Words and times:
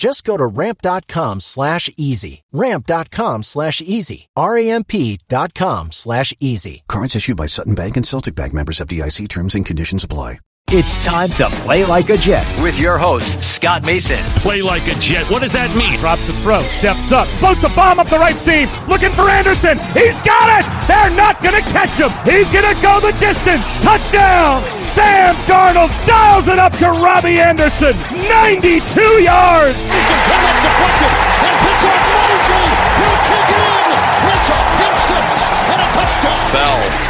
Just 0.00 0.24
go 0.24 0.38
to 0.38 0.46
ramp.com 0.46 1.40
slash 1.40 1.90
easy. 1.98 2.42
Ramp.com 2.52 3.42
slash 3.42 3.82
easy. 3.82 4.28
R-A-M-P 4.34 5.18
dot 5.28 5.52
com 5.52 5.92
slash 5.92 6.32
easy. 6.40 6.84
Cards 6.88 7.14
issued 7.14 7.36
by 7.36 7.44
Sutton 7.44 7.74
Bank 7.74 7.98
and 7.98 8.06
Celtic 8.06 8.34
Bank 8.34 8.54
members 8.54 8.78
FDIC 8.78 9.28
terms 9.28 9.54
and 9.54 9.66
conditions 9.66 10.02
apply. 10.02 10.38
It's 10.72 10.94
time 11.04 11.30
to 11.34 11.50
play 11.66 11.82
like 11.82 12.10
a 12.10 12.16
Jet 12.16 12.46
with 12.62 12.78
your 12.78 12.94
host, 12.94 13.42
Scott 13.42 13.82
Mason. 13.82 14.22
Play 14.38 14.62
like 14.62 14.86
a 14.86 14.94
Jet. 15.02 15.26
What 15.26 15.42
does 15.42 15.50
that 15.50 15.66
mean? 15.74 15.98
Drops 15.98 16.22
the 16.30 16.32
throw, 16.46 16.62
steps 16.62 17.10
up, 17.10 17.26
floats 17.42 17.66
a 17.66 17.70
bomb 17.74 17.98
up 17.98 18.06
the 18.06 18.22
right 18.22 18.38
seam, 18.38 18.70
looking 18.86 19.10
for 19.10 19.26
Anderson. 19.26 19.82
He's 19.98 20.22
got 20.22 20.62
it! 20.62 20.64
They're 20.86 21.10
not 21.10 21.42
going 21.42 21.58
to 21.58 21.66
catch 21.74 21.98
him. 21.98 22.14
He's 22.22 22.46
going 22.54 22.70
to 22.70 22.78
go 22.78 23.02
the 23.02 23.10
distance. 23.18 23.66
Touchdown! 23.82 24.62
Sam 24.78 25.34
Darnold 25.50 25.90
dials 26.06 26.46
it 26.46 26.62
up 26.62 26.70
to 26.78 26.94
Robbie 27.02 27.42
Anderson. 27.42 27.98
92 28.30 28.70
yards! 29.26 29.74
Anderson, 29.74 30.18
too 30.22 30.38
much 30.38 30.58
deflected. 30.62 31.12
And 31.50 31.56
picked 31.66 31.82
off 31.82 32.04
Mosley. 32.14 32.66
He'll 32.94 33.20
take 33.26 33.50
it 33.50 33.58
in. 33.58 33.90
Mitchell, 34.22 34.64
pick 34.78 34.96
six, 35.02 35.26
and 35.66 35.80
a 35.82 35.88
touchdown. 35.98 36.46
Bell 36.54 37.09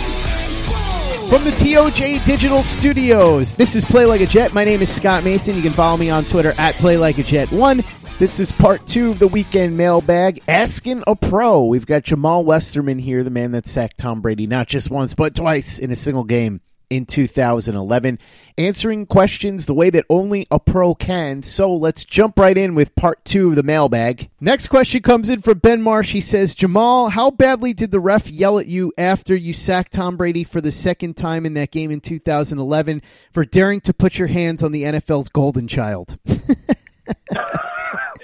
From 1.31 1.45
the 1.45 1.51
TOJ 1.51 2.25
Digital 2.25 2.61
Studios, 2.61 3.55
this 3.55 3.77
is 3.77 3.85
Play 3.85 4.03
Like 4.03 4.19
a 4.19 4.25
Jet. 4.25 4.53
My 4.53 4.65
name 4.65 4.81
is 4.81 4.93
Scott 4.93 5.23
Mason. 5.23 5.55
You 5.55 5.61
can 5.61 5.71
follow 5.71 5.95
me 5.95 6.09
on 6.09 6.25
Twitter 6.25 6.53
at 6.57 6.75
Play 6.75 6.97
Like 6.97 7.19
a 7.19 7.23
Jet 7.23 7.49
One. 7.53 7.85
This 8.19 8.41
is 8.41 8.51
part 8.51 8.85
two 8.85 9.11
of 9.11 9.19
the 9.19 9.29
weekend 9.29 9.77
mailbag, 9.77 10.41
asking 10.49 11.05
a 11.07 11.15
pro. 11.15 11.63
We've 11.67 11.85
got 11.85 12.03
Jamal 12.03 12.43
Westerman 12.43 12.99
here, 12.99 13.23
the 13.23 13.29
man 13.29 13.53
that 13.53 13.65
sacked 13.65 13.97
Tom 13.97 14.19
Brady 14.19 14.45
not 14.45 14.67
just 14.67 14.91
once 14.91 15.13
but 15.13 15.33
twice 15.33 15.79
in 15.79 15.89
a 15.89 15.95
single 15.95 16.25
game 16.25 16.59
in 16.91 17.05
2011, 17.05 18.19
answering 18.57 19.05
questions 19.05 19.65
the 19.65 19.73
way 19.73 19.89
that 19.89 20.05
only 20.09 20.45
a 20.51 20.59
pro 20.59 20.93
can. 20.93 21.41
So 21.41 21.73
let's 21.75 22.05
jump 22.05 22.37
right 22.37 22.57
in 22.57 22.75
with 22.75 22.95
part 22.95 23.23
two 23.25 23.49
of 23.49 23.55
the 23.55 23.63
mailbag. 23.63 24.29
Next 24.39 24.67
question 24.67 25.01
comes 25.01 25.29
in 25.29 25.41
from 25.41 25.59
Ben 25.59 25.81
Marsh. 25.81 26.11
He 26.11 26.21
says, 26.21 26.53
Jamal, 26.53 27.09
how 27.09 27.31
badly 27.31 27.73
did 27.73 27.91
the 27.91 27.99
ref 27.99 28.29
yell 28.29 28.59
at 28.59 28.67
you 28.67 28.93
after 28.97 29.35
you 29.35 29.53
sacked 29.53 29.93
Tom 29.93 30.17
Brady 30.17 30.43
for 30.43 30.61
the 30.61 30.71
second 30.71 31.17
time 31.17 31.45
in 31.45 31.53
that 31.55 31.71
game 31.71 31.89
in 31.89 32.01
2011 32.01 33.01
for 33.31 33.45
daring 33.45 33.81
to 33.81 33.93
put 33.93 34.19
your 34.19 34.27
hands 34.27 34.61
on 34.61 34.71
the 34.71 34.83
NFL's 34.83 35.29
golden 35.29 35.67
child? 35.67 36.17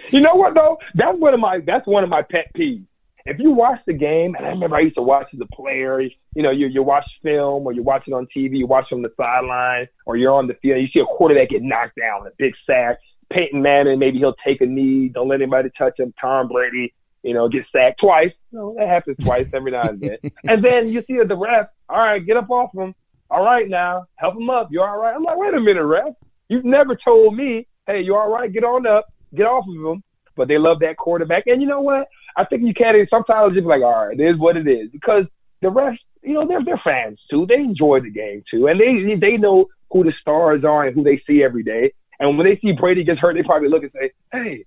You 0.09 0.21
know 0.21 0.35
what 0.35 0.53
though? 0.53 0.77
That's 0.95 1.17
one 1.17 1.33
of 1.33 1.39
my 1.39 1.59
that's 1.65 1.85
one 1.85 2.03
of 2.03 2.09
my 2.09 2.21
pet 2.21 2.51
peeves. 2.55 2.85
If 3.27 3.39
you 3.39 3.51
watch 3.51 3.79
the 3.85 3.93
game, 3.93 4.35
and 4.35 4.45
I 4.45 4.49
remember 4.49 4.77
I 4.77 4.81
used 4.81 4.95
to 4.95 5.01
watch 5.01 5.27
as 5.33 5.39
a 5.41 5.55
player, 5.55 6.01
you 6.01 6.11
know, 6.35 6.51
you 6.51 6.67
you 6.67 6.81
watch 6.81 7.05
film 7.21 7.65
or 7.65 7.73
you 7.73 7.83
watch 7.83 8.03
it 8.07 8.13
on 8.13 8.27
TV, 8.35 8.57
you 8.57 8.67
watch 8.67 8.85
from 8.89 9.01
the 9.01 9.11
sideline, 9.17 9.87
or 10.05 10.15
you're 10.15 10.33
on 10.33 10.47
the 10.47 10.53
field, 10.55 10.79
you 10.81 10.87
see 10.87 10.99
a 10.99 11.05
quarterback 11.05 11.49
get 11.49 11.61
knocked 11.61 11.97
down, 11.99 12.25
a 12.25 12.31
big 12.37 12.53
sack. 12.65 12.99
Peyton 13.29 13.61
Manning, 13.61 13.99
maybe 13.99 14.19
he'll 14.19 14.35
take 14.45 14.61
a 14.61 14.65
knee, 14.65 15.09
don't 15.09 15.27
let 15.27 15.41
anybody 15.41 15.69
touch 15.77 15.99
him. 15.99 16.13
Tom 16.19 16.47
Brady, 16.47 16.93
you 17.23 17.33
know, 17.33 17.49
get 17.49 17.65
sacked 17.73 17.99
twice. 17.99 18.31
You 18.51 18.59
know, 18.59 18.75
that 18.77 18.87
happens 18.87 19.17
twice 19.17 19.53
every 19.53 19.71
now 19.71 19.81
and 19.81 19.99
then. 19.99 20.17
and 20.45 20.63
then 20.63 20.87
you 20.87 21.03
see 21.07 21.17
the 21.21 21.35
ref, 21.35 21.67
all 21.89 21.97
right, 21.97 22.25
get 22.25 22.37
up 22.37 22.49
off 22.49 22.73
him. 22.73 22.95
All 23.29 23.43
right 23.43 23.67
now, 23.67 24.05
help 24.15 24.37
him 24.37 24.49
up. 24.49 24.69
You're 24.71 24.87
all 24.87 24.97
right? 24.97 25.13
I'm 25.13 25.23
like, 25.23 25.35
wait 25.37 25.53
a 25.53 25.59
minute, 25.59 25.83
ref. 25.83 26.13
You've 26.47 26.63
never 26.63 26.95
told 26.95 27.35
me, 27.35 27.67
hey, 27.85 27.99
you're 27.99 28.21
all 28.21 28.31
right? 28.31 28.51
Get 28.51 28.63
on 28.63 28.87
up, 28.87 29.13
get 29.35 29.45
off 29.45 29.65
of 29.67 29.75
him 29.75 30.01
but 30.37 30.47
they 30.47 30.57
love 30.57 30.79
that 30.79 30.95
quarterback. 30.95 31.47
And 31.47 31.61
you 31.61 31.67
know 31.67 31.81
what? 31.81 32.07
I 32.37 32.45
think 32.45 32.61
you 32.63 32.73
can't. 32.73 32.95
Sometimes 33.09 33.53
just 33.55 33.65
be 33.65 33.69
like, 33.69 33.81
all 33.81 34.07
right, 34.07 34.19
it 34.19 34.23
is 34.23 34.37
what 34.37 34.55
it 34.55 34.67
is, 34.67 34.89
because 34.91 35.25
the 35.61 35.69
rest, 35.69 35.99
you 36.21 36.33
know, 36.33 36.47
they're 36.47 36.63
they're 36.63 36.81
fans 36.83 37.19
too. 37.29 37.45
They 37.47 37.55
enjoy 37.55 37.99
the 38.01 38.11
game 38.11 38.43
too, 38.49 38.67
and 38.67 38.79
they 38.79 39.15
they 39.15 39.37
know 39.37 39.67
who 39.91 40.03
the 40.03 40.13
stars 40.21 40.63
are 40.63 40.85
and 40.85 40.95
who 40.95 41.03
they 41.03 41.21
see 41.25 41.43
every 41.43 41.63
day. 41.63 41.93
And 42.19 42.37
when 42.37 42.45
they 42.47 42.57
see 42.57 42.73
Brady 42.73 43.03
gets 43.03 43.19
hurt, 43.19 43.35
they 43.35 43.43
probably 43.43 43.69
look 43.69 43.83
and 43.83 43.91
say, 43.91 44.11
"Hey, 44.31 44.65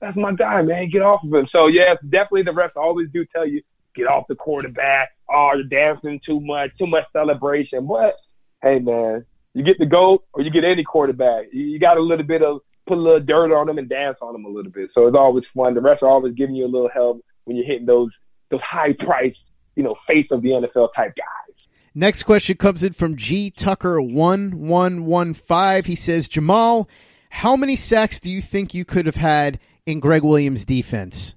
that's 0.00 0.16
my 0.16 0.32
guy, 0.32 0.62
man. 0.62 0.90
Get 0.90 1.02
off 1.02 1.22
of 1.24 1.32
him." 1.32 1.46
So 1.52 1.68
yes, 1.68 1.96
definitely 2.02 2.42
the 2.42 2.50
refs 2.50 2.76
always 2.76 3.08
do 3.12 3.24
tell 3.26 3.46
you 3.46 3.62
get 3.94 4.06
off 4.06 4.26
the 4.28 4.34
quarterback. 4.34 5.10
Oh, 5.28 5.52
you're 5.54 5.64
dancing 5.64 6.20
too 6.24 6.40
much, 6.40 6.70
too 6.78 6.86
much 6.86 7.04
celebration. 7.12 7.86
But 7.86 8.16
hey, 8.62 8.78
man, 8.78 9.24
you 9.54 9.62
get 9.62 9.78
the 9.78 9.86
goat 9.86 10.24
or 10.32 10.42
you 10.42 10.50
get 10.50 10.64
any 10.64 10.82
quarterback. 10.82 11.52
You 11.52 11.78
got 11.78 11.98
a 11.98 12.02
little 12.02 12.26
bit 12.26 12.42
of 12.42 12.60
put 12.86 12.98
a 12.98 13.00
little 13.00 13.20
dirt 13.20 13.52
on 13.52 13.66
them 13.66 13.78
and 13.78 13.88
dance 13.88 14.18
on 14.20 14.32
them 14.32 14.44
a 14.44 14.48
little 14.48 14.70
bit. 14.70 14.90
So 14.94 15.06
it's 15.06 15.16
always 15.16 15.44
fun. 15.54 15.74
The 15.74 15.80
refs 15.80 16.02
are 16.02 16.08
always 16.08 16.34
giving 16.34 16.54
you 16.54 16.66
a 16.66 16.68
little 16.68 16.90
help 16.92 17.24
when 17.44 17.56
you're 17.56 17.66
hitting 17.66 17.86
those 17.86 18.10
those 18.50 18.60
high 18.60 18.92
priced, 18.92 19.38
you 19.76 19.82
know, 19.82 19.96
face 20.06 20.26
of 20.30 20.42
the 20.42 20.50
NFL 20.50 20.88
type 20.94 21.14
guys. 21.16 21.66
Next 21.94 22.22
question 22.22 22.56
comes 22.56 22.82
in 22.82 22.92
from 22.92 23.16
G 23.16 23.50
Tucker 23.50 24.00
one 24.00 24.68
one 24.68 25.04
one 25.04 25.34
five. 25.34 25.86
He 25.86 25.96
says, 25.96 26.28
Jamal, 26.28 26.88
how 27.30 27.56
many 27.56 27.76
sacks 27.76 28.20
do 28.20 28.30
you 28.30 28.40
think 28.40 28.74
you 28.74 28.84
could 28.84 29.06
have 29.06 29.16
had 29.16 29.58
in 29.86 30.00
Gregg 30.00 30.22
Williams' 30.22 30.64
defense? 30.64 31.36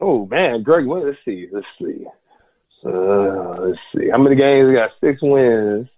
Oh 0.00 0.26
man, 0.26 0.62
Gregg, 0.62 0.86
let's 0.86 1.18
see, 1.24 1.48
let's 1.52 1.66
see, 1.78 2.04
uh, 2.86 3.60
let's 3.60 3.78
see. 3.94 4.08
How 4.10 4.18
many 4.18 4.36
games? 4.36 4.68
We 4.68 4.74
got 4.74 4.90
six 5.00 5.20
wins. 5.20 5.88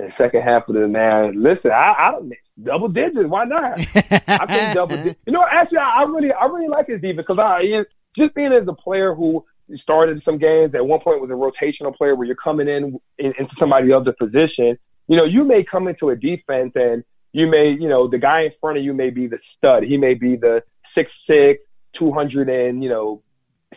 In 0.00 0.06
the 0.06 0.12
second 0.16 0.42
half 0.42 0.68
of 0.68 0.74
the 0.74 0.88
man, 0.88 1.42
listen, 1.42 1.70
I, 1.70 1.94
I 1.98 2.10
don't 2.12 2.32
double 2.62 2.88
digits. 2.88 3.28
Why 3.28 3.44
not? 3.44 3.78
I 4.26 4.46
think 4.46 4.74
double 4.74 4.96
digits. 4.96 5.20
You 5.26 5.32
know, 5.32 5.44
actually, 5.50 5.78
I, 5.78 6.00
I 6.00 6.02
really, 6.04 6.32
I 6.32 6.46
really 6.46 6.68
like 6.68 6.86
his 6.86 7.00
defense 7.00 7.26
because 7.26 7.38
I 7.38 7.84
just 8.16 8.34
being 8.34 8.52
as 8.52 8.66
a 8.66 8.72
player 8.72 9.14
who 9.14 9.44
started 9.82 10.22
some 10.24 10.38
games 10.38 10.74
at 10.74 10.86
one 10.86 11.00
point 11.00 11.20
was 11.20 11.30
a 11.30 11.34
rotational 11.34 11.94
player 11.94 12.14
where 12.14 12.26
you're 12.26 12.36
coming 12.36 12.68
in, 12.68 12.98
in 13.18 13.34
into 13.38 13.52
somebody 13.58 13.92
else's 13.92 14.14
position. 14.18 14.78
You 15.06 15.16
know, 15.16 15.24
you 15.24 15.44
may 15.44 15.64
come 15.64 15.86
into 15.86 16.10
a 16.10 16.16
defense 16.16 16.72
and 16.74 17.04
you 17.32 17.46
may, 17.46 17.70
you 17.70 17.88
know, 17.88 18.08
the 18.08 18.18
guy 18.18 18.42
in 18.42 18.52
front 18.60 18.78
of 18.78 18.84
you 18.84 18.94
may 18.94 19.10
be 19.10 19.26
the 19.26 19.38
stud. 19.56 19.82
He 19.82 19.96
may 19.96 20.14
be 20.14 20.36
the 20.36 20.62
six 20.94 21.10
six, 21.26 21.62
two 21.98 22.10
hundred 22.10 22.48
and 22.48 22.82
you 22.82 22.88
know, 22.88 23.22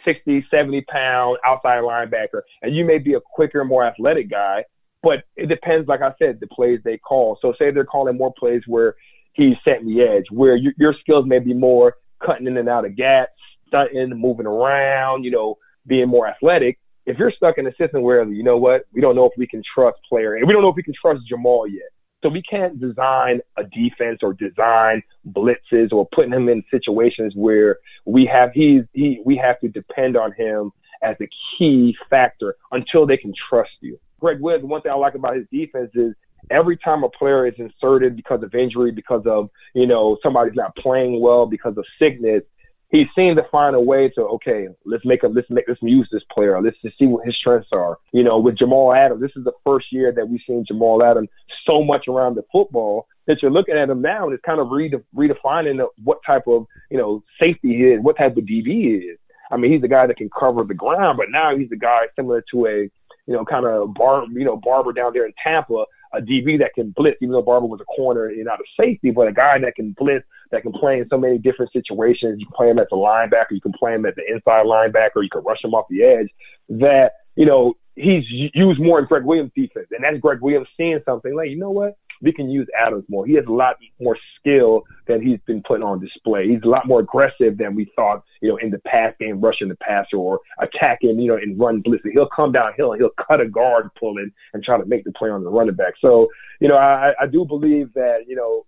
60, 0.06 0.46
70 0.50 0.82
pound 0.82 1.38
outside 1.46 1.82
linebacker, 1.84 2.42
and 2.62 2.76
you 2.76 2.86
may 2.86 2.98
be 2.98 3.14
a 3.14 3.20
quicker, 3.22 3.64
more 3.64 3.86
athletic 3.86 4.30
guy. 4.30 4.64
But 5.04 5.26
it 5.36 5.50
depends, 5.50 5.88
like 5.88 6.02
I 6.02 6.14
said, 6.18 6.40
the 6.40 6.48
plays 6.48 6.80
they 6.84 6.98
call. 6.98 7.38
So 7.42 7.54
say 7.60 7.70
they're 7.72 7.86
calling 7.86 8.18
more 8.18 8.34
plays 8.34 8.64
where 8.66 8.96
he's 9.34 9.56
setting 9.64 9.88
the 9.88 10.02
edge, 10.02 10.26
where 10.32 10.56
your, 10.56 10.74
your 10.78 10.96
skills 11.00 11.26
may 11.28 11.40
be 11.40 11.54
more 11.54 11.98
cutting 12.26 12.48
in 12.48 12.58
and 12.58 12.70
out 12.70 12.86
of 12.86 12.96
gaps, 12.96 13.34
stunting, 13.68 14.18
moving 14.18 14.46
around, 14.46 15.24
you 15.24 15.32
know, 15.32 15.58
being 15.86 16.08
more 16.08 16.28
athletic. 16.28 16.80
If 17.06 17.18
you're 17.18 17.32
stuck 17.32 17.58
in 17.58 17.68
a 17.68 17.76
system 17.76 18.02
where, 18.02 18.24
you 18.24 18.44
know 18.44 18.58
what, 18.58 18.86
we 18.94 19.02
don't 19.02 19.16
know 19.16 19.26
if 19.26 19.34
we 19.38 19.46
can 19.46 19.62
trust 19.76 19.98
player, 20.08 20.36
and 20.36 20.48
we 20.48 20.54
don't 20.54 20.62
know 20.62 20.70
if 20.70 20.76
we 20.78 20.84
can 20.84 20.94
trust 21.00 21.28
Jamal 21.28 21.68
yet. 21.68 21.90
So 22.22 22.30
we 22.30 22.42
can't 22.42 22.80
design 22.80 23.42
a 23.58 23.66
defense 23.66 24.20
or 24.24 24.34
design 24.34 25.04
blitzes 25.28 25.92
or 25.92 26.08
putting 26.16 26.32
him 26.32 26.48
in 26.48 26.64
situations 26.72 27.34
where 27.36 27.80
we 28.06 28.26
have 28.26 28.52
he's 28.54 28.84
he 28.94 29.22
we 29.26 29.36
have 29.36 29.60
to 29.60 29.68
depend 29.68 30.16
on 30.16 30.32
him 30.32 30.72
as 31.02 31.18
a 31.20 31.28
key 31.58 31.94
factor 32.10 32.56
until 32.72 33.06
they 33.06 33.18
can 33.18 33.34
trust 33.50 33.72
you. 33.82 34.00
Gregg 34.24 34.40
Williams, 34.40 34.66
one 34.66 34.82
thing 34.82 34.92
I 34.92 34.96
like 34.96 35.16
about 35.16 35.36
his 35.36 35.46
defense 35.52 35.92
is 35.96 36.16
every 36.50 36.78
time 36.78 37.04
a 37.04 37.10
player 37.10 37.46
is 37.46 37.56
inserted 37.58 38.16
because 38.16 38.42
of 38.42 38.56
injury, 38.56 38.92
because 38.92 39.24
of, 39.26 39.50
you 39.74 39.86
know, 39.86 40.18
somebody's 40.24 40.56
not 40.56 40.74
playing 40.78 41.20
well, 41.20 41.46
because 41.46 41.78
of 41.78 41.86
sickness, 42.00 42.42
he 42.90 43.06
seemed 43.16 43.36
to 43.36 43.44
find 43.52 43.76
a 43.76 43.82
way 43.82 44.08
to 44.10 44.22
okay, 44.22 44.68
let's 44.86 45.04
make 45.04 45.24
a 45.24 45.28
let's 45.28 45.50
make 45.50 45.66
let's 45.68 45.82
use 45.82 46.08
this 46.12 46.24
player. 46.32 46.62
Let's 46.62 46.78
just 46.82 46.98
see 46.98 47.08
what 47.08 47.26
his 47.26 47.36
strengths 47.36 47.70
are. 47.74 47.98
You 48.14 48.24
know, 48.24 48.38
with 48.38 48.58
Jamal 48.58 48.94
Adams, 48.94 49.20
this 49.20 49.32
is 49.36 49.44
the 49.44 49.52
first 49.66 49.92
year 49.92 50.14
that 50.14 50.30
we've 50.30 50.40
seen 50.48 50.64
Jamal 50.66 51.04
Adams 51.04 51.30
so 51.66 51.84
much 51.84 52.08
around 52.08 52.36
the 52.36 52.46
football 52.52 53.08
that 53.26 53.42
you're 53.42 53.52
looking 53.52 53.76
at 53.76 53.90
him 53.90 54.02
now 54.02 54.26
and 54.26 54.34
it's 54.34 54.46
kind 54.46 54.60
of 54.60 54.68
redefining 54.68 55.86
what 56.04 56.20
type 56.26 56.48
of 56.48 56.66
you 56.92 56.98
know 56.98 57.24
safety 57.42 57.76
he 57.76 57.84
is, 57.86 58.00
what 58.02 58.18
type 58.18 58.38
of 58.38 58.46
DB 58.46 59.12
is. 59.12 59.18
I 59.52 59.58
mean, 59.58 59.72
he's 59.72 59.82
the 59.82 59.88
guy 59.88 60.08
that 60.08 60.18
can 60.18 60.30
cover 60.30 60.64
the 60.64 60.74
ground, 60.74 61.18
but 61.18 61.30
now 61.30 61.56
he's 61.56 61.70
the 61.70 61.78
guy 61.78 62.08
similar 62.16 62.44
to 62.52 62.68
a 62.68 62.90
you 63.28 63.34
know 63.34 63.46
kind 63.46 63.66
of 63.66 63.94
bar 63.94 64.26
you 64.32 64.46
know 64.46 64.58
Barber 64.58 64.94
down 64.94 65.14
there 65.14 65.26
in 65.26 65.34
Tampa 65.44 65.86
a 66.14 66.22
DB 66.22 66.60
that 66.60 66.74
can 66.76 66.92
blitz, 66.92 67.18
even 67.22 67.34
though 67.34 67.42
Barber 67.42 67.66
was 67.66 67.82
a 67.82 67.86
corner 67.86 68.28
and 68.28 68.48
out 68.48 68.60
of 68.60 68.66
safety, 68.80 69.12
but 69.12 69.28
a 69.28 69.34
guy 69.34 69.58
that 69.60 69.76
can 69.76 69.94
blitz, 69.94 70.26
that 70.52 70.62
can 70.62 70.72
play 70.72 71.00
in 71.00 71.10
so 71.10 71.18
many 71.18 71.38
different 71.38 71.74
situations. 71.74 72.40
You 72.40 72.46
can 72.46 72.54
play 72.54 72.70
him 72.70 72.80
as 72.80 72.88
a 72.92 72.96
linebacker, 72.96 73.52
you 73.52 73.62
can 73.62 73.74
play 73.74 73.96
him 73.96 74.06
as 74.06 74.14
the 74.16 74.24
inside 74.32 74.66
linebacker, 74.66 75.24
you 75.24 75.30
can 75.30 75.44
rush 75.44 75.64
him 75.64 75.74
off 75.74 75.88
the 75.90 76.04
edge. 76.04 76.30
That, 76.70 77.14
you 77.36 77.46
know, 77.46 77.74
he's 77.96 78.26
used 78.30 78.80
more 78.80 79.00
in 79.00 79.06
Gregg 79.06 79.24
Williams' 79.24 79.52
defense. 79.56 79.88
And 79.92 80.04
that's 80.04 80.20
Gregg 80.20 80.42
Williams 80.42 80.68
seeing 80.78 81.02
something 81.04 81.36
like, 81.36 81.50
you 81.50 81.58
know 81.58 81.72
what? 81.72 81.98
We 82.24 82.32
can 82.32 82.50
use 82.50 82.68
Adams 82.80 83.04
more. 83.10 83.26
He 83.28 83.34
has 83.34 83.46
a 83.46 83.52
lot 83.52 83.76
more 84.00 84.18
skill 84.40 84.84
than 85.08 85.22
he's 85.22 85.40
been 85.46 85.62
putting 85.62 85.84
on 85.84 86.00
display. 86.00 86.48
He's 86.48 86.64
a 86.64 86.70
lot 86.70 86.88
more 86.88 87.02
aggressive 87.02 87.58
than 87.58 87.76
we 87.76 87.92
thought, 87.96 88.24
you 88.42 88.50
know, 88.50 88.58
in 88.58 88.72
the 88.72 88.80
pass 88.80 89.14
game, 89.20 89.42
rushing 89.42 89.68
the 89.68 89.76
passer 89.76 90.18
or 90.18 90.40
attacking, 90.60 91.20
you 91.20 91.28
know, 91.28 91.36
and 91.36 91.60
run 91.60 91.84
blitzing. 91.84 92.14
He'll 92.14 92.26
come 92.26 92.54
downhill 92.54 92.94
and 92.94 93.02
he'll 93.02 93.26
cut 93.28 93.42
a 93.42 93.46
guard 93.46 93.90
pulling 94.00 94.32
and 94.54 94.64
try 94.64 94.78
to 94.78 94.86
make 94.86 95.04
the 95.04 95.12
play 95.12 95.30
on 95.30 95.44
the 95.44 95.50
running 95.50 95.76
back. 95.76 95.96
So, 96.00 96.30
you 96.62 96.70
know, 96.70 96.78
I, 96.78 97.14
I 97.20 97.28
do 97.28 97.46
believe 97.46 97.94
that, 97.94 98.22
you 98.26 98.36
know, 98.36 98.66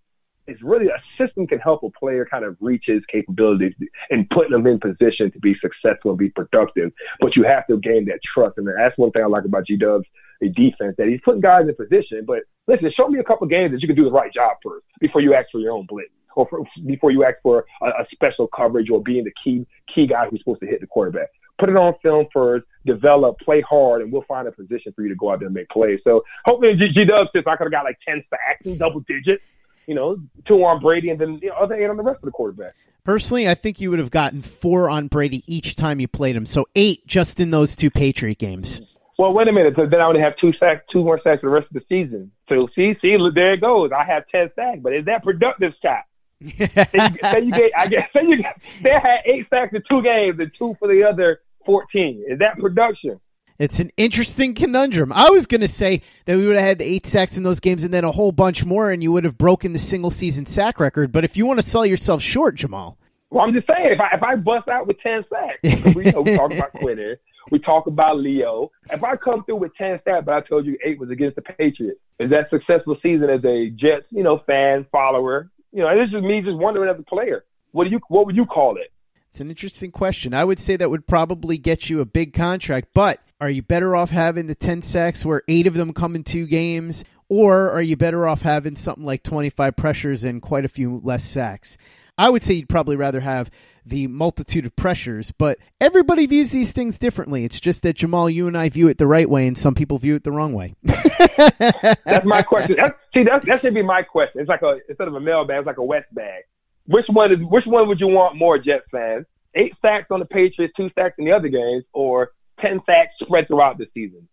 it's 0.47 0.61
really 0.61 0.87
a 0.87 1.01
system 1.17 1.47
can 1.47 1.59
help 1.59 1.81
a 1.83 1.89
player 1.89 2.27
kind 2.29 2.45
of 2.45 2.55
reach 2.59 2.83
his 2.85 3.01
capabilities 3.11 3.73
and 4.11 4.29
putting 4.29 4.51
them 4.51 4.67
in 4.67 4.79
position 4.79 5.31
to 5.31 5.39
be 5.39 5.55
successful 5.59 6.11
and 6.11 6.19
be 6.19 6.29
productive. 6.29 6.91
But 7.19 7.35
you 7.35 7.43
have 7.43 7.65
to 7.67 7.77
gain 7.77 8.05
that 8.05 8.19
trust. 8.21 8.57
And 8.57 8.67
that's 8.67 8.97
one 8.97 9.11
thing 9.11 9.23
I 9.23 9.27
like 9.27 9.45
about 9.45 9.65
G 9.65 9.75
Dub's 9.75 10.05
defense 10.41 10.95
that 10.97 11.07
he's 11.07 11.21
putting 11.23 11.41
guys 11.41 11.67
in 11.67 11.75
position. 11.75 12.23
But 12.25 12.43
listen, 12.67 12.91
show 12.95 13.07
me 13.07 13.19
a 13.19 13.23
couple 13.23 13.47
games 13.47 13.71
that 13.71 13.81
you 13.81 13.87
can 13.87 13.95
do 13.95 14.03
the 14.03 14.11
right 14.11 14.31
job 14.33 14.57
first 14.63 14.85
before 14.99 15.21
you 15.21 15.33
ask 15.33 15.47
for 15.51 15.59
your 15.59 15.73
own 15.73 15.85
blitz 15.87 16.09
or 16.35 16.47
for, 16.47 16.63
before 16.85 17.11
you 17.11 17.23
ask 17.23 17.35
for 17.41 17.65
a, 17.81 17.85
a 17.85 18.05
special 18.11 18.47
coverage 18.47 18.89
or 18.89 19.01
being 19.01 19.23
the 19.23 19.33
key 19.43 19.65
key 19.93 20.07
guy 20.07 20.27
who's 20.29 20.39
supposed 20.39 20.61
to 20.61 20.67
hit 20.67 20.81
the 20.81 20.87
quarterback. 20.87 21.29
Put 21.57 21.69
it 21.69 21.77
on 21.77 21.93
film 22.03 22.27
first, 22.33 22.65
develop, 22.85 23.39
play 23.39 23.61
hard, 23.61 24.01
and 24.01 24.11
we'll 24.11 24.23
find 24.23 24.45
a 24.45 24.51
position 24.51 24.91
for 24.93 25.03
you 25.03 25.09
to 25.09 25.15
go 25.15 25.31
out 25.31 25.39
there 25.39 25.47
and 25.47 25.55
make 25.55 25.69
plays. 25.69 26.01
So 26.03 26.23
hopefully 26.45 26.75
G 26.75 27.05
Dub 27.05 27.27
says 27.33 27.43
I 27.47 27.55
could 27.55 27.65
have 27.65 27.71
got 27.71 27.85
like 27.85 27.97
10 28.05 28.23
sacks 28.29 28.65
in 28.65 28.77
double 28.77 28.99
digits 29.01 29.43
you 29.87 29.95
know, 29.95 30.17
two 30.47 30.63
on 30.63 30.81
Brady 30.81 31.09
and 31.09 31.19
then 31.19 31.39
the 31.39 31.53
other 31.55 31.75
eight 31.75 31.89
on 31.89 31.97
the 31.97 32.03
rest 32.03 32.17
of 32.17 32.25
the 32.25 32.31
quarterback. 32.31 32.73
Personally, 33.03 33.47
I 33.47 33.53
think 33.53 33.79
you 33.79 33.91
would 33.91 33.99
have 33.99 34.11
gotten 34.11 34.41
four 34.41 34.89
on 34.89 35.07
Brady 35.07 35.43
each 35.45 35.75
time 35.75 35.99
you 35.99 36.07
played 36.07 36.35
him. 36.35 36.45
So 36.45 36.65
eight 36.75 37.05
just 37.05 37.39
in 37.39 37.51
those 37.51 37.75
two 37.75 37.91
Patriot 37.91 38.39
games. 38.39 38.81
Well, 39.17 39.33
wait 39.33 39.47
a 39.47 39.53
minute. 39.53 39.75
So 39.77 39.85
then 39.85 40.01
I 40.01 40.07
would 40.07 40.17
have 40.17 40.35
two 40.37 40.51
sacks, 40.53 40.83
two 40.91 41.03
more 41.03 41.19
sacks 41.23 41.41
for 41.41 41.49
the 41.49 41.53
rest 41.53 41.67
of 41.67 41.73
the 41.73 41.83
season. 41.87 42.31
So 42.49 42.67
see, 42.75 42.95
see, 43.01 43.17
there 43.33 43.53
it 43.53 43.61
goes. 43.61 43.91
I 43.91 44.03
have 44.03 44.27
ten 44.27 44.49
sacks, 44.55 44.79
but 44.81 44.93
is 44.93 45.05
that 45.05 45.23
productive, 45.23 45.73
Scott? 45.77 46.03
say, 46.41 46.69
you, 46.93 47.17
say 47.31 47.41
you 47.41 47.51
get, 47.51 47.71
I 47.77 47.87
guess, 47.87 48.09
say 48.13 48.25
you 48.25 48.43
say 48.81 48.91
I 48.91 48.99
had 48.99 49.19
eight 49.25 49.47
sacks 49.49 49.73
in 49.73 49.83
two 49.89 50.01
games 50.01 50.39
and 50.39 50.51
two 50.53 50.75
for 50.79 50.87
the 50.87 51.03
other 51.03 51.41
fourteen. 51.65 52.25
Is 52.27 52.39
that 52.39 52.57
production? 52.59 53.19
It's 53.57 53.79
an 53.79 53.89
interesting 53.95 54.53
conundrum. 54.53 55.13
I 55.13 55.29
was 55.29 55.45
going 55.45 55.61
to 55.61 55.69
say 55.69 56.01
that 56.25 56.35
we 56.35 56.45
would 56.45 56.57
have 56.57 56.65
had 56.65 56.79
the 56.79 56.85
eight 56.85 57.07
sacks 57.07 57.37
in 57.37 57.43
those 57.43 57.61
games 57.61 57.85
and 57.85 57.93
then 57.93 58.03
a 58.03 58.11
whole 58.11 58.33
bunch 58.33 58.65
more, 58.65 58.91
and 58.91 59.01
you 59.01 59.13
would 59.13 59.23
have 59.23 59.37
broken 59.37 59.71
the 59.71 59.79
single 59.79 60.09
season 60.09 60.45
sack 60.45 60.77
record. 60.77 61.13
But 61.13 61.23
if 61.23 61.37
you 61.37 61.45
want 61.45 61.59
to 61.59 61.63
sell 61.65 61.85
yourself 61.85 62.21
short, 62.21 62.55
Jamal. 62.55 62.97
Well, 63.29 63.45
I'm 63.45 63.53
just 63.53 63.67
saying, 63.67 63.93
if 63.93 63.99
I 63.99 64.09
if 64.13 64.23
I 64.23 64.35
bust 64.35 64.67
out 64.67 64.87
with 64.87 64.99
ten 64.99 65.23
sacks, 65.29 65.95
we, 65.95 66.05
you 66.05 66.11
know, 66.11 66.21
we 66.21 66.35
talk 66.35 66.53
about 66.53 66.73
Quitter, 66.81 67.17
we 67.51 67.59
talk 67.59 67.87
about 67.87 68.17
Leo. 68.17 68.71
If 68.91 69.03
I 69.03 69.15
come 69.15 69.43
through 69.43 69.57
with 69.57 69.75
ten 69.75 69.99
sacks, 70.03 70.25
but 70.25 70.33
I 70.33 70.41
told 70.41 70.65
you 70.65 70.77
eight 70.83 70.99
was 70.99 71.09
against 71.09 71.35
the 71.35 71.41
Patriots, 71.41 71.99
is 72.19 72.29
that 72.29 72.49
successful 72.49 72.97
season 73.01 73.29
as 73.29 73.43
a 73.45 73.69
Jets, 73.69 74.05
you 74.09 74.23
know, 74.23 74.41
fan 74.45 74.85
follower? 74.91 75.49
You 75.71 75.81
know, 75.81 75.97
this 75.97 76.07
is 76.07 76.23
me 76.23 76.41
just 76.41 76.57
wondering 76.57 76.89
as 76.89 76.99
a 76.99 77.03
player. 77.03 77.45
What 77.71 77.85
do 77.85 77.89
you 77.89 77.99
what 78.07 78.25
would 78.25 78.35
you 78.35 78.45
call 78.45 78.77
it? 78.77 78.91
It's 79.27 79.41
an 79.41 79.49
interesting 79.49 79.91
question. 79.91 80.33
I 80.33 80.45
would 80.45 80.59
say 80.59 80.77
that 80.77 80.89
would 80.89 81.07
probably 81.07 81.57
get 81.57 81.89
you 81.89 81.99
a 81.99 82.05
big 82.05 82.33
contract, 82.33 82.89
but 82.93 83.19
are 83.41 83.49
you 83.49 83.61
better 83.61 83.93
off 83.93 84.09
having 84.09 84.47
the 84.47 84.55
10 84.55 84.81
sacks 84.81 85.25
where 85.25 85.43
eight 85.49 85.67
of 85.67 85.73
them 85.73 85.91
come 85.91 86.15
in 86.15 86.23
two 86.23 86.47
games? 86.47 87.03
Or 87.27 87.69
are 87.71 87.81
you 87.81 87.97
better 87.97 88.27
off 88.27 88.43
having 88.43 88.77
something 88.77 89.03
like 89.03 89.23
25 89.23 89.75
pressures 89.75 90.23
and 90.23 90.41
quite 90.41 90.63
a 90.63 90.69
few 90.69 91.01
less 91.03 91.25
sacks? 91.25 91.77
I 92.17 92.29
would 92.29 92.43
say 92.43 92.53
you'd 92.53 92.69
probably 92.69 92.95
rather 92.95 93.19
have 93.19 93.51
the 93.85 94.07
multitude 94.07 94.65
of 94.65 94.75
pressures, 94.75 95.31
but 95.31 95.59
everybody 95.79 96.25
views 96.25 96.51
these 96.51 96.71
things 96.71 96.97
differently. 96.97 97.45
It's 97.45 97.59
just 97.59 97.83
that 97.83 97.95
Jamal, 97.95 98.29
you 98.29 98.47
and 98.47 98.57
I 98.57 98.69
view 98.69 98.87
it 98.87 98.97
the 98.97 99.07
right 99.07 99.29
way, 99.29 99.47
and 99.47 99.57
some 99.57 99.75
people 99.75 99.97
view 99.97 100.15
it 100.15 100.23
the 100.23 100.31
wrong 100.31 100.53
way. 100.53 100.75
that's 100.83 102.25
my 102.25 102.41
question. 102.41 102.75
That's, 102.77 102.97
see, 103.13 103.23
that's, 103.23 103.45
that 103.45 103.61
should 103.61 103.73
be 103.73 103.83
my 103.83 104.01
question. 104.01 104.41
It's 104.41 104.49
like 104.49 104.61
a 104.61 104.79
instead 104.89 105.07
of 105.07 105.13
a 105.13 105.19
mailbag, 105.19 105.59
it's 105.59 105.67
like 105.67 105.77
a 105.77 105.83
West 105.83 106.13
bag. 106.13 106.43
Which 106.87 107.05
one 107.07 107.31
is 107.31 107.39
which 107.41 107.65
one 107.65 107.87
would 107.87 107.99
you 107.99 108.07
want 108.07 108.35
more, 108.35 108.57
Jets 108.57 108.85
fans? 108.91 109.25
Eight 109.55 109.73
sacks 109.81 110.07
on 110.11 110.19
the 110.19 110.25
Patriots, 110.25 110.73
two 110.75 110.89
sacks 110.95 111.15
in 111.17 111.25
the 111.25 111.31
other 111.31 111.47
games, 111.47 111.85
or 111.93 112.31
10 112.59 112.81
sacks 112.85 113.11
spread 113.21 113.47
throughout 113.47 113.77
the 113.77 113.87
season? 113.93 114.27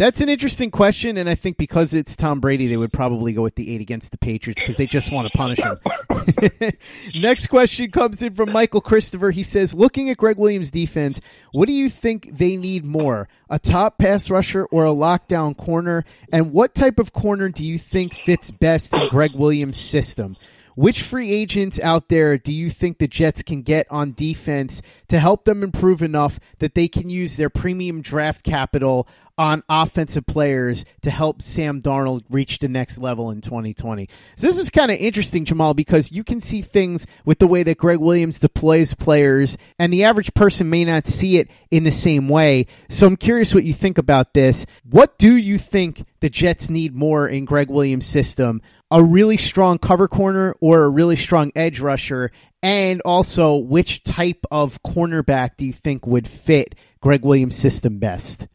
That's 0.00 0.22
an 0.22 0.30
interesting 0.30 0.70
question, 0.70 1.18
and 1.18 1.28
I 1.28 1.34
think 1.34 1.58
because 1.58 1.92
it's 1.92 2.16
Tom 2.16 2.40
Brady, 2.40 2.68
they 2.68 2.78
would 2.78 2.90
probably 2.90 3.34
go 3.34 3.42
with 3.42 3.56
the 3.56 3.74
eight 3.74 3.82
against 3.82 4.12
the 4.12 4.16
Patriots 4.16 4.62
because 4.62 4.78
they 4.78 4.86
just 4.86 5.12
want 5.12 5.30
to 5.30 5.36
punish 5.36 5.58
him. 5.58 6.72
Next 7.20 7.48
question 7.48 7.90
comes 7.90 8.22
in 8.22 8.32
from 8.32 8.50
Michael 8.50 8.80
Christopher. 8.80 9.30
He 9.30 9.42
says, 9.42 9.74
"Looking 9.74 10.08
at 10.08 10.16
Gregg 10.16 10.38
Williams' 10.38 10.70
defense, 10.70 11.20
what 11.52 11.66
do 11.66 11.74
you 11.74 11.90
think 11.90 12.30
they 12.32 12.56
need 12.56 12.82
more? 12.82 13.28
A 13.50 13.58
top 13.58 13.98
pass 13.98 14.30
rusher 14.30 14.64
or 14.72 14.86
a 14.86 14.88
lockdown 14.88 15.54
corner? 15.54 16.06
And 16.32 16.54
what 16.54 16.74
type 16.74 16.98
of 16.98 17.12
corner 17.12 17.50
do 17.50 17.62
you 17.62 17.76
think 17.76 18.14
fits 18.14 18.50
best 18.50 18.94
in 18.94 19.06
Gregg 19.08 19.34
Williams' 19.34 19.78
system?" 19.78 20.38
Which 20.76 21.02
free 21.02 21.30
agents 21.30 21.78
out 21.80 22.08
there 22.08 22.38
do 22.38 22.54
you 22.54 22.70
think 22.70 22.96
the 22.96 23.08
Jets 23.08 23.42
can 23.42 23.60
get 23.60 23.86
on 23.90 24.14
defense 24.14 24.80
to 25.08 25.18
help 25.18 25.44
them 25.44 25.62
improve 25.62 26.00
enough 26.00 26.40
that 26.58 26.74
they 26.74 26.88
can 26.88 27.10
use 27.10 27.36
their 27.36 27.50
premium 27.50 28.00
draft 28.00 28.44
capital 28.44 29.06
on 29.40 29.62
offensive 29.70 30.26
players 30.26 30.84
to 31.00 31.08
help 31.08 31.40
Sam 31.40 31.80
Darnold 31.80 32.24
reach 32.28 32.58
the 32.58 32.68
next 32.68 32.98
level 32.98 33.30
in 33.30 33.40
2020. 33.40 34.06
So 34.36 34.46
this 34.46 34.58
is 34.58 34.68
kind 34.68 34.90
of 34.90 34.98
interesting, 34.98 35.46
Jamal, 35.46 35.72
because 35.72 36.12
you 36.12 36.22
can 36.22 36.42
see 36.42 36.60
things 36.60 37.06
with 37.24 37.38
the 37.38 37.46
way 37.46 37.62
that 37.62 37.78
Gregg 37.78 38.00
Williams 38.00 38.38
deploys 38.38 38.92
players, 38.92 39.56
and 39.78 39.90
the 39.90 40.04
average 40.04 40.34
person 40.34 40.68
may 40.68 40.84
not 40.84 41.06
see 41.06 41.38
it 41.38 41.48
in 41.70 41.84
the 41.84 41.90
same 41.90 42.28
way. 42.28 42.66
So 42.90 43.06
I'm 43.06 43.16
curious 43.16 43.54
what 43.54 43.64
you 43.64 43.72
think 43.72 43.96
about 43.96 44.34
this. 44.34 44.66
What 44.84 45.16
do 45.16 45.34
you 45.34 45.56
think 45.56 46.04
the 46.20 46.28
Jets 46.28 46.68
need 46.68 46.94
more 46.94 47.26
in 47.26 47.46
Gregg 47.46 47.70
Williams' 47.70 48.04
system 48.04 48.60
a 48.90 49.02
really 49.02 49.38
strong 49.38 49.78
cover 49.78 50.06
corner 50.06 50.54
or 50.60 50.84
a 50.84 50.90
really 50.90 51.16
strong 51.16 51.50
edge 51.56 51.80
rusher? 51.80 52.30
And 52.62 53.00
also, 53.06 53.56
which 53.56 54.02
type 54.02 54.44
of 54.50 54.82
cornerback 54.82 55.56
do 55.56 55.64
you 55.64 55.72
think 55.72 56.06
would 56.06 56.28
fit 56.28 56.74
Gregg 57.00 57.24
Williams' 57.24 57.56
system 57.56 57.98
best? 58.00 58.46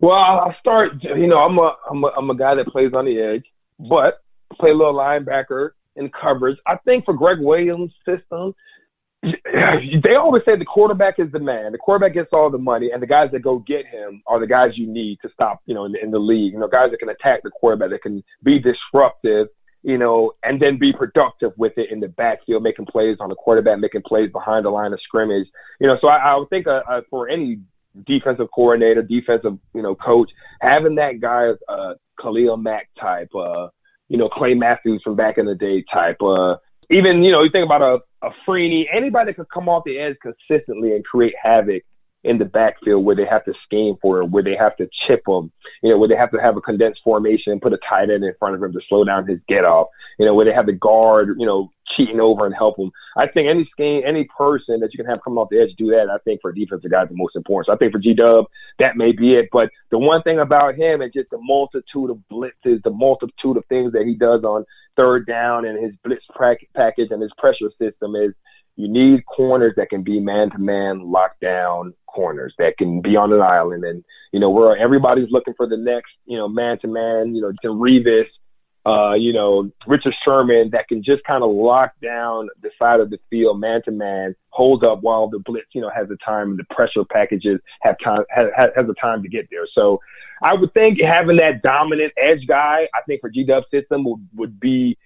Well, 0.00 0.18
I'll 0.18 0.54
start. 0.60 1.02
You 1.02 1.26
know, 1.26 1.38
I'm 1.38 1.58
a 1.58 1.76
I'm 1.90 2.04
a, 2.04 2.06
I'm 2.16 2.30
a 2.30 2.36
guy 2.36 2.54
that 2.54 2.66
plays 2.68 2.92
on 2.94 3.04
the 3.04 3.20
edge, 3.20 3.44
but 3.78 4.22
play 4.58 4.70
a 4.70 4.74
little 4.74 4.94
linebacker 4.94 5.70
in 5.96 6.10
coverage. 6.10 6.58
I 6.66 6.76
think 6.84 7.04
for 7.04 7.14
Gregg 7.14 7.40
Williams' 7.40 7.92
system, 8.06 8.54
they 9.22 10.14
always 10.14 10.44
say 10.44 10.56
the 10.56 10.64
quarterback 10.64 11.18
is 11.18 11.30
the 11.32 11.40
man. 11.40 11.72
The 11.72 11.78
quarterback 11.78 12.14
gets 12.14 12.32
all 12.32 12.50
the 12.50 12.58
money, 12.58 12.90
and 12.92 13.02
the 13.02 13.06
guys 13.06 13.30
that 13.32 13.40
go 13.40 13.58
get 13.58 13.86
him 13.86 14.22
are 14.26 14.38
the 14.38 14.46
guys 14.46 14.76
you 14.78 14.86
need 14.86 15.18
to 15.22 15.30
stop. 15.32 15.60
You 15.66 15.74
know, 15.74 15.84
in 15.84 15.92
the, 15.92 16.02
in 16.02 16.10
the 16.12 16.20
league, 16.20 16.52
you 16.52 16.58
know, 16.60 16.68
guys 16.68 16.90
that 16.92 17.00
can 17.00 17.08
attack 17.08 17.42
the 17.42 17.50
quarterback, 17.50 17.90
that 17.90 18.02
can 18.02 18.22
be 18.44 18.60
disruptive, 18.60 19.48
you 19.82 19.98
know, 19.98 20.32
and 20.44 20.62
then 20.62 20.78
be 20.78 20.92
productive 20.92 21.52
with 21.56 21.76
it 21.76 21.90
in 21.90 21.98
the 21.98 22.08
backfield, 22.08 22.62
making 22.62 22.86
plays 22.86 23.16
on 23.18 23.28
the 23.28 23.34
quarterback, 23.34 23.80
making 23.80 24.02
plays 24.02 24.30
behind 24.30 24.64
the 24.64 24.70
line 24.70 24.92
of 24.92 25.00
scrimmage. 25.02 25.48
You 25.80 25.88
know, 25.88 25.98
so 26.00 26.08
I, 26.08 26.18
I 26.18 26.36
would 26.36 26.50
think 26.50 26.68
uh, 26.68 26.82
uh, 26.88 27.00
for 27.10 27.28
any 27.28 27.60
defensive 28.06 28.48
coordinator, 28.54 29.02
defensive, 29.02 29.58
you 29.74 29.82
know, 29.82 29.94
coach, 29.94 30.30
having 30.60 30.96
that 30.96 31.20
guy, 31.20 31.50
uh, 31.68 31.94
Khalil 32.20 32.56
Mack 32.56 32.88
type, 33.00 33.30
uh, 33.34 33.68
you 34.08 34.16
know, 34.16 34.28
Clay 34.28 34.54
Matthews 34.54 35.02
from 35.02 35.16
back 35.16 35.38
in 35.38 35.46
the 35.46 35.54
day 35.54 35.84
type, 35.92 36.20
uh, 36.22 36.56
even, 36.90 37.22
you 37.22 37.32
know, 37.32 37.42
you 37.42 37.50
think 37.50 37.66
about 37.66 37.82
a, 37.82 38.26
a 38.26 38.30
Freeney, 38.46 38.84
anybody 38.92 39.30
that 39.30 39.36
could 39.36 39.50
come 39.50 39.68
off 39.68 39.84
the 39.84 39.98
edge 39.98 40.16
consistently 40.22 40.94
and 40.94 41.04
create 41.04 41.34
havoc 41.40 41.82
in 42.24 42.38
the 42.38 42.44
backfield 42.44 43.04
where 43.04 43.14
they 43.14 43.24
have 43.24 43.44
to 43.44 43.52
scheme 43.64 43.94
for 44.02 44.20
it, 44.20 44.30
where 44.30 44.42
they 44.42 44.56
have 44.58 44.76
to 44.76 44.88
chip 45.06 45.22
him, 45.26 45.52
you 45.82 45.90
know, 45.90 45.98
where 45.98 46.08
they 46.08 46.16
have 46.16 46.32
to 46.32 46.38
have 46.38 46.56
a 46.56 46.60
condensed 46.60 47.00
formation 47.04 47.52
and 47.52 47.62
put 47.62 47.72
a 47.72 47.78
tight 47.88 48.10
end 48.10 48.24
in 48.24 48.34
front 48.38 48.56
of 48.56 48.62
him 48.62 48.72
to 48.72 48.80
slow 48.88 49.04
down 49.04 49.26
his 49.26 49.38
get 49.48 49.64
off, 49.64 49.88
you 50.18 50.26
know, 50.26 50.34
where 50.34 50.44
they 50.44 50.52
have 50.52 50.66
the 50.66 50.72
guard, 50.72 51.36
you 51.38 51.46
know, 51.46 51.70
cheating 51.96 52.20
over 52.20 52.44
and 52.44 52.54
help 52.54 52.78
him. 52.78 52.90
I 53.16 53.28
think 53.28 53.48
any 53.48 53.68
scheme, 53.70 54.02
any 54.04 54.28
person 54.36 54.80
that 54.80 54.90
you 54.92 54.98
can 54.98 55.06
have 55.06 55.22
come 55.22 55.38
off 55.38 55.48
the 55.50 55.60
edge 55.60 55.74
do 55.78 55.90
that, 55.90 56.10
I 56.10 56.18
think 56.24 56.40
for 56.40 56.50
a 56.50 56.54
defensive 56.54 56.90
guys, 56.90 57.08
the 57.08 57.14
most 57.16 57.36
important. 57.36 57.66
So 57.66 57.72
I 57.72 57.76
think 57.76 57.92
for 57.92 57.98
G 57.98 58.14
Dub, 58.14 58.46
that 58.80 58.96
may 58.96 59.12
be 59.12 59.34
it. 59.34 59.48
But 59.52 59.70
the 59.90 59.98
one 59.98 60.22
thing 60.22 60.40
about 60.40 60.74
him 60.74 61.02
is 61.02 61.12
just 61.14 61.30
the 61.30 61.38
multitude 61.40 62.10
of 62.10 62.18
blitzes, 62.30 62.82
the 62.82 62.90
multitude 62.90 63.56
of 63.56 63.64
things 63.68 63.92
that 63.92 64.06
he 64.06 64.14
does 64.14 64.42
on 64.42 64.64
third 64.96 65.26
down 65.26 65.64
and 65.64 65.82
his 65.82 65.94
blitz 66.04 66.24
package 66.74 67.08
and 67.10 67.22
his 67.22 67.30
pressure 67.38 67.70
system 67.78 68.16
is 68.16 68.34
you 68.78 68.88
need 68.88 69.26
corners 69.26 69.74
that 69.76 69.90
can 69.90 70.02
be 70.02 70.20
man 70.20 70.50
to 70.50 70.58
man 70.58 71.00
lockdown 71.00 71.92
corners 72.06 72.54
that 72.58 72.78
can 72.78 73.02
be 73.02 73.16
on 73.16 73.32
an 73.32 73.42
island 73.42 73.84
and 73.84 74.04
you 74.32 74.40
know 74.40 74.50
where 74.50 74.76
everybody's 74.76 75.30
looking 75.30 75.54
for 75.54 75.66
the 75.66 75.76
next 75.76 76.12
you 76.26 76.38
know 76.38 76.48
man 76.48 76.78
to 76.78 76.86
man 76.86 77.34
you 77.34 77.42
know 77.42 77.52
to 77.62 77.68
Revis 77.68 78.28
uh, 78.86 79.12
you 79.12 79.34
know, 79.34 79.70
Richard 79.86 80.14
Sherman 80.24 80.70
that 80.70 80.88
can 80.88 81.02
just 81.02 81.22
kind 81.24 81.44
of 81.44 81.50
lock 81.50 81.92
down 82.00 82.48
the 82.62 82.70
side 82.78 83.00
of 83.00 83.10
the 83.10 83.18
field 83.28 83.60
man 83.60 83.82
to 83.84 83.90
man, 83.90 84.34
hold 84.50 84.82
up 84.82 85.02
while 85.02 85.28
the 85.28 85.40
blitz, 85.40 85.66
you 85.74 85.82
know, 85.82 85.90
has 85.90 86.08
the 86.08 86.16
time, 86.24 86.50
and 86.50 86.58
the 86.58 86.64
pressure 86.74 87.04
packages 87.04 87.60
have 87.82 87.96
time, 88.02 88.22
has, 88.30 88.46
has 88.56 88.86
the 88.86 88.94
time 88.94 89.22
to 89.22 89.28
get 89.28 89.46
there. 89.50 89.66
So 89.74 90.00
I 90.42 90.54
would 90.54 90.72
think 90.72 91.02
having 91.02 91.36
that 91.36 91.60
dominant 91.60 92.14
edge 92.16 92.46
guy, 92.46 92.88
I 92.94 93.02
think 93.06 93.20
for 93.20 93.28
G 93.28 93.44
Dub 93.44 93.64
system 93.70 94.04
would, 94.04 94.28
would 94.36 94.60
be, 94.60 94.96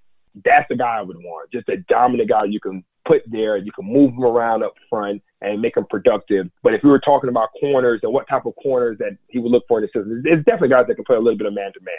that's 0.44 0.68
the 0.68 0.76
guy 0.76 0.98
I 0.98 1.02
would 1.02 1.16
want. 1.16 1.50
Just 1.50 1.68
a 1.68 1.78
dominant 1.78 2.28
guy 2.28 2.44
you 2.44 2.60
can 2.60 2.84
put 3.06 3.22
there. 3.26 3.56
You 3.56 3.72
can 3.72 3.86
move 3.86 4.12
him 4.12 4.24
around 4.24 4.62
up 4.62 4.74
front 4.88 5.22
and 5.40 5.60
make 5.60 5.76
him 5.76 5.86
productive. 5.90 6.48
But 6.62 6.74
if 6.74 6.82
we 6.82 6.90
were 6.90 7.00
talking 7.00 7.28
about 7.28 7.48
corners 7.58 8.00
and 8.02 8.12
what 8.12 8.28
type 8.28 8.46
of 8.46 8.54
corners 8.62 8.98
that 8.98 9.16
he 9.28 9.38
would 9.38 9.50
look 9.50 9.64
for 9.68 9.78
in 9.78 9.82
the 9.82 9.88
system, 9.88 10.22
it's 10.24 10.44
definitely 10.44 10.68
guys 10.68 10.84
that 10.88 10.94
can 10.94 11.04
play 11.04 11.16
a 11.16 11.20
little 11.20 11.38
bit 11.38 11.46
of 11.46 11.54
man 11.54 11.72
to 11.72 11.80
man 11.80 11.94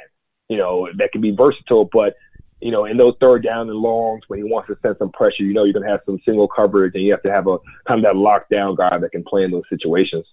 you 0.50 0.58
know, 0.58 0.88
that 0.98 1.12
can 1.12 1.22
be 1.22 1.32
versatile. 1.32 1.90
But, 1.92 2.16
you 2.62 2.72
know, 2.72 2.86
in 2.86 2.98
those 2.98 3.16
third 3.20 3.44
down 3.44 3.70
and 3.70 3.78
longs, 3.78 4.24
when 4.28 4.40
he 4.40 4.44
wants 4.44 4.68
to 4.68 4.78
send 4.82 4.96
some 5.00 5.12
pressure, 5.12 5.44
you 5.44 5.54
know, 5.54 5.64
you're 5.64 5.74
going 5.74 5.86
to 5.86 5.92
have 5.92 6.02
some 6.06 6.20
single 6.26 6.48
coverage 6.48 6.94
and 6.96 7.04
you 7.04 7.12
have 7.12 7.24
to 7.24 7.32
have 7.32 7.48
a 7.48 7.58
kind 7.88 8.04
of 8.04 8.04
that 8.04 8.16
lockdown 8.16 8.78
guy 8.78 8.98
that 8.98 9.12
can 9.12 9.24
play 9.24 9.44
in 9.44 9.52
those 9.52 9.64
situations. 9.70 10.26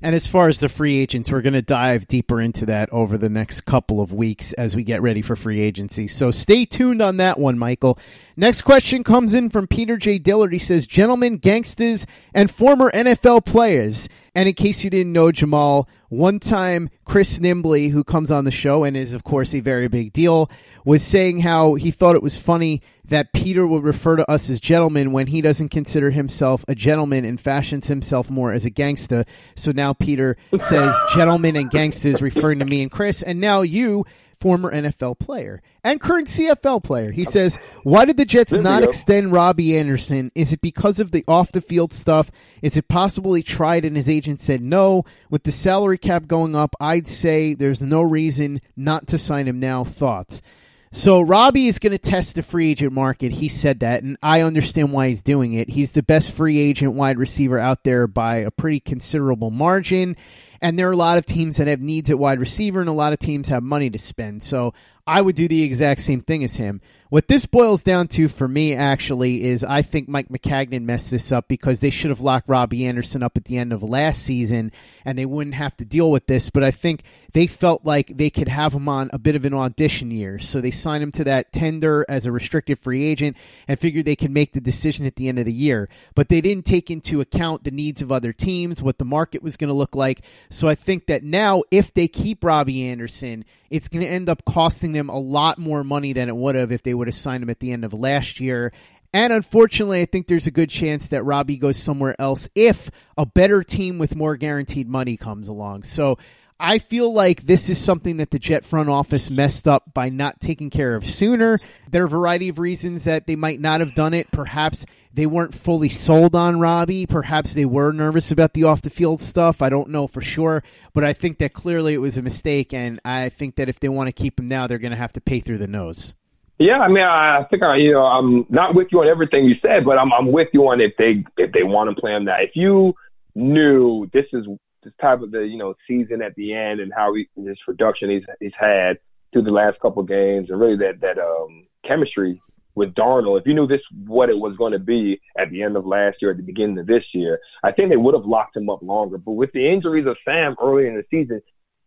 And 0.00 0.14
as 0.14 0.28
far 0.28 0.48
as 0.48 0.60
the 0.60 0.68
free 0.68 0.96
agents, 0.98 1.32
we're 1.32 1.42
going 1.42 1.54
to 1.54 1.62
dive 1.62 2.06
deeper 2.06 2.40
into 2.40 2.66
that 2.66 2.88
over 2.92 3.18
the 3.18 3.28
next 3.28 3.62
couple 3.62 4.00
of 4.00 4.12
weeks 4.12 4.52
as 4.52 4.76
we 4.76 4.84
get 4.84 5.02
ready 5.02 5.22
for 5.22 5.34
free 5.34 5.60
agency. 5.60 6.06
So 6.06 6.30
stay 6.30 6.64
tuned 6.64 7.02
on 7.02 7.16
that 7.16 7.38
one, 7.38 7.58
Michael. 7.58 7.98
Next 8.36 8.62
question 8.62 9.02
comes 9.02 9.34
in 9.34 9.50
from 9.50 9.66
Peter 9.66 9.96
J. 9.96 10.18
Dillard. 10.18 10.52
He 10.52 10.60
says, 10.60 10.86
Gentlemen, 10.86 11.38
gangsters, 11.38 12.06
and 12.32 12.48
former 12.48 12.92
NFL 12.92 13.44
players. 13.44 14.08
And 14.36 14.48
in 14.48 14.54
case 14.54 14.84
you 14.84 14.90
didn't 14.90 15.12
know, 15.12 15.32
Jamal, 15.32 15.88
one 16.10 16.38
time 16.38 16.90
Chris 17.04 17.40
Nimbley, 17.40 17.90
who 17.90 18.04
comes 18.04 18.30
on 18.30 18.44
the 18.44 18.52
show 18.52 18.84
and 18.84 18.96
is, 18.96 19.14
of 19.14 19.24
course, 19.24 19.52
a 19.52 19.60
very 19.60 19.88
big 19.88 20.12
deal, 20.12 20.48
was 20.84 21.02
saying 21.02 21.40
how 21.40 21.74
he 21.74 21.90
thought 21.90 22.14
it 22.14 22.22
was 22.22 22.38
funny 22.38 22.82
that 23.08 23.32
Peter 23.32 23.66
will 23.66 23.82
refer 23.82 24.16
to 24.16 24.30
us 24.30 24.48
as 24.50 24.60
gentlemen 24.60 25.12
when 25.12 25.26
he 25.26 25.40
doesn't 25.40 25.70
consider 25.70 26.10
himself 26.10 26.64
a 26.68 26.74
gentleman 26.74 27.24
and 27.24 27.40
fashions 27.40 27.86
himself 27.86 28.30
more 28.30 28.52
as 28.52 28.64
a 28.64 28.70
gangster. 28.70 29.24
So 29.54 29.72
now 29.72 29.92
Peter 29.92 30.36
says 30.58 30.94
gentlemen 31.14 31.56
and 31.56 31.70
gangsters, 31.70 32.22
referring 32.22 32.58
to 32.60 32.64
me 32.64 32.82
and 32.82 32.90
Chris. 32.90 33.22
And 33.22 33.40
now 33.40 33.62
you, 33.62 34.04
former 34.38 34.72
NFL 34.72 35.18
player 35.18 35.62
and 35.82 36.00
current 36.00 36.28
CFL 36.28 36.82
player, 36.84 37.10
he 37.10 37.24
says, 37.24 37.58
Why 37.82 38.04
did 38.04 38.16
the 38.16 38.24
Jets 38.24 38.52
not 38.52 38.82
extend 38.82 39.32
Robbie 39.32 39.76
Anderson? 39.76 40.30
Is 40.34 40.52
it 40.52 40.60
because 40.60 41.00
of 41.00 41.10
the 41.10 41.24
off 41.26 41.52
the 41.52 41.60
field 41.60 41.92
stuff? 41.92 42.30
Is 42.62 42.76
it 42.76 42.88
possible 42.88 43.34
he 43.34 43.42
tried 43.42 43.84
and 43.84 43.96
his 43.96 44.08
agent 44.08 44.40
said 44.40 44.62
no? 44.62 45.04
With 45.30 45.44
the 45.44 45.52
salary 45.52 45.98
cap 45.98 46.26
going 46.26 46.54
up, 46.54 46.74
I'd 46.80 47.08
say 47.08 47.54
there's 47.54 47.80
no 47.80 48.02
reason 48.02 48.60
not 48.76 49.08
to 49.08 49.18
sign 49.18 49.48
him 49.48 49.60
now. 49.60 49.84
Thoughts? 49.84 50.42
So 50.90 51.20
Robbie 51.20 51.68
is 51.68 51.78
going 51.78 51.92
to 51.92 51.98
test 51.98 52.36
the 52.36 52.42
free 52.42 52.70
agent 52.70 52.92
market. 52.92 53.32
He 53.32 53.48
said 53.48 53.80
that, 53.80 54.02
and 54.02 54.16
I 54.22 54.40
understand 54.40 54.92
why 54.92 55.08
he's 55.08 55.22
doing 55.22 55.52
it. 55.52 55.68
He's 55.68 55.92
the 55.92 56.02
best 56.02 56.32
free 56.32 56.58
agent 56.58 56.94
wide 56.94 57.18
receiver 57.18 57.58
out 57.58 57.84
there 57.84 58.06
by 58.06 58.38
a 58.38 58.50
pretty 58.50 58.80
considerable 58.80 59.50
margin. 59.50 60.16
And 60.60 60.78
there 60.78 60.88
are 60.88 60.92
a 60.92 60.96
lot 60.96 61.18
of 61.18 61.26
teams 61.26 61.58
that 61.58 61.68
have 61.68 61.80
needs 61.80 62.10
at 62.10 62.18
wide 62.18 62.40
receiver, 62.40 62.80
and 62.80 62.88
a 62.88 62.94
lot 62.94 63.12
of 63.12 63.18
teams 63.18 63.48
have 63.48 63.62
money 63.62 63.90
to 63.90 63.98
spend. 63.98 64.42
So 64.42 64.74
I 65.08 65.22
would 65.22 65.36
do 65.36 65.48
the 65.48 65.62
exact 65.62 66.02
same 66.02 66.20
thing 66.20 66.44
as 66.44 66.56
him. 66.56 66.82
What 67.08 67.28
this 67.28 67.46
boils 67.46 67.82
down 67.82 68.08
to 68.08 68.28
for 68.28 68.46
me, 68.46 68.74
actually, 68.74 69.42
is 69.44 69.64
I 69.64 69.80
think 69.80 70.10
Mike 70.10 70.28
Maccagnan 70.28 70.82
messed 70.82 71.10
this 71.10 71.32
up 71.32 71.48
because 71.48 71.80
they 71.80 71.88
should 71.88 72.10
have 72.10 72.20
locked 72.20 72.50
Robbie 72.50 72.84
Anderson 72.84 73.22
up 73.22 73.38
at 73.38 73.46
the 73.46 73.56
end 73.56 73.72
of 73.72 73.82
last 73.82 74.22
season 74.22 74.70
and 75.06 75.18
they 75.18 75.24
wouldn't 75.24 75.54
have 75.54 75.74
to 75.78 75.86
deal 75.86 76.10
with 76.10 76.26
this. 76.26 76.50
But 76.50 76.64
I 76.64 76.70
think 76.70 77.04
they 77.32 77.46
felt 77.46 77.86
like 77.86 78.08
they 78.08 78.28
could 78.28 78.48
have 78.48 78.74
him 78.74 78.90
on 78.90 79.08
a 79.14 79.18
bit 79.18 79.36
of 79.36 79.46
an 79.46 79.54
audition 79.54 80.10
year. 80.10 80.38
So 80.38 80.60
they 80.60 80.70
signed 80.70 81.02
him 81.02 81.12
to 81.12 81.24
that 81.24 81.50
tender 81.50 82.04
as 82.10 82.26
a 82.26 82.32
restricted 82.32 82.78
free 82.78 83.04
agent 83.04 83.38
and 83.66 83.78
figured 83.78 84.04
they 84.04 84.16
could 84.16 84.30
make 84.30 84.52
the 84.52 84.60
decision 84.60 85.06
at 85.06 85.16
the 85.16 85.28
end 85.28 85.38
of 85.38 85.46
the 85.46 85.52
year. 85.52 85.88
But 86.14 86.28
they 86.28 86.42
didn't 86.42 86.66
take 86.66 86.90
into 86.90 87.22
account 87.22 87.64
the 87.64 87.70
needs 87.70 88.02
of 88.02 88.12
other 88.12 88.34
teams, 88.34 88.82
what 88.82 88.98
the 88.98 89.06
market 89.06 89.42
was 89.42 89.56
going 89.56 89.68
to 89.68 89.74
look 89.74 89.94
like. 89.94 90.22
So 90.50 90.68
I 90.68 90.74
think 90.74 91.06
that 91.06 91.22
now, 91.22 91.62
if 91.70 91.94
they 91.94 92.08
keep 92.08 92.44
Robbie 92.44 92.86
Anderson, 92.86 93.46
it's 93.70 93.88
going 93.88 94.04
to 94.04 94.10
end 94.10 94.28
up 94.28 94.44
costing 94.44 94.92
them 94.92 94.97
a 95.06 95.18
lot 95.18 95.58
more 95.58 95.84
money 95.84 96.12
than 96.12 96.28
it 96.28 96.36
would 96.36 96.56
have 96.56 96.72
if 96.72 96.82
they 96.82 96.94
would 96.94 97.06
have 97.06 97.14
signed 97.14 97.42
him 97.42 97.50
at 97.50 97.60
the 97.60 97.72
end 97.72 97.84
of 97.84 97.92
last 97.92 98.40
year. 98.40 98.72
And 99.12 99.32
unfortunately, 99.32 100.00
I 100.00 100.04
think 100.04 100.26
there's 100.26 100.46
a 100.46 100.50
good 100.50 100.68
chance 100.68 101.08
that 101.08 101.22
Robbie 101.24 101.56
goes 101.56 101.76
somewhere 101.76 102.14
else 102.20 102.48
if 102.54 102.90
a 103.16 103.24
better 103.24 103.62
team 103.62 103.98
with 103.98 104.16
more 104.16 104.36
guaranteed 104.36 104.88
money 104.88 105.16
comes 105.16 105.48
along. 105.48 105.84
So 105.84 106.18
I 106.60 106.78
feel 106.78 107.12
like 107.12 107.42
this 107.42 107.70
is 107.70 107.78
something 107.78 108.16
that 108.16 108.30
the 108.30 108.38
Jet 108.38 108.64
front 108.64 108.90
office 108.90 109.30
messed 109.30 109.68
up 109.68 109.94
by 109.94 110.08
not 110.08 110.40
taking 110.40 110.70
care 110.70 110.96
of 110.96 111.06
sooner. 111.06 111.60
There 111.90 112.02
are 112.02 112.06
a 112.06 112.10
variety 112.10 112.48
of 112.48 112.58
reasons 112.58 113.04
that 113.04 113.26
they 113.26 113.36
might 113.36 113.60
not 113.60 113.80
have 113.80 113.94
done 113.94 114.12
it. 114.12 114.30
Perhaps 114.32 114.84
they 115.12 115.26
weren't 115.26 115.54
fully 115.54 115.88
sold 115.88 116.34
on 116.34 116.60
Robbie. 116.60 117.06
Perhaps 117.06 117.54
they 117.54 117.64
were 117.64 117.92
nervous 117.92 118.30
about 118.30 118.52
the 118.52 118.64
off 118.64 118.82
the 118.82 118.90
field 118.90 119.20
stuff. 119.20 119.62
I 119.62 119.68
don't 119.68 119.90
know 119.90 120.06
for 120.06 120.20
sure, 120.20 120.62
but 120.94 121.04
I 121.04 121.12
think 121.12 121.38
that 121.38 121.52
clearly 121.52 121.94
it 121.94 121.98
was 121.98 122.18
a 122.18 122.22
mistake. 122.22 122.72
And 122.74 123.00
I 123.04 123.28
think 123.28 123.56
that 123.56 123.68
if 123.68 123.80
they 123.80 123.88
want 123.88 124.08
to 124.08 124.12
keep 124.12 124.38
him 124.38 124.48
now, 124.48 124.66
they're 124.66 124.78
going 124.78 124.92
to 124.92 124.98
have 124.98 125.14
to 125.14 125.20
pay 125.20 125.40
through 125.40 125.58
the 125.58 125.66
nose. 125.66 126.14
Yeah, 126.58 126.80
I 126.80 126.88
mean, 126.88 127.04
I 127.04 127.44
think 127.50 127.62
I, 127.62 127.76
you 127.76 127.92
know, 127.92 128.04
I'm 128.04 128.44
not 128.48 128.74
with 128.74 128.88
you 128.90 129.00
on 129.00 129.08
everything 129.08 129.44
you 129.44 129.54
said, 129.62 129.84
but 129.84 129.96
I'm 129.96 130.12
I'm 130.12 130.32
with 130.32 130.48
you 130.52 130.62
on 130.68 130.80
if 130.80 130.92
they 130.98 131.24
if 131.36 131.52
they 131.52 131.62
want 131.62 131.94
to 131.94 132.00
play 132.00 132.12
him 132.14 132.24
that. 132.24 132.42
If 132.42 132.56
you 132.56 132.94
knew 133.36 134.08
this 134.12 134.24
is 134.32 134.44
this 134.82 134.92
type 135.00 135.22
of 135.22 135.30
the 135.30 135.40
you 135.40 135.56
know 135.56 135.74
season 135.86 136.20
at 136.20 136.34
the 136.34 136.54
end 136.54 136.80
and 136.80 136.92
how 136.92 137.14
he, 137.14 137.28
his 137.36 137.58
production 137.64 138.10
he's 138.10 138.24
he's 138.40 138.52
had 138.58 138.98
through 139.32 139.42
the 139.42 139.50
last 139.50 139.78
couple 139.80 140.02
games 140.02 140.50
and 140.50 140.60
really 140.60 140.76
that 140.76 141.00
that 141.00 141.18
um 141.18 141.66
chemistry 141.86 142.40
with 142.78 142.94
Darnold, 142.94 143.40
if 143.40 143.46
you 143.46 143.54
knew 143.54 143.66
this 143.66 143.82
what 144.06 144.30
it 144.30 144.38
was 144.38 144.56
going 144.56 144.72
to 144.72 144.78
be 144.78 145.20
at 145.36 145.50
the 145.50 145.62
end 145.62 145.76
of 145.76 145.84
last 145.84 146.18
year, 146.22 146.30
at 146.30 146.38
the 146.38 146.42
beginning 146.42 146.78
of 146.78 146.86
this 146.86 147.04
year, 147.12 147.40
I 147.62 147.72
think 147.72 147.90
they 147.90 147.96
would 147.96 148.14
have 148.14 148.24
locked 148.24 148.56
him 148.56 148.70
up 148.70 148.82
longer. 148.82 149.18
But 149.18 149.32
with 149.32 149.52
the 149.52 149.68
injuries 149.68 150.06
of 150.06 150.16
Sam 150.24 150.56
early 150.62 150.86
in 150.86 150.94
the 150.94 151.04
season, 151.10 151.42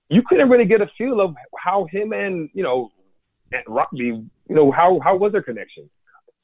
you 0.10 0.22
couldn't 0.28 0.50
really 0.50 0.66
get 0.66 0.82
a 0.82 0.92
feel 0.98 1.22
of 1.22 1.36
how 1.58 1.88
him 1.90 2.14
and 2.14 2.50
you 2.54 2.64
know 2.64 2.92
and 3.52 3.64
Robbie 3.68 4.24
you 4.52 4.58
know, 4.58 4.70
how 4.70 5.00
how 5.00 5.16
was 5.16 5.32
their 5.32 5.42
connection? 5.42 5.90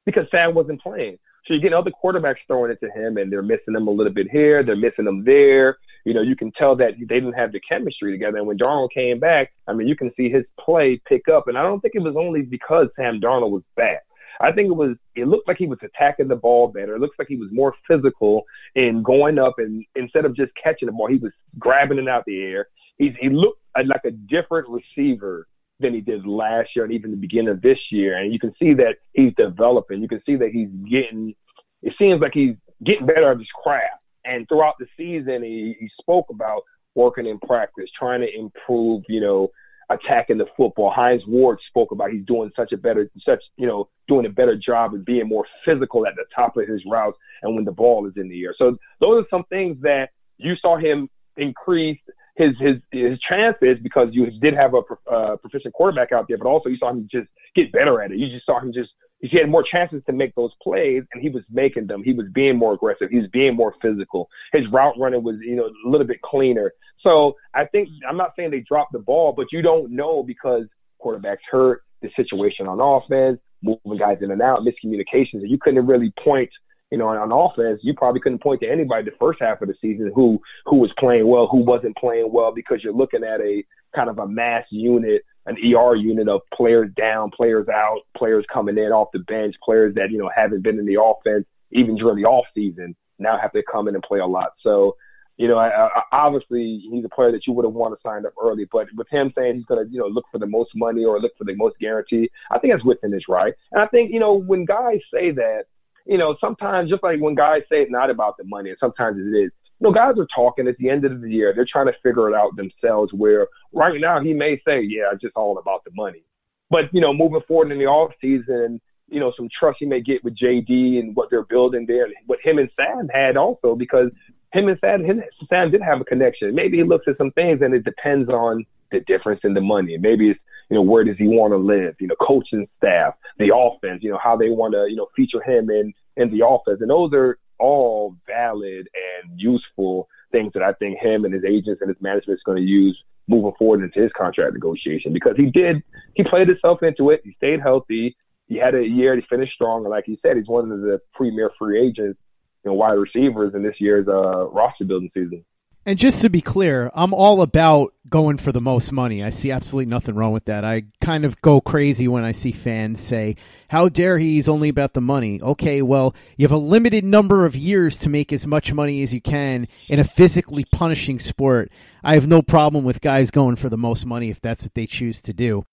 Because 0.06 0.28
Sam 0.32 0.56
wasn't 0.56 0.82
playing. 0.82 1.20
So 1.46 1.54
you're 1.54 1.62
getting 1.62 1.78
other 1.78 1.92
quarterbacks 1.92 2.38
throwing 2.48 2.72
it 2.72 2.80
to 2.80 2.90
him, 2.90 3.18
and 3.18 3.32
they're 3.32 3.42
missing 3.42 3.76
him 3.76 3.88
a 3.88 3.92
little 3.92 4.14
bit 4.14 4.30
here, 4.32 4.64
they're 4.64 4.78
missing 4.78 5.08
him 5.08 5.26
there. 5.26 5.78
You 6.06 6.14
know, 6.14 6.22
you 6.22 6.38
can 6.38 6.54
tell 6.54 6.78
that 6.78 6.94
they 6.98 7.06
didn't 7.06 7.34
have 7.34 7.52
the 7.52 7.60
chemistry 7.60 8.14
together. 8.14 8.38
And 8.38 8.48
when 8.48 8.58
Darnold 8.58 8.94
came 8.94 9.20
back, 9.20 9.52
I 9.68 9.74
mean, 9.74 9.90
you 9.90 9.96
can 9.98 10.14
see 10.16 10.30
his 10.30 10.46
play 10.58 11.02
pick 11.06 11.28
up. 11.28 11.50
And 11.50 11.58
I 11.58 11.64
don't 11.64 11.82
think 11.82 11.96
it 11.96 12.02
was 12.02 12.16
only 12.16 12.44
because 12.44 12.88
Sam 12.96 13.20
Darnold 13.20 13.52
was 13.52 13.64
bad. 13.76 14.00
I 14.42 14.52
think 14.52 14.70
it 14.70 14.76
was. 14.76 14.96
It 15.16 15.28
looked 15.28 15.48
like 15.48 15.58
he 15.58 15.68
was 15.68 15.80
attacking 15.82 16.28
the 16.28 16.36
ball 16.36 16.68
better. 16.68 16.96
It 16.96 17.02
looks 17.02 17.18
like 17.18 17.28
he 17.28 17.38
was 17.38 17.50
more 17.52 17.74
physical 17.88 18.44
in 18.76 19.04
going 19.04 19.40
up, 19.40 19.56
and 19.58 19.86
instead 19.96 20.26
of 20.26 20.36
just 20.36 20.52
catching 20.62 20.88
the 20.88 20.92
ball, 20.92 21.08
he 21.08 21.18
was 21.18 21.32
grabbing 21.58 21.98
it 21.98 22.08
out 22.08 22.24
the 22.26 22.42
air. 22.42 22.68
He's 22.98 23.14
he 23.20 23.30
looked 23.30 23.62
like 23.76 24.06
a 24.06 24.12
different 24.12 24.68
receiver 24.70 25.48
than 25.80 25.94
he 25.94 26.02
did 26.02 26.26
last 26.26 26.70
year 26.76 26.86
and 26.86 26.94
even 26.94 27.12
the 27.12 27.18
beginning 27.18 27.50
of 27.50 27.62
this 27.62 27.78
year. 27.92 28.18
And 28.18 28.34
you 28.34 28.40
can 28.40 28.54
see 28.60 28.74
that 28.76 28.96
he's 29.14 29.34
developing. 29.38 30.02
You 30.02 30.08
can 30.08 30.22
see 30.26 30.36
that 30.36 30.50
he's 30.50 30.70
getting, 30.90 31.36
it 31.84 31.94
seems 32.00 32.22
like 32.22 32.34
he's 32.34 32.56
getting 32.84 33.06
better 33.06 33.32
at 33.32 33.38
his 33.38 33.48
craft. 33.64 34.02
And 34.26 34.48
throughout 34.48 34.76
the 34.80 34.88
season, 34.98 35.44
he, 35.44 35.76
he 35.80 35.90
spoke 36.02 36.26
about 36.30 36.64
working 36.96 37.28
in 37.28 37.40
practice, 37.40 37.90
trying 37.98 38.22
to 38.22 38.36
improve, 38.36 39.04
you 39.08 39.22
know, 39.22 39.50
attacking 39.90 40.38
the 40.38 40.46
football. 40.58 40.92
Hines 40.92 41.24
Ward 41.28 41.60
spoke 41.68 41.92
about 41.92 42.12
he's 42.12 42.26
doing 42.26 42.52
such 42.56 42.72
a 42.74 42.78
better, 42.78 43.10
such, 43.24 43.42
you 43.58 43.66
know, 43.66 43.90
doing 44.08 44.26
a 44.26 44.30
better 44.30 44.56
job 44.56 44.94
of 44.94 45.06
being 45.06 45.28
more 45.28 45.46
physical 45.64 46.06
at 46.06 46.16
the 46.16 46.26
top 46.36 46.58
of 46.58 46.68
his 46.68 46.82
routes 46.86 47.18
and 47.42 47.56
when 47.56 47.66
the 47.66 47.72
ball 47.72 48.08
is 48.08 48.14
in 48.18 48.28
the 48.30 48.44
air. 48.44 48.54
So 48.58 48.78
those 49.00 49.24
are 49.24 49.28
some 49.30 49.44
things 49.46 49.78
that 49.82 50.10
you 50.38 50.56
saw 50.62 50.78
him 50.78 51.10
increase 51.38 52.00
his 52.36 52.52
his 52.60 52.76
his 52.92 53.20
chances 53.20 53.78
because 53.82 54.10
you 54.12 54.30
did 54.40 54.54
have 54.54 54.74
a 54.74 54.82
uh, 55.12 55.38
proficient 55.38 55.74
quarterback 55.74 56.12
out 56.12 56.28
there, 56.28 56.38
but 56.38 56.48
also 56.48 56.70
you 56.70 56.78
saw 56.78 56.90
him 56.90 57.08
just 57.12 57.28
get 57.56 57.72
better 57.72 58.02
at 58.02 58.12
it. 58.12 58.18
You 58.18 58.30
just 58.30 58.46
saw 58.46 58.60
him 58.60 58.72
just 58.74 58.92
he 59.20 59.38
had 59.38 59.50
more 59.50 59.64
chances 59.64 60.04
to 60.06 60.14
make 60.14 60.36
those 60.36 60.52
plays, 60.62 61.04
and 61.12 61.22
he 61.22 61.30
was 61.30 61.44
making 61.50 61.88
them. 61.88 62.04
He 62.04 62.14
was 62.14 62.28
being 62.34 62.58
more 62.58 62.74
aggressive. 62.74 63.10
He 63.10 63.18
was 63.18 63.30
being 63.32 63.56
more 63.56 63.74
physical. 63.82 64.30
His 64.54 64.64
route 64.72 64.98
running 65.00 65.24
was, 65.24 65.38
you 65.42 65.56
know, 65.56 65.66
a 65.66 65.90
little 65.90 66.06
bit 66.06 66.22
cleaner. 66.22 66.72
So 67.02 67.36
I 67.54 67.66
think 67.66 67.90
I'm 68.08 68.18
not 68.18 68.34
saying 68.36 68.52
they 68.52 68.60
dropped 68.60 68.94
the 68.94 69.00
ball, 69.00 69.34
but 69.36 69.48
you 69.52 69.62
don't 69.62 69.92
know 69.92 70.24
because 70.24 70.66
quarterbacks 71.04 71.38
hurt, 71.50 71.84
the 72.02 72.10
situation 72.16 72.68
on 72.68 72.80
offense, 72.80 73.40
moving 73.64 73.98
guys 73.98 74.18
in 74.22 74.32
and 74.32 74.42
out, 74.42 74.60
miscommunications, 74.62 75.42
and 75.42 75.50
you 75.50 75.58
couldn't 75.60 75.86
really 75.86 76.14
point. 76.24 76.50
You 76.92 76.98
know, 76.98 77.10
on 77.10 77.34
offense, 77.34 77.82
you 77.84 77.94
probably 77.94 78.22
couldn't 78.22 78.42
point 78.42 78.62
to 78.62 78.72
anybody 78.72 79.04
the 79.04 79.18
first 79.20 79.40
half 79.42 79.62
of 79.62 79.68
the 79.68 79.74
season 79.82 80.10
who 80.16 80.40
who 80.66 80.78
was 80.78 80.92
playing 80.98 81.28
well, 81.28 81.48
who 81.48 81.58
wasn't 81.58 81.98
playing 81.98 82.30
well, 82.32 82.54
because 82.54 82.82
you're 82.82 82.94
looking 82.94 83.26
at 83.26 83.42
a 83.42 83.62
kind 83.98 84.10
of 84.10 84.20
a 84.20 84.28
mass 84.28 84.64
unit 84.70 85.24
an 85.48 85.56
ER 85.56 85.96
unit 85.96 86.28
of 86.28 86.42
players 86.54 86.90
down, 86.98 87.32
players 87.32 87.68
out, 87.70 88.02
players 88.18 88.46
coming 88.54 88.78
in 88.78 88.92
off 88.92 89.08
the 89.14 89.20
bench, 89.20 89.56
players 89.64 89.96
that, 89.96 90.12
you 90.12 90.18
know, 90.18 90.30
haven't 90.36 90.62
been 90.62 90.78
in 90.78 90.86
the 90.86 91.02
offense 91.02 91.46
even 91.72 91.96
during 91.96 92.18
the 92.18 92.28
off 92.28 92.46
season 92.54 92.96
now 93.18 93.38
have 93.42 93.54
to 93.54 93.64
come 93.72 93.88
in 93.88 93.96
and 93.96 94.04
play 94.04 94.20
a 94.20 94.26
lot. 94.26 94.52
So, 94.62 94.96
you 95.38 95.48
know, 95.48 95.58
I, 95.58 95.88
I, 95.88 96.02
obviously 96.12 96.84
he's 96.92 97.06
a 97.06 97.10
player 97.10 97.32
that 97.32 97.48
you 97.48 97.54
would 97.54 97.66
have 97.66 97.74
wanted 97.74 97.96
to 97.96 98.02
sign 98.06 98.26
up 98.26 98.34
early, 98.42 98.68
but 98.72 98.88
with 98.96 99.08
him 99.10 99.32
saying 99.38 99.56
he's 99.56 99.66
going 99.66 99.86
to, 99.86 99.92
you 99.92 100.00
know, 100.00 100.08
look 100.08 100.26
for 100.32 100.38
the 100.38 100.46
most 100.46 100.72
money 100.76 101.06
or 101.06 101.20
look 101.20 101.32
for 101.38 101.46
the 101.46 101.56
most 101.56 101.78
guarantee, 101.80 102.30
I 102.52 102.60
think 102.60 102.74
that's 102.74 102.86
within 102.86 103.12
his 103.12 103.24
right. 103.30 103.54
And 103.72 103.82
I 103.82 103.88
think, 103.88 104.12
you 104.12 104.20
know, 104.20 104.34
when 104.34 104.66
guys 104.66 105.00
say 105.14 105.32
that, 105.32 105.64
you 106.06 106.18
know, 106.18 106.36
sometimes 106.42 106.90
just 106.90 107.04
like 107.04 107.20
when 107.20 107.36
guys 107.36 107.62
say 107.70 107.82
it's 107.82 107.92
not 107.92 108.10
about 108.10 108.38
the 108.38 108.44
money, 108.46 108.70
and 108.70 108.80
sometimes 108.80 109.18
it 109.18 109.38
is, 109.38 109.52
you 109.80 109.88
know, 109.88 109.94
guys 109.94 110.16
are 110.18 110.28
talking 110.36 110.68
at 110.68 110.78
the 110.78 110.90
end 110.90 111.06
of 111.06 111.22
the 111.22 111.30
year. 111.30 111.54
They're 111.56 111.68
trying 111.72 111.88
to 111.88 111.94
figure 112.04 112.30
it 112.30 112.36
out 112.36 112.56
themselves. 112.56 113.14
Where 113.14 113.48
right 113.74 114.00
now 114.00 114.22
he 114.22 114.34
may 114.34 114.58
say, 114.66 114.82
"Yeah, 114.82 115.12
it's 115.14 115.22
just 115.22 115.36
all 115.36 115.58
about 115.58 115.84
the 115.84 115.92
money," 115.94 116.24
but 116.70 116.86
you 116.94 117.02
know, 117.02 117.14
moving 117.14 117.42
forward 117.48 117.72
in 117.72 117.80
the 117.80 117.86
off 117.86 118.12
season, 118.20 118.82
you 119.08 119.20
know, 119.20 119.32
some 119.38 119.50
trust 119.58 119.78
he 119.80 119.86
may 119.86 120.02
get 120.02 120.24
with 120.24 120.38
JD 120.38 121.00
and 121.00 121.16
what 121.16 121.30
they're 121.30 121.46
building 121.46 121.86
there, 121.88 122.08
what 122.26 122.40
him 122.44 122.58
and 122.58 122.70
Sam 122.76 123.08
had 123.14 123.38
also 123.38 123.76
because 123.76 124.10
him 124.54 124.68
and 124.68 124.78
Sam, 124.80 125.04
him, 125.04 125.22
Sam 125.50 125.72
did 125.72 125.82
have 125.82 126.02
a 126.02 126.06
connection. 126.06 126.56
Maybe 126.56 126.78
he 126.78 126.84
looks 126.84 127.08
at 127.08 127.18
some 127.18 127.32
things 127.32 127.62
and 127.62 127.74
it 127.74 127.84
depends 127.84 128.30
on 128.30 128.66
the 128.92 129.00
difference 129.02 129.42
in 129.44 129.54
the 129.54 129.62
money. 129.62 129.98
Maybe 129.98 130.30
it's 130.30 130.40
you 130.70 130.76
know 130.76 130.82
where 130.82 131.04
does 131.04 131.18
he 131.18 131.28
want 131.28 131.54
to 131.54 131.58
live? 131.58 131.96
You 132.00 132.08
know, 132.08 132.16
coaching 132.20 132.68
staff, 132.78 133.14
the 133.38 133.56
offense. 133.56 134.04
You 134.04 134.12
know 134.12 134.20
how 134.22 134.36
they 134.36 134.50
want 134.50 134.74
to 134.74 134.88
you 134.90 134.96
know 134.96 135.08
feature 135.16 135.42
him 135.42 135.70
in 135.70 135.94
in 136.18 136.32
the 136.32 136.46
offense, 136.46 136.82
and 136.82 136.90
those 136.90 137.12
are 137.14 137.38
all 137.60 138.16
valid 138.26 138.88
and 139.24 139.40
useful 139.40 140.08
things 140.32 140.54
that 140.54 140.64
I 140.64 140.74
think 140.74 141.00
him 141.00 141.26
and 141.26 141.34
his 141.34 141.44
agents 141.44 141.82
and 141.82 141.90
his 141.90 142.02
management 142.02 142.38
is 142.38 142.44
going 142.46 142.58
to 142.58 142.64
use 142.64 142.98
moving 143.28 143.52
forward 143.58 143.84
into 143.84 144.02
his 144.02 144.12
contract 144.18 144.54
negotiation 144.54 145.14
because 145.14 145.36
he 145.36 145.48
did 145.48 145.84
he 146.16 146.24
played 146.24 146.48
himself 146.48 146.82
into 146.82 147.10
it. 147.10 147.22
He 147.24 147.34
stayed 147.34 147.62
healthy. 147.62 148.16
He 148.48 148.58
had 148.58 148.76
a 148.76 148.84
year. 148.84 149.16
He 149.16 149.22
finished 149.30 149.54
strong, 149.54 149.84
and 149.84 149.90
like 149.90 150.06
he 150.06 150.18
said, 150.22 150.38
he's 150.38 150.48
one 150.48 150.72
of 150.72 150.82
the 150.82 151.00
premier 151.14 151.52
free 151.60 151.82
agents, 151.86 152.20
you 152.64 152.72
know, 152.72 152.74
wide 152.74 152.94
receivers 152.94 153.54
in 153.54 153.64
this 153.64 153.76
year's 153.80 154.08
uh, 154.08 154.50
roster 154.50 154.86
building 154.86 155.12
season. 155.14 155.44
And 155.88 155.98
just 155.98 156.24
to 156.24 156.30
be 156.30 156.42
clear, 156.42 156.92
I'm 156.94 157.14
all 157.14 157.42
about 157.42 157.94
going 158.10 158.40
for 158.40 158.52
the 158.52 158.60
most 158.60 158.92
money. 158.92 159.24
I 159.24 159.30
see 159.30 159.52
absolutely 159.52 159.90
nothing 159.90 160.16
wrong 160.16 160.34
with 160.34 160.44
that. 160.46 160.66
I 160.66 160.84
kind 161.00 161.24
of 161.24 161.42
go 161.42 161.62
crazy 161.62 162.10
when 162.10 162.26
I 162.26 162.34
see 162.34 162.52
fans 162.52 163.00
say, 163.00 163.38
How 163.70 163.88
dare 163.88 164.18
he? 164.18 164.34
He's 164.34 164.50
only 164.50 164.68
about 164.68 164.94
the 164.94 165.00
money. 165.00 165.42
Okay, 165.42 165.82
well, 165.82 166.14
you 166.36 166.44
have 166.44 166.52
a 166.52 166.58
limited 166.58 167.06
number 167.06 167.46
of 167.46 167.56
years 167.56 168.00
to 168.00 168.10
make 168.10 168.34
as 168.34 168.46
much 168.46 168.74
money 168.74 169.02
as 169.02 169.14
you 169.14 169.22
can 169.22 169.70
in 169.88 170.02
a 170.02 170.04
physically 170.04 170.66
punishing 170.74 171.20
sport. 171.20 171.72
I 172.04 172.16
have 172.16 172.28
no 172.28 172.42
problem 172.42 172.84
with 172.84 173.00
guys 173.00 173.32
going 173.32 173.56
for 173.56 173.70
the 173.70 173.78
most 173.78 174.06
money 174.06 174.30
if 174.30 174.42
that's 174.42 174.64
what 174.64 174.74
they 174.74 174.88
choose 174.88 175.22
to 175.22 175.34
do. 175.34 175.64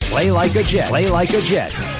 Play 0.00 0.32
like 0.32 0.56
a 0.56 0.64
Jet. 0.64 0.88
Play 0.88 1.08
like 1.08 1.32
a 1.32 1.42
Jet. 1.42 1.99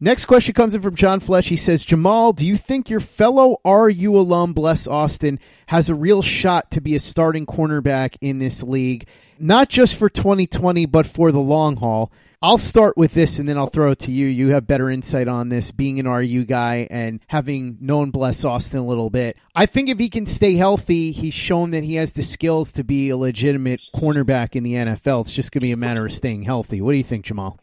Next 0.00 0.26
question 0.26 0.54
comes 0.54 0.76
in 0.76 0.80
from 0.80 0.94
John 0.94 1.18
Flesh. 1.18 1.48
He 1.48 1.56
says, 1.56 1.84
Jamal, 1.84 2.32
do 2.32 2.46
you 2.46 2.56
think 2.56 2.88
your 2.88 3.00
fellow 3.00 3.56
RU 3.66 4.16
alum, 4.16 4.52
Bless 4.52 4.86
Austin, 4.86 5.40
has 5.66 5.90
a 5.90 5.94
real 5.94 6.22
shot 6.22 6.70
to 6.70 6.80
be 6.80 6.94
a 6.94 7.00
starting 7.00 7.46
cornerback 7.46 8.16
in 8.20 8.38
this 8.38 8.62
league? 8.62 9.08
Not 9.40 9.68
just 9.68 9.96
for 9.96 10.08
2020, 10.08 10.86
but 10.86 11.04
for 11.04 11.32
the 11.32 11.40
long 11.40 11.76
haul. 11.76 12.12
I'll 12.40 12.58
start 12.58 12.96
with 12.96 13.14
this 13.14 13.40
and 13.40 13.48
then 13.48 13.58
I'll 13.58 13.66
throw 13.66 13.90
it 13.90 13.98
to 14.00 14.12
you. 14.12 14.28
You 14.28 14.50
have 14.50 14.68
better 14.68 14.88
insight 14.88 15.26
on 15.26 15.48
this, 15.48 15.72
being 15.72 15.98
an 15.98 16.06
RU 16.06 16.44
guy 16.44 16.86
and 16.88 17.18
having 17.26 17.78
known 17.80 18.12
Bless 18.12 18.44
Austin 18.44 18.78
a 18.78 18.86
little 18.86 19.10
bit. 19.10 19.36
I 19.56 19.66
think 19.66 19.88
if 19.88 19.98
he 19.98 20.08
can 20.08 20.26
stay 20.26 20.54
healthy, 20.54 21.10
he's 21.10 21.34
shown 21.34 21.72
that 21.72 21.82
he 21.82 21.96
has 21.96 22.12
the 22.12 22.22
skills 22.22 22.70
to 22.72 22.84
be 22.84 23.08
a 23.08 23.16
legitimate 23.16 23.80
cornerback 23.92 24.54
in 24.54 24.62
the 24.62 24.74
NFL. 24.74 25.22
It's 25.22 25.32
just 25.32 25.50
going 25.50 25.62
to 25.62 25.66
be 25.66 25.72
a 25.72 25.76
matter 25.76 26.06
of 26.06 26.12
staying 26.12 26.42
healthy. 26.42 26.80
What 26.80 26.92
do 26.92 26.98
you 26.98 27.02
think, 27.02 27.24
Jamal? 27.24 27.58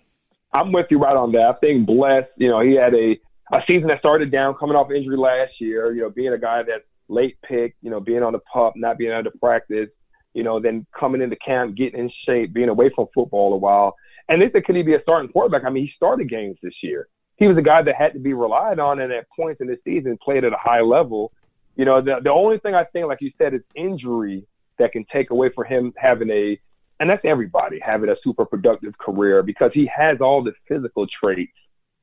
I'm 0.55 0.71
with 0.71 0.87
you 0.89 0.99
right 0.99 1.15
on 1.17 1.33
that. 1.33 1.41
I 1.41 1.53
think 1.59 1.85
Bless, 1.85 2.23
you 2.37 2.47
know, 2.47 2.61
he 2.61 2.75
had 2.75 2.93
a, 2.93 3.19
a 3.51 3.61
season 3.67 3.89
that 3.89 3.99
started 3.99 4.31
down 4.31 4.55
coming 4.55 4.77
off 4.77 4.89
injury 4.89 5.17
last 5.17 5.59
year, 5.59 5.93
you 5.93 6.01
know, 6.01 6.09
being 6.09 6.31
a 6.31 6.37
guy 6.37 6.63
that's 6.63 6.85
late 7.09 7.37
pick, 7.43 7.75
you 7.81 7.89
know, 7.89 7.99
being 7.99 8.23
on 8.23 8.31
the 8.31 8.39
pup, 8.39 8.73
not 8.77 8.97
being 8.97 9.11
able 9.11 9.29
to 9.29 9.37
practice, 9.37 9.89
you 10.33 10.43
know, 10.43 10.61
then 10.61 10.85
coming 10.97 11.21
into 11.21 11.35
camp, 11.35 11.75
getting 11.75 11.99
in 11.99 12.11
shape, 12.25 12.53
being 12.53 12.69
away 12.69 12.89
from 12.95 13.07
football 13.13 13.53
a 13.53 13.57
while. 13.57 13.95
And 14.29 14.41
they 14.41 14.49
said, 14.49 14.63
could 14.63 14.77
he 14.77 14.81
be 14.81 14.95
a 14.95 15.01
starting 15.01 15.29
quarterback? 15.29 15.65
I 15.65 15.69
mean, 15.69 15.85
he 15.85 15.91
started 15.93 16.29
games 16.29 16.57
this 16.63 16.73
year. 16.81 17.09
He 17.35 17.47
was 17.47 17.57
a 17.57 17.61
guy 17.61 17.81
that 17.81 17.95
had 17.95 18.13
to 18.13 18.19
be 18.19 18.33
relied 18.33 18.79
on 18.79 19.01
and 19.01 19.11
at 19.11 19.27
points 19.35 19.59
in 19.59 19.67
the 19.67 19.77
season 19.83 20.17
played 20.23 20.45
at 20.45 20.53
a 20.53 20.57
high 20.57 20.81
level. 20.81 21.33
You 21.75 21.83
know, 21.83 21.99
the, 21.99 22.21
the 22.23 22.31
only 22.31 22.59
thing 22.59 22.75
I 22.75 22.85
think, 22.85 23.07
like 23.07 23.19
you 23.19 23.31
said, 23.37 23.53
is 23.53 23.61
injury 23.75 24.47
that 24.79 24.93
can 24.93 25.05
take 25.11 25.31
away 25.31 25.49
from 25.53 25.65
him 25.65 25.93
having 25.97 26.29
a 26.29 26.57
and 26.99 27.09
that's 27.09 27.23
everybody 27.25 27.79
having 27.79 28.09
a 28.09 28.15
super 28.23 28.45
productive 28.45 28.97
career 28.97 29.43
because 29.43 29.71
he 29.73 29.89
has 29.95 30.19
all 30.21 30.43
the 30.43 30.53
physical 30.67 31.05
traits 31.21 31.51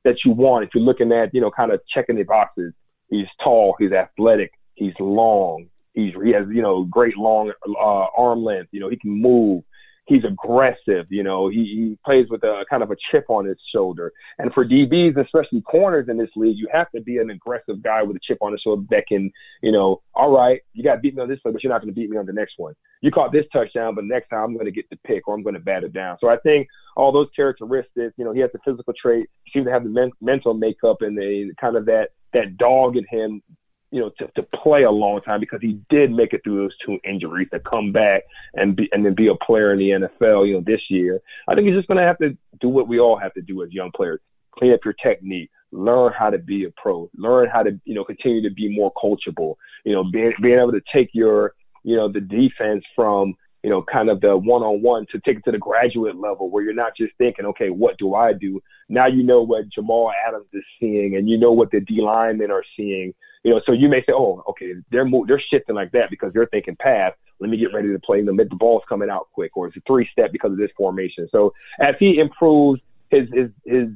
that 0.04 0.16
you 0.24 0.32
want. 0.32 0.64
If 0.64 0.70
you're 0.74 0.84
looking 0.84 1.12
at, 1.12 1.34
you 1.34 1.40
know, 1.40 1.50
kind 1.50 1.72
of 1.72 1.80
checking 1.88 2.16
the 2.16 2.24
boxes, 2.24 2.72
he's 3.08 3.26
tall, 3.42 3.74
he's 3.78 3.92
athletic, 3.92 4.52
he's 4.74 4.94
long, 5.00 5.68
he's 5.94 6.12
he 6.22 6.32
has, 6.32 6.46
you 6.50 6.62
know, 6.62 6.84
great 6.84 7.16
long 7.16 7.52
uh, 7.66 8.06
arm 8.16 8.44
length. 8.44 8.68
You 8.72 8.80
know, 8.80 8.90
he 8.90 8.96
can 8.96 9.10
move 9.10 9.64
he's 10.06 10.24
aggressive. 10.24 11.06
You 11.10 11.22
know, 11.22 11.48
he, 11.48 11.58
he 11.58 11.98
plays 12.04 12.26
with 12.28 12.42
a 12.42 12.64
kind 12.68 12.82
of 12.82 12.90
a 12.90 12.96
chip 13.10 13.24
on 13.28 13.46
his 13.46 13.58
shoulder. 13.72 14.12
And 14.38 14.52
for 14.52 14.64
DBs, 14.64 15.16
especially 15.16 15.62
corners 15.62 16.08
in 16.08 16.16
this 16.16 16.30
league, 16.36 16.56
you 16.58 16.68
have 16.72 16.90
to 16.92 17.00
be 17.00 17.18
an 17.18 17.30
aggressive 17.30 17.82
guy 17.82 18.02
with 18.02 18.16
a 18.16 18.20
chip 18.22 18.38
on 18.40 18.52
his 18.52 18.60
shoulder 18.60 18.82
that 18.90 19.06
can, 19.06 19.30
you 19.62 19.72
know, 19.72 20.02
all 20.14 20.30
right, 20.30 20.60
you 20.72 20.82
got 20.82 21.02
beat 21.02 21.14
me 21.14 21.22
on 21.22 21.28
this 21.28 21.38
play, 21.40 21.52
but 21.52 21.62
you're 21.62 21.72
not 21.72 21.80
going 21.80 21.92
to 21.92 21.98
beat 21.98 22.10
me 22.10 22.16
on 22.16 22.26
the 22.26 22.32
next 22.32 22.54
one. 22.56 22.74
You 23.00 23.10
caught 23.10 23.32
this 23.32 23.46
touchdown, 23.52 23.94
but 23.94 24.04
next 24.04 24.28
time 24.28 24.44
I'm 24.44 24.54
going 24.54 24.66
to 24.66 24.72
get 24.72 24.88
the 24.90 24.96
pick 25.04 25.28
or 25.28 25.34
I'm 25.34 25.42
going 25.42 25.54
to 25.54 25.60
bat 25.60 25.84
it 25.84 25.92
down. 25.92 26.16
So 26.20 26.28
I 26.28 26.36
think 26.38 26.68
all 26.96 27.12
those 27.12 27.28
characteristics, 27.34 28.14
you 28.16 28.24
know, 28.24 28.32
he 28.32 28.40
has 28.40 28.50
the 28.52 28.60
physical 28.64 28.92
trait, 29.00 29.28
he 29.44 29.52
seems 29.52 29.66
to 29.66 29.72
have 29.72 29.84
the 29.84 29.90
men- 29.90 30.12
mental 30.20 30.54
makeup 30.54 30.98
and 31.00 31.16
the 31.16 31.52
kind 31.60 31.76
of 31.76 31.86
that 31.86 32.10
that 32.32 32.56
dog 32.56 32.96
in 32.96 33.04
him 33.10 33.42
you 33.92 34.00
know, 34.00 34.10
to, 34.18 34.26
to 34.34 34.42
play 34.42 34.84
a 34.84 34.90
long 34.90 35.20
time 35.20 35.38
because 35.38 35.60
he 35.60 35.78
did 35.90 36.10
make 36.10 36.32
it 36.32 36.40
through 36.42 36.62
those 36.62 36.76
two 36.84 36.98
injuries 37.04 37.48
to 37.52 37.60
come 37.60 37.92
back 37.92 38.22
and 38.54 38.74
be 38.74 38.88
and 38.90 39.04
then 39.04 39.14
be 39.14 39.28
a 39.28 39.34
player 39.44 39.72
in 39.72 39.78
the 39.78 39.90
NFL, 39.90 40.48
you 40.48 40.54
know, 40.54 40.62
this 40.66 40.80
year. 40.88 41.20
I 41.46 41.54
think 41.54 41.66
he's 41.66 41.76
just 41.76 41.88
gonna 41.88 42.02
have 42.02 42.18
to 42.18 42.36
do 42.60 42.68
what 42.68 42.88
we 42.88 42.98
all 42.98 43.18
have 43.18 43.34
to 43.34 43.42
do 43.42 43.62
as 43.62 43.70
young 43.70 43.90
players. 43.94 44.20
Clean 44.58 44.72
up 44.72 44.80
your 44.84 44.94
technique, 44.94 45.50
learn 45.72 46.12
how 46.18 46.30
to 46.30 46.38
be 46.38 46.64
a 46.64 46.70
pro, 46.70 47.10
learn 47.16 47.48
how 47.50 47.62
to, 47.62 47.78
you 47.84 47.94
know, 47.94 48.04
continue 48.04 48.42
to 48.42 48.54
be 48.54 48.74
more 48.74 48.92
coachable, 48.94 49.56
you 49.84 49.92
know, 49.92 50.04
being 50.10 50.32
being 50.40 50.58
able 50.58 50.72
to 50.72 50.82
take 50.92 51.10
your, 51.12 51.54
you 51.84 51.94
know, 51.94 52.10
the 52.10 52.20
defense 52.20 52.84
from 52.96 53.34
you 53.62 53.70
know, 53.70 53.80
kind 53.80 54.10
of 54.10 54.20
the 54.20 54.36
one-on-one 54.36 55.06
to 55.12 55.20
take 55.20 55.36
it 55.36 55.44
to 55.44 55.52
the 55.52 55.58
graduate 55.58 56.16
level 56.16 56.50
where 56.50 56.64
you're 56.64 56.74
not 56.74 56.96
just 56.96 57.12
thinking, 57.16 57.46
okay, 57.46 57.70
what 57.70 57.96
do 57.96 58.14
I 58.14 58.32
do? 58.32 58.60
Now 58.88 59.06
you 59.06 59.22
know 59.22 59.42
what 59.42 59.68
Jamal 59.68 60.10
Adams 60.26 60.48
is 60.52 60.64
seeing, 60.80 61.14
and 61.14 61.28
you 61.28 61.38
know 61.38 61.52
what 61.52 61.70
the 61.70 61.80
D 61.80 62.00
linemen 62.00 62.50
are 62.50 62.64
seeing. 62.76 63.14
You 63.44 63.52
know, 63.52 63.60
so 63.66 63.72
you 63.72 63.88
may 63.88 64.00
say, 64.00 64.12
oh, 64.12 64.42
okay, 64.50 64.74
they're 64.90 65.04
mo- 65.04 65.24
they're 65.26 65.42
shifting 65.50 65.74
like 65.74 65.90
that 65.92 66.10
because 66.10 66.32
they're 66.32 66.46
thinking 66.46 66.76
pass. 66.76 67.12
Let 67.40 67.50
me 67.50 67.56
get 67.56 67.74
ready 67.74 67.92
to 67.92 67.98
play 67.98 68.22
them. 68.22 68.36
The 68.36 68.44
ball's 68.44 68.84
coming 68.88 69.10
out 69.10 69.28
quick, 69.32 69.56
or 69.56 69.66
it's 69.66 69.76
a 69.76 69.80
three-step 69.86 70.30
because 70.30 70.52
of 70.52 70.58
this 70.58 70.70
formation. 70.76 71.28
So 71.32 71.52
as 71.80 71.96
he 71.98 72.18
improves 72.18 72.80
his 73.10 73.28
his 73.32 73.50
his 73.64 73.88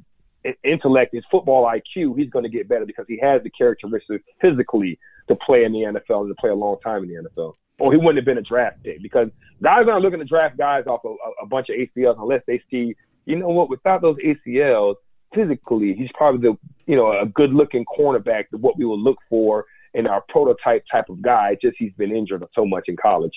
intellect, 0.64 1.14
his 1.14 1.24
football 1.30 1.64
IQ, 1.64 2.18
he's 2.18 2.30
going 2.30 2.44
to 2.44 2.48
get 2.48 2.68
better 2.68 2.86
because 2.86 3.06
he 3.08 3.18
has 3.20 3.42
the 3.42 3.50
characteristics 3.50 4.24
physically 4.40 4.98
to 5.28 5.36
play 5.36 5.64
in 5.64 5.72
the 5.72 5.80
NFL 5.80 6.22
and 6.22 6.28
to 6.28 6.34
play 6.40 6.50
a 6.50 6.54
long 6.54 6.78
time 6.80 7.04
in 7.04 7.08
the 7.08 7.28
NFL 7.28 7.54
or 7.78 7.92
he 7.92 7.98
wouldn't 7.98 8.16
have 8.16 8.24
been 8.24 8.38
a 8.38 8.42
draft 8.42 8.82
pick 8.82 9.02
because 9.02 9.28
guys 9.62 9.84
aren't 9.88 10.02
looking 10.02 10.18
to 10.18 10.24
draft 10.24 10.56
guys 10.56 10.84
off 10.86 11.04
a, 11.04 11.14
a 11.42 11.46
bunch 11.46 11.68
of 11.68 11.76
ACLs 11.76 12.16
unless 12.18 12.42
they 12.46 12.60
see, 12.70 12.94
you 13.26 13.36
know 13.36 13.48
what, 13.48 13.68
without 13.68 14.02
those 14.02 14.16
ACLs, 14.16 14.94
physically, 15.36 15.94
he's 15.94 16.10
probably 16.14 16.40
the, 16.48 16.58
you 16.90 16.96
know, 16.96 17.12
a 17.12 17.26
good 17.26 17.52
looking 17.52 17.84
cornerback, 17.84 18.46
what 18.50 18.78
we 18.78 18.84
would 18.84 19.00
look 19.00 19.18
for 19.28 19.66
in 19.94 20.06
our 20.06 20.22
prototype 20.28 20.84
type 20.90 21.08
of 21.08 21.22
guy, 21.22 21.56
just 21.62 21.76
he's 21.78 21.92
been 21.92 22.14
injured 22.14 22.42
so 22.54 22.66
much 22.66 22.84
in 22.88 22.96
college. 22.96 23.32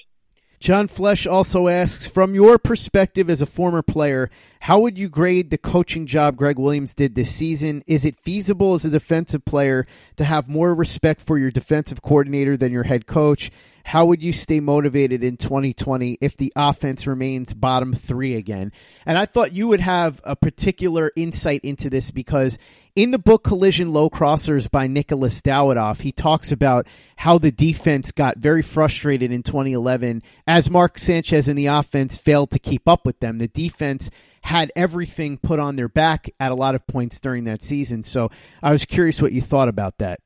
John 0.60 0.88
Flesh 0.90 1.26
also 1.26 1.70
asks, 1.70 2.06
from 2.06 2.36
your 2.36 2.58
perspective 2.58 3.30
as 3.30 3.42
a 3.42 3.46
former 3.46 3.82
player, 3.82 4.30
how 4.60 4.82
would 4.82 4.98
you 4.98 5.08
grade 5.08 5.52
the 5.52 5.58
coaching 5.58 6.06
job 6.06 6.36
Gregg 6.36 6.60
Williams 6.60 6.94
did 6.94 7.16
this 7.16 7.34
season? 7.34 7.82
Is 7.88 8.04
it 8.04 8.20
feasible 8.20 8.74
as 8.74 8.84
a 8.84 8.90
defensive 8.90 9.46
player 9.46 9.88
to 10.18 10.26
have 10.26 10.50
more 10.50 10.76
respect 10.76 11.22
for 11.22 11.38
your 11.38 11.50
defensive 11.50 12.02
coordinator 12.02 12.58
than 12.58 12.74
your 12.74 12.84
head 12.84 13.08
coach? 13.08 13.52
How 13.84 14.06
would 14.06 14.22
you 14.22 14.34
stay 14.34 14.60
motivated 14.60 15.24
in 15.24 15.38
2020 15.38 16.18
if 16.22 16.36
the 16.38 16.54
offense 16.56 17.08
remains 17.08 17.54
bottom 17.54 17.94
three 17.94 18.36
again? 18.36 18.72
And 19.06 19.18
I 19.18 19.26
thought 19.26 19.54
you 19.54 19.68
would 19.68 19.80
have 19.80 20.22
a 20.24 20.36
particular 20.36 21.12
insight 21.16 21.62
into 21.64 21.90
this 21.90 22.12
because 22.12 22.58
in 22.96 23.12
the 23.12 23.20
book 23.20 23.44
Collision 23.44 23.94
Low 23.94 24.10
Crossers 24.10 24.70
by 24.70 24.88
Nicholas 24.88 25.42
Dawidoff, 25.42 26.02
he 26.02 26.12
talks 26.12 26.52
about 26.52 26.88
how 27.16 27.38
the 27.38 27.52
defense 27.52 28.12
got 28.12 28.38
very 28.38 28.62
frustrated 28.62 29.32
in 29.32 29.44
2011 29.44 30.24
as 30.48 30.70
Mark 30.70 30.98
Sanchez 30.98 31.48
and 31.48 31.58
the 31.58 31.68
offense 31.68 32.18
failed 32.18 32.52
to 32.52 32.60
keep 32.60 32.88
up 32.88 33.06
with 33.06 33.20
them. 33.20 33.38
The 33.38 33.48
defense 33.48 34.10
had 34.42 34.72
everything 34.76 35.38
put 35.38 35.60
on 35.60 35.76
their 35.76 35.90
back 35.90 36.30
at 36.40 36.52
a 36.52 36.56
lot 36.56 36.76
of 36.76 36.86
points 36.88 37.20
during 37.20 37.46
that 37.46 37.62
season. 37.62 38.04
So 38.04 38.32
I 38.62 38.72
was 38.72 38.86
curious 38.86 39.22
what 39.22 39.32
you 39.32 39.42
thought 39.42 39.68
about 39.68 39.98
that. 40.00 40.20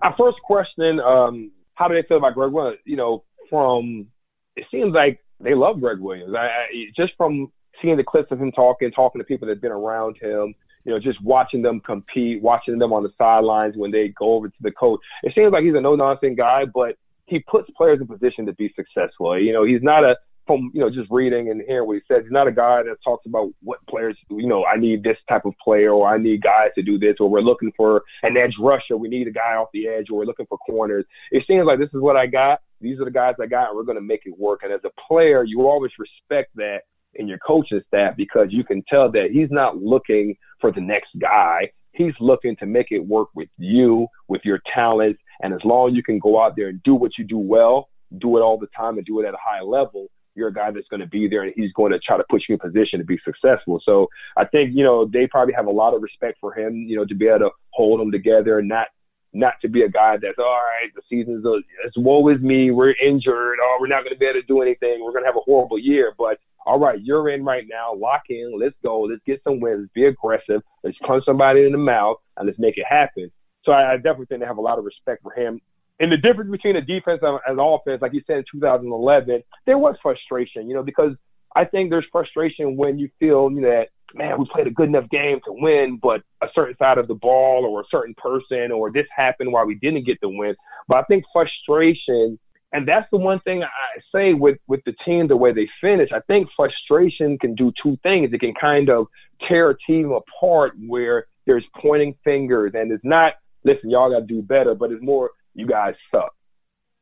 Our 0.00 0.14
first 0.16 0.38
question, 0.42 1.00
um, 1.00 1.50
how 1.78 1.86
do 1.86 1.94
they 1.94 2.06
feel 2.08 2.16
about 2.16 2.34
Gregg 2.34 2.50
Williams? 2.50 2.80
You 2.84 2.96
know, 2.96 3.24
from 3.48 4.08
it 4.56 4.64
seems 4.70 4.92
like 4.92 5.20
they 5.38 5.54
love 5.54 5.80
Gregg 5.80 6.00
Williams. 6.00 6.34
I, 6.36 6.46
I, 6.46 6.66
just 6.96 7.12
from 7.16 7.52
seeing 7.80 7.96
the 7.96 8.02
clips 8.02 8.32
of 8.32 8.40
him 8.40 8.50
talking, 8.50 8.90
talking 8.90 9.20
to 9.20 9.24
people 9.24 9.46
that've 9.46 9.62
been 9.62 9.70
around 9.70 10.16
him, 10.20 10.54
you 10.84 10.92
know, 10.92 10.98
just 10.98 11.22
watching 11.22 11.62
them 11.62 11.80
compete, 11.80 12.42
watching 12.42 12.78
them 12.78 12.92
on 12.92 13.04
the 13.04 13.10
sidelines 13.16 13.76
when 13.76 13.92
they 13.92 14.08
go 14.18 14.34
over 14.34 14.48
to 14.48 14.56
the 14.60 14.72
coach. 14.72 14.98
It 15.22 15.32
seems 15.36 15.52
like 15.52 15.62
he's 15.62 15.74
a 15.76 15.80
no 15.80 15.94
nonsense 15.94 16.36
guy, 16.36 16.64
but 16.64 16.96
he 17.26 17.38
puts 17.40 17.70
players 17.76 18.00
in 18.00 18.08
position 18.08 18.44
to 18.46 18.54
be 18.54 18.74
successful. 18.74 19.38
You 19.40 19.52
know, 19.52 19.64
he's 19.64 19.82
not 19.82 20.02
a 20.02 20.16
from 20.48 20.72
you 20.74 20.80
know 20.80 20.90
just 20.90 21.08
reading 21.10 21.50
and 21.50 21.62
hearing 21.68 21.86
what 21.86 21.94
he 21.94 22.02
says. 22.08 22.24
He's 22.24 22.32
not 22.32 22.48
a 22.48 22.52
guy 22.52 22.82
that 22.82 22.96
talks 23.04 23.24
about 23.26 23.50
what 23.62 23.78
players 23.88 24.16
you 24.30 24.48
know. 24.48 24.64
I 24.64 24.76
need 24.76 25.04
this 25.04 25.18
type 25.28 25.44
of 25.44 25.54
player, 25.62 25.92
or 25.92 26.08
I 26.08 26.18
need 26.18 26.42
guys 26.42 26.70
to 26.74 26.82
do 26.82 26.98
this, 26.98 27.14
or 27.20 27.30
we're 27.30 27.40
looking 27.40 27.72
for 27.76 28.02
an 28.24 28.36
edge 28.36 28.54
rusher. 28.58 28.96
We 28.96 29.08
need 29.08 29.28
a 29.28 29.32
guy 29.32 29.54
off 29.54 29.68
the 29.72 29.86
edge, 29.86 30.06
or 30.10 30.18
we're 30.18 30.24
looking 30.24 30.46
for 30.46 30.58
corners. 30.58 31.04
It 31.30 31.44
seems 31.46 31.64
like 31.64 31.78
this 31.78 31.94
is 31.94 32.00
what 32.00 32.16
I 32.16 32.26
got. 32.26 32.60
These 32.80 32.98
are 32.98 33.04
the 33.04 33.12
guys 33.12 33.34
I 33.40 33.46
got, 33.46 33.68
and 33.68 33.76
we're 33.76 33.84
going 33.84 33.98
to 33.98 34.02
make 34.02 34.22
it 34.24 34.36
work. 34.36 34.60
And 34.64 34.72
as 34.72 34.80
a 34.84 34.90
player, 35.06 35.44
you 35.44 35.68
always 35.68 35.92
respect 35.98 36.50
that 36.56 36.80
in 37.14 37.28
your 37.28 37.38
coaching 37.38 37.80
staff 37.86 38.16
because 38.16 38.48
you 38.50 38.64
can 38.64 38.82
tell 38.88 39.10
that 39.12 39.28
he's 39.32 39.50
not 39.50 39.78
looking 39.78 40.36
for 40.60 40.72
the 40.72 40.80
next 40.80 41.10
guy. 41.20 41.70
He's 41.92 42.14
looking 42.20 42.56
to 42.56 42.66
make 42.66 42.88
it 42.90 43.00
work 43.00 43.28
with 43.34 43.48
you, 43.58 44.06
with 44.28 44.42
your 44.44 44.60
talents. 44.72 45.20
And 45.42 45.52
as 45.52 45.60
long 45.64 45.90
as 45.90 45.94
you 45.94 46.02
can 46.02 46.18
go 46.18 46.40
out 46.40 46.54
there 46.56 46.68
and 46.68 46.82
do 46.84 46.94
what 46.94 47.12
you 47.18 47.24
do 47.24 47.38
well, 47.38 47.88
do 48.18 48.36
it 48.36 48.40
all 48.40 48.58
the 48.58 48.68
time 48.76 48.96
and 48.96 49.06
do 49.06 49.20
it 49.20 49.26
at 49.26 49.34
a 49.34 49.38
high 49.42 49.62
level, 49.62 50.08
you're 50.38 50.48
a 50.48 50.54
guy 50.54 50.70
that's 50.70 50.88
going 50.88 51.00
to 51.00 51.06
be 51.06 51.28
there 51.28 51.42
and 51.42 51.52
he's 51.56 51.72
going 51.72 51.92
to 51.92 51.98
try 51.98 52.16
to 52.16 52.24
put 52.30 52.44
you 52.48 52.54
in 52.54 52.58
position 52.58 52.98
to 52.98 53.04
be 53.04 53.18
successful. 53.24 53.82
So 53.84 54.08
I 54.36 54.44
think, 54.44 54.70
you 54.74 54.84
know, 54.84 55.04
they 55.04 55.26
probably 55.26 55.54
have 55.54 55.66
a 55.66 55.70
lot 55.70 55.94
of 55.94 56.02
respect 56.02 56.38
for 56.40 56.54
him, 56.58 56.74
you 56.88 56.96
know, 56.96 57.04
to 57.04 57.14
be 57.14 57.26
able 57.26 57.40
to 57.40 57.50
hold 57.70 58.00
them 58.00 58.10
together 58.10 58.58
and 58.58 58.68
not 58.68 58.86
not 59.34 59.54
to 59.60 59.68
be 59.68 59.82
a 59.82 59.88
guy 59.88 60.16
that's 60.16 60.38
all 60.38 60.44
right. 60.44 60.90
The 60.94 61.02
season's 61.08 61.44
a, 61.44 61.60
it's 61.84 61.98
woe 61.98 62.26
is 62.28 62.40
me. 62.40 62.70
We're 62.70 62.94
injured. 62.94 63.58
Oh, 63.62 63.76
we're 63.78 63.86
not 63.86 64.02
going 64.02 64.14
to 64.14 64.18
be 64.18 64.24
able 64.24 64.40
to 64.40 64.46
do 64.46 64.62
anything. 64.62 65.04
We're 65.04 65.12
going 65.12 65.22
to 65.22 65.28
have 65.28 65.36
a 65.36 65.40
horrible 65.40 65.78
year. 65.78 66.14
But 66.16 66.38
all 66.64 66.78
right, 66.78 66.98
you're 67.02 67.28
in 67.28 67.44
right 67.44 67.64
now. 67.68 67.94
Lock 67.94 68.22
in. 68.30 68.54
Let's 68.58 68.74
go. 68.82 69.02
Let's 69.02 69.20
get 69.26 69.42
some 69.44 69.60
wins. 69.60 69.90
Be 69.94 70.06
aggressive. 70.06 70.62
Let's 70.82 70.96
punch 71.06 71.24
somebody 71.26 71.64
in 71.64 71.72
the 71.72 71.78
mouth 71.78 72.16
and 72.36 72.46
let's 72.46 72.58
make 72.58 72.78
it 72.78 72.86
happen. 72.88 73.30
So 73.64 73.72
I, 73.72 73.92
I 73.92 73.96
definitely 73.96 74.26
think 74.26 74.40
they 74.40 74.46
have 74.46 74.58
a 74.58 74.62
lot 74.62 74.78
of 74.78 74.84
respect 74.84 75.22
for 75.22 75.32
him. 75.32 75.60
And 76.00 76.12
the 76.12 76.16
difference 76.16 76.50
between 76.50 76.74
the 76.74 76.80
defense 76.80 77.20
and, 77.22 77.38
and 77.46 77.58
offense, 77.60 78.00
like 78.02 78.12
you 78.12 78.22
said 78.26 78.38
in 78.38 78.44
2011, 78.52 79.42
there 79.66 79.78
was 79.78 79.96
frustration, 80.02 80.68
you 80.68 80.74
know, 80.74 80.82
because 80.82 81.14
I 81.56 81.64
think 81.64 81.90
there's 81.90 82.06
frustration 82.12 82.76
when 82.76 82.98
you 82.98 83.10
feel 83.18 83.50
you 83.50 83.60
know, 83.60 83.68
that, 83.68 83.88
man, 84.14 84.38
we 84.38 84.46
played 84.46 84.66
a 84.66 84.70
good 84.70 84.88
enough 84.88 85.08
game 85.10 85.40
to 85.44 85.52
win, 85.52 85.98
but 86.00 86.22
a 86.40 86.48
certain 86.54 86.76
side 86.76 86.98
of 86.98 87.08
the 87.08 87.14
ball 87.14 87.64
or 87.64 87.80
a 87.80 87.84
certain 87.90 88.14
person 88.14 88.70
or 88.70 88.92
this 88.92 89.06
happened 89.14 89.52
while 89.52 89.66
we 89.66 89.74
didn't 89.74 90.06
get 90.06 90.20
the 90.20 90.28
win. 90.28 90.54
But 90.86 90.98
I 90.98 91.02
think 91.04 91.24
frustration, 91.32 92.38
and 92.72 92.86
that's 92.86 93.08
the 93.10 93.18
one 93.18 93.40
thing 93.40 93.64
I 93.64 93.68
say 94.14 94.34
with, 94.34 94.58
with 94.68 94.84
the 94.84 94.94
team, 95.04 95.26
the 95.26 95.36
way 95.36 95.52
they 95.52 95.68
finish, 95.80 96.10
I 96.12 96.20
think 96.20 96.48
frustration 96.54 97.38
can 97.38 97.54
do 97.54 97.72
two 97.82 97.98
things. 98.02 98.32
It 98.32 98.40
can 98.40 98.54
kind 98.54 98.88
of 98.88 99.08
tear 99.46 99.70
a 99.70 99.78
team 99.86 100.12
apart 100.12 100.74
where 100.86 101.26
there's 101.46 101.64
pointing 101.76 102.14
fingers 102.24 102.72
and 102.74 102.92
it's 102.92 103.04
not, 103.04 103.34
listen, 103.64 103.90
y'all 103.90 104.10
got 104.10 104.20
to 104.20 104.26
do 104.26 104.42
better, 104.42 104.74
but 104.74 104.92
it's 104.92 105.02
more, 105.02 105.32
you 105.58 105.66
guys 105.66 105.94
suck. 106.12 106.32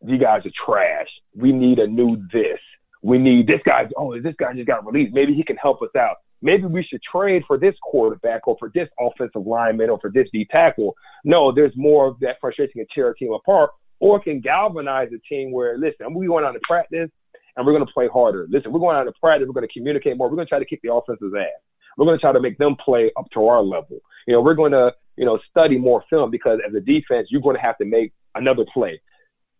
You 0.02 0.18
guys 0.18 0.40
are 0.46 0.50
trash. 0.64 1.08
We 1.34 1.52
need 1.52 1.78
a 1.78 1.86
new 1.86 2.16
this. 2.32 2.58
We 3.02 3.18
need 3.18 3.46
this 3.46 3.60
guy. 3.66 3.82
Oh, 3.98 4.18
this 4.18 4.34
guy 4.38 4.54
just 4.54 4.66
got 4.66 4.86
released. 4.86 5.14
Maybe 5.14 5.34
he 5.34 5.44
can 5.44 5.56
help 5.56 5.82
us 5.82 5.94
out. 5.96 6.16
Maybe 6.40 6.64
we 6.64 6.82
should 6.82 7.02
trade 7.02 7.42
for 7.46 7.58
this 7.58 7.74
quarterback 7.82 8.48
or 8.48 8.56
for 8.58 8.70
this 8.74 8.88
offensive 8.98 9.46
lineman 9.46 9.90
or 9.90 9.98
for 10.00 10.10
this 10.10 10.26
D 10.32 10.46
tackle. 10.50 10.94
No, 11.22 11.52
there's 11.52 11.72
more 11.76 12.08
of 12.08 12.18
that 12.20 12.36
frustration 12.40 12.72
can 12.76 12.86
tear 12.94 13.10
a 13.10 13.16
team 13.16 13.32
apart 13.32 13.70
or 14.00 14.20
can 14.20 14.40
galvanize 14.40 15.08
a 15.12 15.34
team 15.34 15.52
where, 15.52 15.76
listen, 15.76 16.14
we're 16.14 16.26
going 16.26 16.44
out 16.46 16.52
to 16.52 16.60
practice 16.66 17.10
and 17.56 17.66
we're 17.66 17.72
going 17.72 17.86
to 17.86 17.92
play 17.92 18.08
harder. 18.10 18.46
Listen, 18.50 18.72
we're 18.72 18.80
going 18.80 18.96
out 18.96 19.04
to 19.04 19.12
practice. 19.20 19.46
We're 19.46 19.54
going 19.54 19.68
to 19.68 19.72
communicate 19.72 20.16
more. 20.16 20.28
We're 20.30 20.36
going 20.36 20.46
to 20.46 20.50
try 20.50 20.58
to 20.58 20.64
kick 20.64 20.80
the 20.82 20.92
offense's 20.92 21.32
ass. 21.38 21.60
We're 21.98 22.06
going 22.06 22.16
to 22.16 22.22
try 22.22 22.32
to 22.32 22.40
make 22.40 22.56
them 22.56 22.76
play 22.82 23.10
up 23.18 23.26
to 23.34 23.46
our 23.48 23.62
level. 23.62 23.98
You 24.26 24.34
know, 24.34 24.40
we're 24.40 24.54
going 24.54 24.72
to, 24.72 24.92
you 25.16 25.24
know, 25.24 25.38
study 25.50 25.78
more 25.78 26.04
film 26.10 26.30
because 26.30 26.58
as 26.66 26.74
a 26.74 26.80
defense, 26.80 27.28
you're 27.30 27.42
going 27.42 27.56
to 27.56 27.62
have 27.62 27.78
to 27.78 27.84
make 27.84 28.12
another 28.34 28.64
play. 28.72 29.00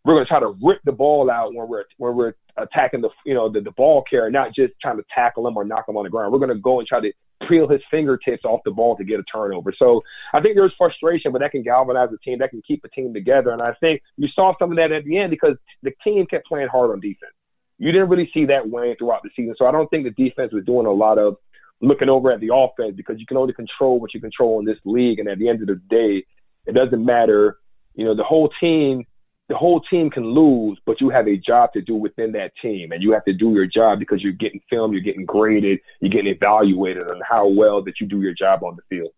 We're 0.05 0.15
going 0.15 0.25
to 0.25 0.29
try 0.29 0.41
to 0.41 0.57
rip 0.63 0.81
the 0.85 0.93
ball 0.93 1.31
out 1.31 1.53
when 1.55 1.69
we're 1.69 1.85
when 1.99 2.15
we're 2.15 2.35
attacking 2.57 3.01
the 3.01 3.11
you 3.25 3.35
know 3.35 3.51
the, 3.51 3.61
the 3.61 3.73
ball 3.73 4.05
carrier, 4.09 4.31
not 4.31 4.55
just 4.55 4.75
trying 4.81 4.99
to 4.99 5.05
tackle 5.13 5.47
him 5.47 5.57
or 5.57 5.65
knock 5.65 5.89
him 5.89 5.97
on 5.97 6.05
the 6.05 6.11
ground. 6.11 6.33
We're 6.33 6.39
going 6.39 6.55
to 6.55 6.61
go 6.61 6.79
and 6.79 6.87
try 6.87 7.01
to 7.01 7.13
peel 7.49 7.69
his 7.69 7.81
fingertips 7.91 8.45
off 8.45 8.61
the 8.65 8.71
ball 8.71 8.97
to 8.97 9.05
get 9.05 9.21
a 9.21 9.25
turnover. 9.25 9.75
So 9.77 10.03
I 10.33 10.41
think 10.41 10.55
there's 10.57 10.73
frustration, 10.79 11.33
but 11.33 11.41
that 11.41 11.51
can 11.51 11.63
galvanize 11.63 12.11
the 12.11 12.19
team. 12.19 12.39
That 12.39 12.51
can 12.51 12.63
keep 12.67 12.85
a 12.85 12.89
team 12.89 13.13
together. 13.13 13.51
And 13.51 13.61
I 13.61 13.73
think 13.81 14.03
you 14.17 14.29
saw 14.35 14.55
some 14.59 14.71
of 14.71 14.77
that 14.77 14.93
at 14.93 15.05
the 15.05 15.19
end 15.19 15.31
because 15.31 15.57
the 15.83 15.93
team 16.03 16.27
kept 16.27 16.47
playing 16.47 16.69
hard 16.69 16.91
on 16.91 17.01
defense. 17.01 17.33
You 17.79 17.93
didn't 17.93 18.09
really 18.09 18.31
see 18.33 18.47
that 18.47 18.69
wane 18.69 18.97
throughout 18.97 19.23
the 19.23 19.31
season. 19.37 19.55
So 19.59 19.67
I 19.67 19.73
don't 19.73 19.89
think 19.89 20.05
the 20.05 20.25
defense 20.25 20.53
was 20.53 20.65
doing 20.65 20.87
a 20.87 20.93
lot 20.93 21.19
of 21.19 21.37
looking 21.81 22.09
over 22.09 22.31
at 22.31 22.41
the 22.41 22.55
offense 22.55 22.95
because 22.97 23.19
you 23.19 23.27
can 23.27 23.37
only 23.37 23.53
control 23.53 24.01
what 24.01 24.15
you 24.15 24.21
control 24.21 24.59
in 24.61 24.65
this 24.65 24.79
league. 24.85 25.19
And 25.19 25.29
at 25.29 25.39
the 25.39 25.49
end 25.49 25.61
of 25.61 25.69
the 25.69 25.81
day, 25.89 26.25
it 26.67 26.75
doesn't 26.75 27.05
matter. 27.05 27.59
You 27.95 28.05
know, 28.05 28.15
the 28.15 28.25
whole 28.25 28.51
team, 28.61 29.05
the 29.49 29.57
whole 29.57 29.81
team 29.81 30.11
can 30.11 30.25
lose, 30.25 30.79
but 30.87 31.01
you 31.01 31.11
have 31.11 31.29
a 31.29 31.37
job 31.37 31.73
to 31.75 31.81
do 31.81 31.95
within 31.95 32.33
that 32.33 32.53
team, 32.61 32.93
and 32.93 33.03
you 33.03 33.13
have 33.13 33.25
to 33.25 33.33
do 33.33 33.53
your 33.53 33.67
job 33.67 33.99
because 33.99 34.23
you're 34.23 34.33
getting 34.33 34.61
filmed, 34.69 34.93
you're 34.93 35.03
getting 35.03 35.25
graded, 35.25 35.79
you're 36.01 36.11
getting 36.11 36.33
evaluated 36.33 37.09
on 37.09 37.21
how 37.29 37.47
well 37.47 37.83
that 37.85 38.01
you 38.01 38.07
do 38.07 38.21
your 38.21 38.35
job 38.35 38.65
on 38.65 38.77
the 38.77 38.83
field. 38.89 39.13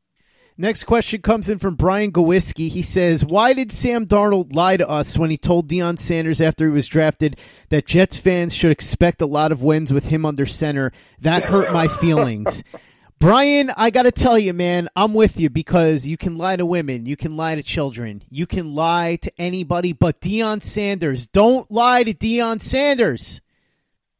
Next 0.60 0.84
question 0.84 1.22
comes 1.22 1.48
in 1.48 1.58
from 1.58 1.76
Brian 1.76 2.10
Gowiski. 2.10 2.68
He 2.68 2.82
says, 2.82 3.24
Why 3.24 3.52
did 3.52 3.70
Sam 3.70 4.06
Darnold 4.06 4.56
lie 4.56 4.76
to 4.76 4.88
us 4.88 5.16
when 5.16 5.30
he 5.30 5.38
told 5.38 5.68
Deion 5.68 6.00
Sanders 6.00 6.40
after 6.40 6.64
he 6.64 6.72
was 6.72 6.88
drafted 6.88 7.38
that 7.68 7.86
Jets 7.86 8.18
fans 8.18 8.52
should 8.52 8.72
expect 8.72 9.22
a 9.22 9.26
lot 9.26 9.52
of 9.52 9.62
wins 9.62 9.92
with 9.92 10.06
him 10.06 10.26
under 10.26 10.46
center? 10.46 10.90
That 11.20 11.44
hurt 11.44 11.72
my 11.72 11.86
feelings. 11.86 12.64
Brian, 13.20 13.70
I 13.76 13.90
got 13.90 14.02
to 14.02 14.10
tell 14.10 14.36
you, 14.36 14.52
man, 14.52 14.88
I'm 14.96 15.14
with 15.14 15.38
you 15.38 15.48
because 15.48 16.04
you 16.04 16.16
can 16.16 16.36
lie 16.36 16.56
to 16.56 16.66
women, 16.66 17.06
you 17.06 17.16
can 17.16 17.36
lie 17.36 17.54
to 17.54 17.62
children, 17.62 18.24
you 18.28 18.46
can 18.46 18.74
lie 18.74 19.16
to 19.22 19.32
anybody 19.40 19.92
but 19.92 20.20
Deion 20.20 20.60
Sanders. 20.60 21.28
Don't 21.28 21.70
lie 21.70 22.02
to 22.02 22.12
Deion 22.12 22.60
Sanders. 22.60 23.40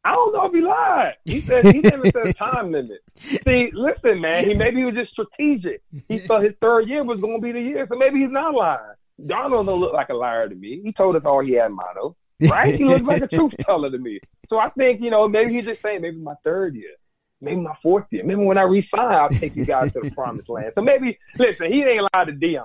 I 0.09 0.13
don't 0.13 0.33
know 0.33 0.45
if 0.45 0.53
he 0.53 0.61
lied. 0.61 1.15
He 1.23 1.39
said 1.39 1.65
he 1.65 1.81
never 1.81 2.05
said 2.09 2.35
time 2.39 2.71
limit. 2.71 2.97
See, 3.15 3.69
listen, 3.71 4.19
man, 4.19 4.43
he 4.43 4.55
maybe 4.55 4.77
he 4.77 4.85
was 4.85 4.95
just 4.95 5.11
strategic. 5.11 5.83
He 6.07 6.17
thought 6.27 6.41
his 6.41 6.55
third 6.59 6.89
year 6.89 7.03
was 7.03 7.19
going 7.19 7.39
to 7.39 7.41
be 7.41 7.51
the 7.51 7.61
year, 7.61 7.85
so 7.87 7.95
maybe 7.95 8.21
he's 8.21 8.31
not 8.31 8.55
lying. 8.55 8.79
Darnold 9.21 9.67
don't 9.67 9.79
look 9.79 9.93
like 9.93 10.09
a 10.09 10.15
liar 10.15 10.49
to 10.49 10.55
me. 10.55 10.81
He 10.83 10.93
told 10.93 11.15
us 11.15 11.21
all 11.25 11.45
he 11.45 11.53
had 11.53 11.71
motto, 11.71 12.15
right? 12.41 12.73
He 12.73 12.85
looks 12.85 13.03
like 13.03 13.21
a 13.21 13.27
truth 13.27 13.53
teller 13.59 13.91
to 13.91 13.99
me. 13.99 14.19
So 14.49 14.57
I 14.57 14.69
think 14.69 14.99
you 14.99 15.11
know 15.11 15.27
maybe 15.27 15.53
he's 15.53 15.65
just 15.65 15.83
saying 15.83 16.01
maybe 16.01 16.17
my 16.17 16.35
third 16.43 16.73
year, 16.73 16.95
maybe 17.39 17.61
my 17.61 17.75
fourth 17.83 18.05
year, 18.09 18.23
maybe 18.23 18.41
when 18.43 18.57
I 18.57 18.63
resign, 18.63 19.13
I'll 19.13 19.29
take 19.29 19.55
you 19.55 19.65
guys 19.65 19.91
to 19.93 19.99
the 19.99 20.09
promised 20.09 20.49
land. 20.49 20.71
So 20.73 20.81
maybe 20.81 21.19
listen, 21.37 21.71
he 21.71 21.83
ain't 21.83 22.07
lied 22.13 22.27
to 22.27 22.33
Deion. 22.33 22.63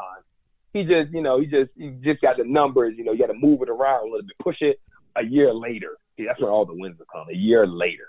He 0.72 0.84
just 0.84 1.12
you 1.12 1.20
know 1.20 1.40
he 1.40 1.46
just 1.46 1.72
he 1.76 1.90
just 2.02 2.22
got 2.22 2.38
the 2.38 2.44
numbers. 2.44 2.94
You 2.96 3.04
know 3.04 3.12
you 3.12 3.18
got 3.18 3.26
to 3.26 3.34
move 3.34 3.60
it 3.60 3.68
around 3.68 4.08
a 4.08 4.10
little 4.10 4.26
bit, 4.26 4.38
push 4.38 4.62
it 4.62 4.80
a 5.14 5.22
year 5.22 5.52
later 5.52 5.98
that's 6.18 6.40
where 6.40 6.50
all 6.50 6.64
the 6.64 6.74
wins 6.74 6.98
will 6.98 7.06
come 7.12 7.26
a 7.30 7.36
year 7.36 7.66
later. 7.66 8.08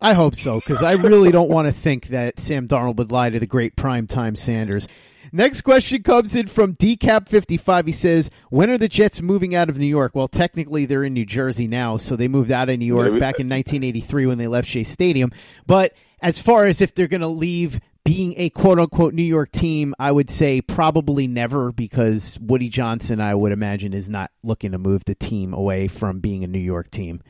I 0.00 0.12
hope 0.12 0.34
so 0.34 0.60
because 0.60 0.82
I 0.82 0.92
really 0.92 1.30
don't 1.30 1.50
want 1.50 1.66
to 1.66 1.72
think 1.72 2.08
that 2.08 2.38
Sam 2.38 2.68
Darnold 2.68 2.96
would 2.96 3.12
lie 3.12 3.30
to 3.30 3.40
the 3.40 3.46
great 3.46 3.76
primetime 3.76 4.36
Sanders. 4.36 4.88
Next 5.32 5.62
question 5.62 6.02
comes 6.02 6.36
in 6.36 6.46
from 6.46 6.76
Decap55. 6.76 7.86
He 7.86 7.92
says, 7.92 8.30
When 8.50 8.70
are 8.70 8.78
the 8.78 8.88
Jets 8.88 9.22
moving 9.22 9.54
out 9.54 9.70
of 9.70 9.78
New 9.78 9.86
York? 9.86 10.12
Well, 10.14 10.28
technically, 10.28 10.84
they're 10.84 11.04
in 11.04 11.14
New 11.14 11.24
Jersey 11.24 11.66
now, 11.66 11.96
so 11.96 12.16
they 12.16 12.28
moved 12.28 12.50
out 12.50 12.68
of 12.68 12.78
New 12.78 12.84
York 12.84 13.12
back 13.18 13.40
in 13.40 13.48
1983 13.48 14.26
when 14.26 14.38
they 14.38 14.46
left 14.46 14.68
Shea 14.68 14.84
Stadium. 14.84 15.32
But 15.66 15.94
as 16.20 16.38
far 16.38 16.66
as 16.66 16.80
if 16.80 16.94
they're 16.94 17.08
going 17.08 17.20
to 17.20 17.26
leave 17.26 17.80
being 18.04 18.34
a 18.36 18.50
quote 18.50 18.78
unquote 18.78 19.14
New 19.14 19.22
York 19.22 19.50
team, 19.50 19.94
I 19.98 20.12
would 20.12 20.30
say 20.30 20.60
probably 20.60 21.26
never 21.26 21.72
because 21.72 22.38
Woody 22.40 22.68
Johnson, 22.68 23.20
I 23.20 23.34
would 23.34 23.52
imagine, 23.52 23.92
is 23.94 24.10
not 24.10 24.30
looking 24.42 24.72
to 24.72 24.78
move 24.78 25.04
the 25.04 25.14
team 25.14 25.54
away 25.54 25.88
from 25.88 26.20
being 26.20 26.44
a 26.44 26.46
New 26.46 26.58
York 26.58 26.90
team. 26.90 27.22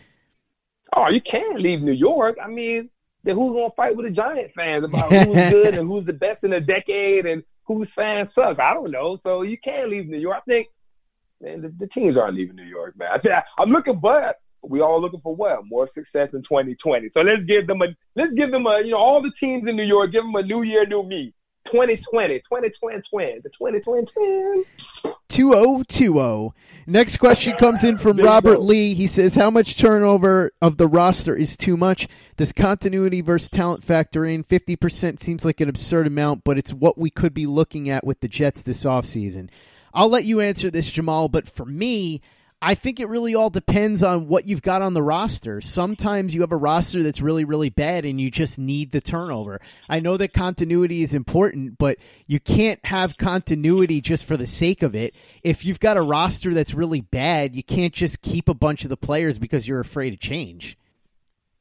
Oh, 0.96 1.08
you 1.08 1.20
can't 1.20 1.60
leave 1.60 1.80
New 1.80 1.92
York. 1.92 2.36
I 2.42 2.48
mean, 2.48 2.90
then 3.22 3.36
who's 3.36 3.54
gonna 3.54 3.70
fight 3.76 3.96
with 3.96 4.06
the 4.06 4.12
Giant 4.12 4.52
fans 4.54 4.84
about 4.84 5.12
who's 5.12 5.50
good 5.50 5.78
and 5.78 5.88
who's 5.88 6.06
the 6.06 6.12
best 6.12 6.42
in 6.42 6.52
a 6.52 6.60
decade 6.60 7.26
and 7.26 7.42
whose 7.64 7.88
fans 7.94 8.28
suck? 8.34 8.58
I 8.58 8.74
don't 8.74 8.90
know. 8.90 9.18
So 9.22 9.42
you 9.42 9.56
can't 9.62 9.90
leave 9.90 10.08
New 10.08 10.18
York. 10.18 10.36
I 10.36 10.50
think 10.50 10.68
man, 11.40 11.62
the, 11.62 11.72
the 11.78 11.86
teams 11.88 12.16
aren't 12.16 12.36
leaving 12.36 12.56
New 12.56 12.64
York, 12.64 12.98
man. 12.98 13.08
I, 13.12 13.42
I'm 13.58 13.70
looking, 13.70 14.00
but 14.00 14.40
we 14.68 14.80
all 14.80 15.00
looking 15.00 15.20
for 15.20 15.34
what? 15.34 15.66
More 15.66 15.88
success 15.94 16.28
in 16.32 16.42
2020. 16.42 17.10
So 17.14 17.20
let's 17.20 17.42
give 17.46 17.66
them 17.66 17.82
a 17.82 17.86
let's 18.16 18.32
give 18.34 18.50
them 18.50 18.66
a 18.66 18.80
you 18.84 18.92
know 18.92 18.98
all 18.98 19.22
the 19.22 19.32
teams 19.38 19.68
in 19.68 19.76
New 19.76 19.84
York 19.84 20.12
give 20.12 20.22
them 20.22 20.34
a 20.34 20.42
new 20.42 20.62
year, 20.62 20.86
new 20.86 21.02
me. 21.02 21.34
2020, 21.66 22.38
2020 22.40 23.02
twins, 23.10 23.42
the 23.42 23.48
2020 23.48 24.06
twins. 24.12 24.66
2020. 25.28 26.52
Next 26.86 27.16
question 27.16 27.56
comes 27.56 27.82
in 27.82 27.96
from 27.96 28.18
Robert 28.18 28.60
Lee. 28.60 28.94
He 28.94 29.06
says, 29.06 29.34
How 29.34 29.50
much 29.50 29.76
turnover 29.76 30.52
of 30.60 30.76
the 30.76 30.86
roster 30.86 31.34
is 31.34 31.56
too 31.56 31.76
much? 31.76 32.06
Does 32.36 32.52
continuity 32.52 33.22
versus 33.22 33.48
talent 33.48 33.82
factor 33.82 34.24
in? 34.24 34.44
50% 34.44 35.18
seems 35.18 35.44
like 35.44 35.60
an 35.60 35.68
absurd 35.68 36.06
amount, 36.06 36.44
but 36.44 36.58
it's 36.58 36.72
what 36.72 36.98
we 36.98 37.10
could 37.10 37.32
be 37.32 37.46
looking 37.46 37.88
at 37.88 38.04
with 38.04 38.20
the 38.20 38.28
Jets 38.28 38.62
this 38.62 38.84
offseason. 38.84 39.48
I'll 39.94 40.08
let 40.08 40.24
you 40.24 40.40
answer 40.40 40.70
this, 40.70 40.90
Jamal, 40.90 41.28
but 41.28 41.48
for 41.48 41.64
me, 41.64 42.20
I 42.66 42.74
think 42.74 42.98
it 42.98 43.10
really 43.10 43.34
all 43.34 43.50
depends 43.50 44.02
on 44.02 44.26
what 44.26 44.46
you've 44.46 44.62
got 44.62 44.80
on 44.80 44.94
the 44.94 45.02
roster. 45.02 45.60
Sometimes 45.60 46.34
you 46.34 46.40
have 46.40 46.50
a 46.50 46.56
roster 46.56 47.02
that's 47.02 47.20
really, 47.20 47.44
really 47.44 47.68
bad 47.68 48.06
and 48.06 48.18
you 48.18 48.30
just 48.30 48.58
need 48.58 48.90
the 48.90 49.02
turnover. 49.02 49.60
I 49.86 50.00
know 50.00 50.16
that 50.16 50.32
continuity 50.32 51.02
is 51.02 51.12
important, 51.12 51.76
but 51.76 51.98
you 52.26 52.40
can't 52.40 52.82
have 52.86 53.18
continuity 53.18 54.00
just 54.00 54.24
for 54.24 54.38
the 54.38 54.46
sake 54.46 54.82
of 54.82 54.94
it. 54.94 55.14
If 55.42 55.66
you've 55.66 55.78
got 55.78 55.98
a 55.98 56.00
roster 56.00 56.54
that's 56.54 56.72
really 56.72 57.02
bad, 57.02 57.54
you 57.54 57.62
can't 57.62 57.92
just 57.92 58.22
keep 58.22 58.48
a 58.48 58.54
bunch 58.54 58.84
of 58.84 58.88
the 58.88 58.96
players 58.96 59.38
because 59.38 59.68
you're 59.68 59.80
afraid 59.80 60.14
of 60.14 60.18
change. 60.18 60.78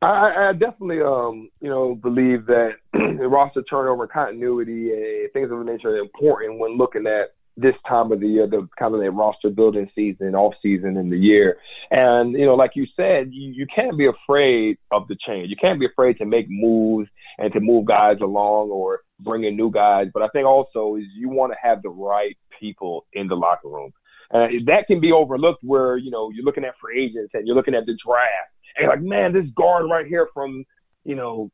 I, 0.02 0.52
I 0.52 0.54
definitely, 0.54 1.02
um, 1.02 1.50
you 1.60 1.70
know, 1.70 1.96
believe 1.96 2.46
that 2.46 2.76
roster 2.94 3.62
turnover, 3.64 4.08
continuity, 4.08 4.94
and 4.94 5.34
things 5.34 5.52
of 5.52 5.58
the 5.60 5.66
nature 5.66 5.90
are 5.90 5.98
important 5.98 6.60
when 6.60 6.78
looking 6.78 7.08
at 7.08 7.34
this 7.56 7.76
time 7.88 8.12
of 8.12 8.20
the 8.20 8.28
year, 8.28 8.48
the 8.48 8.68
kind 8.80 8.96
of 8.96 9.02
the 9.02 9.12
roster 9.12 9.50
building 9.50 9.90
season, 9.94 10.36
off 10.36 10.56
season 10.62 10.98
in 10.98 11.10
the 11.10 11.18
year. 11.18 11.58
And, 11.92 12.34
you 12.34 12.46
know, 12.46 12.56
like 12.56 12.72
you 12.76 12.88
said, 12.96 13.30
you, 13.32 13.52
you 13.52 13.68
can't 13.74 13.98
be 13.98 14.08
afraid 14.08 14.78
of 14.92 15.08
the 15.08 15.16
change. 15.16 15.50
You 15.50 15.56
can't 15.56 15.80
be 15.80 15.86
afraid 15.86 16.18
to 16.18 16.26
make 16.26 16.48
moves 16.50 17.10
and 17.38 17.54
to 17.54 17.60
move 17.60 17.86
guys 17.86 18.18
along 18.22 18.70
or 18.70 19.02
bring 19.20 19.44
in 19.44 19.56
new 19.56 19.72
guys. 19.72 20.08
But 20.14 20.24
I 20.24 20.30
think 20.30 20.48
also 20.48 20.96
is 20.96 21.04
you 21.16 21.30
want 21.30 21.54
to 21.54 21.58
have 21.62 21.82
the 21.84 21.90
right 21.90 22.38
people 22.60 23.06
in 23.14 23.28
the 23.28 23.36
locker 23.36 23.70
room. 23.70 23.92
Uh, 24.34 24.48
that 24.66 24.88
can 24.88 25.00
be 25.00 25.12
overlooked 25.12 25.64
where, 25.64 25.98
you 25.98 26.10
know, 26.10 26.32
you're 26.32 26.46
looking 26.46 26.66
at 26.66 26.74
free 26.82 27.06
agents 27.06 27.32
and 27.36 27.46
you're 27.46 27.56
looking 27.56 27.76
at 27.76 27.86
the 27.86 27.96
draft 28.04 28.50
and 28.78 28.88
like, 28.88 29.02
man, 29.02 29.34
this 29.34 29.46
guard 29.56 29.86
right 29.90 30.08
here 30.08 30.28
from, 30.34 30.66
you 31.04 31.16
know, 31.16 31.52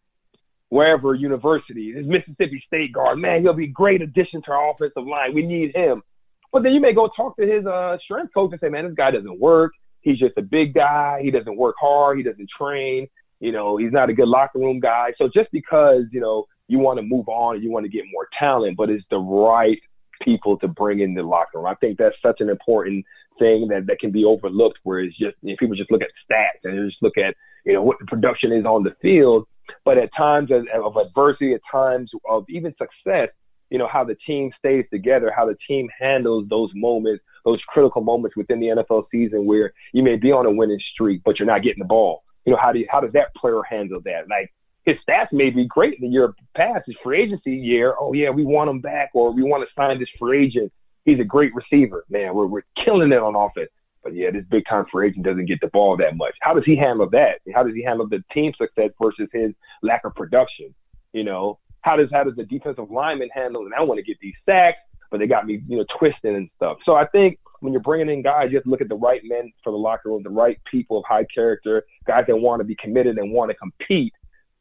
wherever 0.70 1.14
university, 1.16 1.94
this 1.94 2.06
Mississippi 2.06 2.64
State 2.66 2.94
guard, 2.94 3.18
man, 3.18 3.42
he'll 3.42 3.54
be 3.54 3.66
a 3.66 3.68
great 3.68 4.02
addition 4.02 4.42
to 4.44 4.52
our 4.52 4.72
offensive 4.72 5.06
line. 5.06 5.34
We 5.34 5.46
need 5.46 5.76
him. 5.76 6.04
But 6.52 6.64
then 6.64 6.74
you 6.74 6.80
may 6.80 6.94
go 6.94 7.10
talk 7.16 7.36
to 7.38 7.46
his 7.46 7.66
uh, 7.66 7.98
strength 8.04 8.34
coach 8.34 8.52
and 8.52 8.60
say, 8.60 8.70
man, 8.70 8.86
this 8.86 8.96
guy 8.96 9.12
doesn't 9.12 9.40
work. 9.40 9.74
He's 10.02 10.18
just 10.18 10.38
a 10.38 10.42
big 10.42 10.74
guy. 10.74 11.20
He 11.22 11.32
doesn't 11.32 11.58
work 11.58 11.76
hard. 11.80 12.18
He 12.18 12.24
doesn't 12.24 12.50
train. 12.50 13.08
You 13.40 13.52
know, 13.52 13.78
he's 13.78 13.92
not 13.92 14.10
a 14.10 14.14
good 14.14 14.28
locker 14.28 14.60
room 14.60 14.80
guy. 14.80 15.14
So 15.18 15.30
just 15.34 15.52
because, 15.52 16.04
you 16.12 16.20
know, 16.20 16.46
you 16.68 16.80
want 16.80 16.98
to 16.98 17.04
move 17.04 17.28
on, 17.28 17.62
you 17.62 17.72
want 17.72 17.86
to 17.86 17.92
get 17.92 18.06
more 18.12 18.28
talent, 18.38 18.78
but 18.78 18.90
it's 18.90 19.06
the 19.10 19.18
right 19.18 19.80
people 20.22 20.58
to 20.60 20.68
bring 20.68 21.00
in 21.00 21.14
the 21.14 21.24
locker 21.24 21.58
room. 21.58 21.66
I 21.66 21.76
think 21.76 21.98
that's 21.98 22.16
such 22.22 22.42
an 22.42 22.50
important 22.50 23.06
thing 23.38 23.68
that, 23.70 23.88
that 23.88 24.00
can 24.00 24.12
be 24.12 24.26
overlooked 24.26 24.80
where 24.84 25.00
it's 25.00 25.18
just, 25.18 25.36
you 25.42 25.52
know, 25.52 25.56
people 25.60 25.76
just 25.76 25.92
look 25.92 26.02
at 26.02 26.10
stats 26.30 26.64
and 26.64 26.90
just 26.90 27.02
look 27.02 27.18
at, 27.18 27.36
you 27.66 27.74
know, 27.74 27.82
what 27.82 27.98
the 28.00 28.06
production 28.06 28.52
is 28.52 28.66
on 28.66 28.84
the 28.84 28.96
field 29.02 29.48
but 29.86 29.98
at 29.98 30.10
times 30.16 30.52
of, 30.52 30.66
of 30.84 30.98
adversity, 30.98 31.54
at 31.54 31.62
times 31.72 32.12
of 32.30 32.46
even 32.50 32.74
success, 32.78 33.30
you 33.70 33.78
know, 33.78 33.88
how 33.88 34.04
the 34.04 34.16
team 34.16 34.52
stays 34.58 34.86
together, 34.92 35.32
how 35.36 35.46
the 35.46 35.58
team 35.68 35.88
handles 36.00 36.48
those 36.50 36.72
moments, 36.74 37.24
those 37.46 37.62
critical 37.68 38.02
moments 38.02 38.36
within 38.36 38.60
the 38.60 38.68
NFL 38.68 39.06
season 39.12 39.46
where 39.46 39.74
you 39.94 40.04
may 40.04 40.16
be 40.16 40.32
on 40.32 40.46
a 40.46 40.52
winning 40.52 40.80
streak, 40.94 41.22
but 41.24 41.40
you're 41.40 41.48
not 41.48 41.62
getting 41.64 41.80
the 41.80 41.86
ball. 41.86 42.24
You 42.46 42.54
know, 42.54 42.60
how 42.60 42.72
do 42.72 42.80
you, 42.80 42.88
how 42.90 43.00
does 43.00 43.14
that 43.14 43.34
player 43.36 43.62
handle 43.62 44.02
that? 44.06 44.28
Like 44.30 44.52
his 44.86 44.98
stats 45.08 45.32
may 45.32 45.50
be 45.50 45.66
great 45.66 46.00
in 46.00 46.02
the 46.02 46.12
year 46.12 46.34
past, 46.56 46.86
his 46.88 46.96
free 47.04 47.22
agency 47.22 47.56
year. 47.56 47.96
Oh 48.00 48.14
yeah, 48.14 48.30
we 48.30 48.44
want 48.44 48.70
him 48.70 48.82
back, 48.82 49.12
or 49.14 49.32
we 49.32 49.44
want 49.44 49.68
to 49.68 49.74
sign 49.76 50.00
this 50.00 50.10
free 50.18 50.46
agent. 50.46 50.72
He's 51.06 51.20
a 51.20 51.24
great 51.24 51.54
receiver, 51.54 52.06
man. 52.10 52.34
We're 52.34 52.48
we're 52.48 52.64
killing 52.84 53.12
it 53.12 53.20
on 53.20 53.36
offense. 53.36 53.70
But 54.04 54.16
yeah, 54.16 54.32
this 54.32 54.46
big 54.50 54.64
time 54.70 54.86
free 54.92 55.10
agent 55.10 55.26
doesn't 55.26 55.46
get 55.46 55.60
the 55.62 55.68
ball 55.68 55.98
that 55.98 56.16
much. 56.16 56.36
How 56.42 56.54
does 56.54 56.66
he 56.66 56.76
handle 56.76 57.10
that? 57.10 57.40
How 57.54 57.64
does 57.64 57.76
he 57.76 57.84
handle 57.84 58.08
the 58.08 58.24
team 58.34 58.54
success 58.58 58.92
versus 59.02 59.28
his 59.34 59.52
lack 59.82 60.06
of 60.06 60.16
production? 60.16 60.74
You 61.14 61.24
know, 61.24 61.60
how 61.82 61.96
does 61.96 62.10
how 62.12 62.24
does 62.24 62.36
the 62.36 62.46
defensive 62.46 62.92
lineman 62.92 63.30
handle? 63.34 63.66
And 63.66 63.74
I 63.74 63.82
want 63.82 63.98
to 63.98 64.04
get 64.04 64.18
these 64.22 64.36
sacks, 64.46 64.78
but 65.12 65.20
they 65.20 65.28
got 65.28 65.46
me, 65.46 65.62
you 65.68 65.78
know, 65.78 65.86
twisting 65.98 66.36
and 66.36 66.50
stuff. 66.56 66.78
So 66.86 66.96
I 66.96 67.06
think 67.08 67.40
when 67.62 67.74
you're 67.74 67.82
bringing 67.82 68.10
in 68.10 68.22
guys, 68.22 68.50
you 68.52 68.58
have 68.58 68.64
to 68.64 68.70
look 68.70 68.82
at 68.82 68.90
the 68.90 68.96
right 68.96 69.22
men 69.24 69.52
for 69.64 69.72
the 69.72 69.78
locker 69.78 70.10
room, 70.10 70.24
the 70.24 70.30
right 70.30 70.60
people 70.70 71.00
of 71.00 71.04
high 71.08 71.26
character, 71.26 71.84
guys 72.06 72.26
that 72.28 72.38
want 72.38 72.62
to 72.62 72.64
be 72.64 72.76
committed 72.76 73.18
and 73.18 73.32
want 73.32 73.52
to 73.52 73.56
compete, 73.56 74.14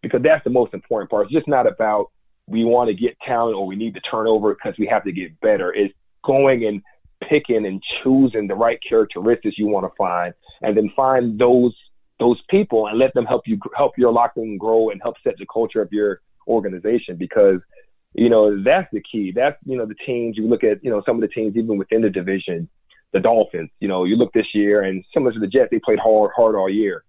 because 0.02 0.22
that's 0.22 0.42
the 0.44 0.50
most 0.50 0.74
important 0.74 1.10
part. 1.10 1.26
It's 1.26 1.34
just 1.34 1.48
not 1.48 1.66
about 1.66 2.10
we 2.46 2.64
want 2.64 2.88
to 2.88 2.94
get 2.94 3.18
talent 3.20 3.56
or 3.56 3.66
we 3.66 3.76
need 3.76 3.94
to 3.94 4.00
turnover 4.00 4.54
because 4.54 4.74
we 4.78 4.86
have 4.86 5.04
to 5.04 5.12
get 5.12 5.38
better. 5.40 5.72
It's 5.72 5.94
going 6.24 6.64
and 6.64 6.82
picking 7.26 7.66
and 7.66 7.82
choosing 8.02 8.46
the 8.46 8.54
right 8.54 8.78
characteristics 8.86 9.58
you 9.58 9.66
want 9.66 9.86
to 9.86 9.96
find, 9.96 10.34
and 10.62 10.76
then 10.76 10.90
find 10.96 11.38
those 11.38 11.74
those 12.18 12.40
people 12.50 12.88
and 12.88 12.98
let 12.98 13.14
them 13.14 13.24
help 13.24 13.42
you 13.46 13.58
help 13.76 13.96
your 13.96 14.12
locker 14.12 14.40
room 14.40 14.58
grow 14.58 14.90
and 14.90 15.00
help 15.02 15.16
set 15.22 15.34
the 15.38 15.46
culture 15.52 15.80
of 15.80 15.92
your 15.92 16.20
organization 16.48 17.16
because 17.16 17.60
you 18.14 18.28
know 18.28 18.62
that's 18.62 18.88
the 18.92 19.02
key. 19.10 19.32
That's 19.34 19.56
you 19.64 19.76
know 19.76 19.86
the 19.86 19.94
teams 20.06 20.36
you 20.36 20.48
look 20.48 20.64
at 20.64 20.82
you 20.82 20.90
know 20.90 21.02
some 21.06 21.16
of 21.16 21.20
the 21.20 21.28
teams 21.28 21.56
even 21.56 21.78
within 21.78 22.02
the 22.02 22.10
division, 22.10 22.68
the 23.12 23.20
Dolphins. 23.20 23.70
You 23.80 23.88
know 23.88 24.04
you 24.04 24.16
look 24.16 24.32
this 24.32 24.54
year 24.54 24.82
and 24.82 25.04
similar 25.12 25.32
to 25.32 25.38
the 25.38 25.46
Jets, 25.46 25.68
they 25.70 25.78
played 25.78 25.98
hard 25.98 26.30
hard 26.34 26.56
all 26.56 26.70
year. 26.70 27.04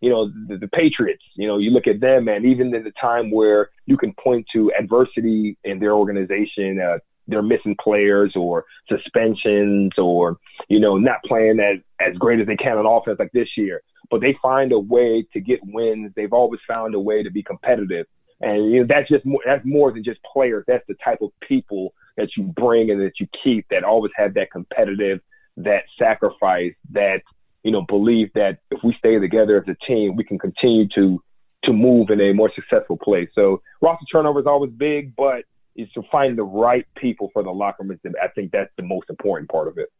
You 0.00 0.10
know 0.10 0.28
the, 0.48 0.56
the 0.56 0.68
Patriots. 0.68 1.24
You 1.36 1.48
know 1.48 1.58
you 1.58 1.70
look 1.70 1.86
at 1.86 2.00
them 2.00 2.28
and 2.28 2.46
even 2.46 2.74
in 2.74 2.84
the 2.84 2.92
time 3.00 3.30
where 3.30 3.70
you 3.86 3.96
can 3.96 4.14
point 4.14 4.46
to 4.54 4.72
adversity 4.78 5.58
in 5.64 5.78
their 5.78 5.92
organization, 5.92 6.80
uh, 6.80 6.98
they're 7.28 7.42
missing 7.42 7.76
players 7.82 8.34
or 8.36 8.64
suspensions 8.88 9.92
or 9.98 10.38
you 10.68 10.80
know 10.80 10.96
not 10.96 11.22
playing 11.24 11.60
as 11.60 11.78
as 12.00 12.16
great 12.16 12.40
as 12.40 12.46
they 12.46 12.56
can 12.56 12.78
on 12.78 12.86
offense 12.86 13.18
like 13.18 13.32
this 13.32 13.56
year. 13.56 13.82
But 14.10 14.20
they 14.20 14.36
find 14.40 14.72
a 14.72 14.78
way 14.78 15.26
to 15.32 15.40
get 15.40 15.60
wins. 15.64 16.12
They've 16.14 16.32
always 16.32 16.60
found 16.66 16.94
a 16.94 17.00
way 17.00 17.22
to 17.22 17.30
be 17.30 17.42
competitive. 17.42 18.06
And 18.40 18.70
you 18.70 18.80
know 18.80 18.86
that's 18.88 19.08
just 19.08 19.24
more 19.24 19.40
that's 19.44 19.64
more 19.64 19.92
than 19.92 20.04
just 20.04 20.20
players. 20.22 20.64
That's 20.66 20.86
the 20.86 20.96
type 21.02 21.22
of 21.22 21.30
people 21.40 21.94
that 22.16 22.30
you 22.36 22.44
bring 22.44 22.90
and 22.90 23.00
that 23.00 23.20
you 23.20 23.26
keep 23.42 23.66
that 23.70 23.84
always 23.84 24.12
have 24.16 24.34
that 24.34 24.50
competitive 24.50 25.20
that 25.58 25.84
sacrifice 25.98 26.74
that 26.90 27.22
you 27.62 27.70
know 27.70 27.82
believe 27.82 28.30
that 28.34 28.58
if 28.70 28.82
we 28.84 28.94
stay 28.98 29.18
together 29.18 29.58
as 29.58 29.68
a 29.68 29.86
team 29.86 30.16
we 30.16 30.24
can 30.24 30.38
continue 30.38 30.86
to 30.94 31.22
to 31.64 31.72
move 31.72 32.10
in 32.10 32.20
a 32.20 32.32
more 32.32 32.50
successful 32.54 32.96
place. 32.96 33.28
So 33.34 33.60
roster 33.80 34.04
turnover 34.10 34.40
is 34.40 34.46
always 34.46 34.70
big 34.70 35.16
but 35.16 35.44
is 35.76 35.88
to 35.92 36.02
find 36.10 36.36
the 36.36 36.44
right 36.44 36.86
people 36.96 37.30
for 37.32 37.42
the 37.42 37.50
locker 37.50 37.84
room. 37.84 37.98
I 38.22 38.28
think 38.28 38.52
that's 38.52 38.72
the 38.76 38.82
most 38.82 39.10
important 39.10 39.50
part 39.50 39.68
of 39.68 39.78
it. 39.78 39.92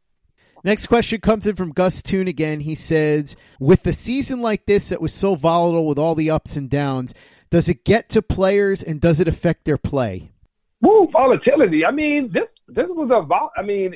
Next 0.65 0.87
question 0.87 1.21
comes 1.21 1.47
in 1.47 1.55
from 1.55 1.71
Gus 1.71 2.03
Toon 2.03 2.29
again. 2.29 2.61
He 2.61 2.75
says, 2.75 3.37
with 3.61 3.83
the 3.83 3.93
season 3.93 4.41
like 4.41 4.67
this 4.67 4.89
that 4.89 5.01
was 5.01 5.13
so 5.13 5.35
volatile 5.35 5.87
with 5.87 5.99
all 5.99 6.15
the 6.15 6.31
ups 6.31 6.57
and 6.57 6.69
downs, 6.69 7.15
does 7.51 7.69
it 7.69 7.85
get 7.85 8.09
to 8.11 8.23
players 8.23 8.83
and 8.83 9.01
does 9.01 9.21
it 9.21 9.29
affect 9.29 9.65
their 9.65 9.77
play? 9.77 10.31
Woo, 10.81 11.09
volatility. 11.13 11.85
I 11.85 11.91
mean, 11.91 12.31
this 12.33 12.49
this 12.69 12.87
was 12.89 13.11
a 13.13 13.25
vol. 13.25 13.51
I 13.57 13.63
mean, 13.63 13.95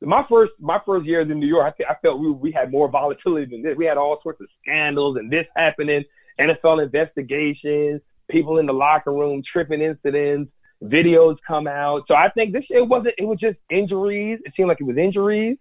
my 0.00 0.24
first 0.28 0.52
my 0.60 0.80
first 0.86 1.06
years 1.06 1.30
in 1.30 1.40
New 1.40 1.48
York, 1.48 1.74
I, 1.80 1.92
I 1.92 1.96
felt 2.00 2.20
we 2.20 2.30
we 2.30 2.52
had 2.52 2.70
more 2.70 2.88
volatility 2.88 3.50
than 3.50 3.62
this. 3.62 3.76
We 3.76 3.86
had 3.86 3.96
all 3.96 4.20
sorts 4.22 4.40
of 4.40 4.46
scandals 4.62 5.16
and 5.16 5.30
this 5.30 5.46
happening, 5.56 6.04
NFL 6.38 6.84
investigations, 6.84 8.00
people 8.30 8.58
in 8.58 8.66
the 8.66 8.72
locker 8.72 9.12
room 9.12 9.42
tripping 9.50 9.80
incidents 9.80 10.52
videos 10.82 11.36
come 11.46 11.66
out. 11.66 12.04
So 12.08 12.14
I 12.14 12.30
think 12.30 12.52
this 12.52 12.64
it 12.70 12.86
wasn't 12.86 13.14
it 13.18 13.24
was 13.24 13.38
just 13.38 13.58
injuries. 13.70 14.40
It 14.44 14.52
seemed 14.56 14.68
like 14.68 14.80
it 14.80 14.84
was 14.84 14.96
injuries. 14.96 15.58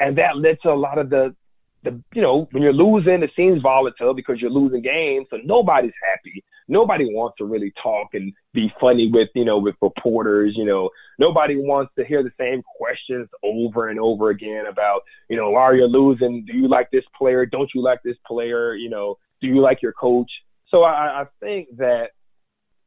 And 0.00 0.18
that 0.18 0.36
led 0.36 0.58
to 0.62 0.70
a 0.70 0.74
lot 0.74 0.98
of 0.98 1.10
the 1.10 1.34
the 1.82 2.00
you 2.14 2.22
know, 2.22 2.48
when 2.52 2.62
you're 2.62 2.72
losing 2.72 3.22
it 3.22 3.30
seems 3.36 3.62
volatile 3.62 4.14
because 4.14 4.40
you're 4.40 4.50
losing 4.50 4.82
games. 4.82 5.26
So 5.30 5.38
nobody's 5.44 5.92
happy. 6.02 6.42
Nobody 6.66 7.04
wants 7.04 7.36
to 7.38 7.44
really 7.44 7.72
talk 7.82 8.08
and 8.14 8.32
be 8.54 8.72
funny 8.80 9.10
with, 9.12 9.28
you 9.34 9.44
know, 9.44 9.58
with 9.58 9.74
reporters, 9.82 10.54
you 10.56 10.64
know. 10.64 10.88
Nobody 11.18 11.56
wants 11.56 11.92
to 11.98 12.04
hear 12.04 12.22
the 12.22 12.32
same 12.40 12.62
questions 12.78 13.28
over 13.42 13.88
and 13.88 14.00
over 14.00 14.30
again 14.30 14.66
about, 14.66 15.02
you 15.28 15.36
know, 15.36 15.54
are 15.54 15.76
you 15.76 15.86
losing? 15.86 16.44
Do 16.46 16.56
you 16.56 16.68
like 16.68 16.90
this 16.90 17.04
player? 17.16 17.44
Don't 17.44 17.70
you 17.74 17.82
like 17.82 18.02
this 18.02 18.16
player? 18.26 18.74
You 18.74 18.88
know, 18.88 19.16
do 19.42 19.48
you 19.48 19.60
like 19.60 19.82
your 19.82 19.92
coach? 19.92 20.30
So 20.68 20.82
I, 20.82 21.22
I 21.22 21.24
think 21.40 21.68
that 21.76 22.10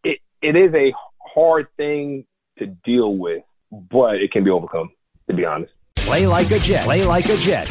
it 0.03 0.19
it 0.41 0.55
is 0.55 0.73
a 0.73 0.93
hard 1.33 1.67
thing 1.77 2.25
to 2.59 2.65
deal 2.65 3.17
with, 3.17 3.43
but 3.71 4.15
it 4.15 4.31
can 4.31 4.43
be 4.43 4.49
overcome, 4.49 4.89
to 5.29 5.35
be 5.35 5.45
honest. 5.45 5.73
Play 5.95 6.25
like 6.27 6.51
a 6.51 6.59
Jet. 6.59 6.85
Play 6.85 7.03
like 7.03 7.29
a 7.29 7.37
Jet. 7.37 7.67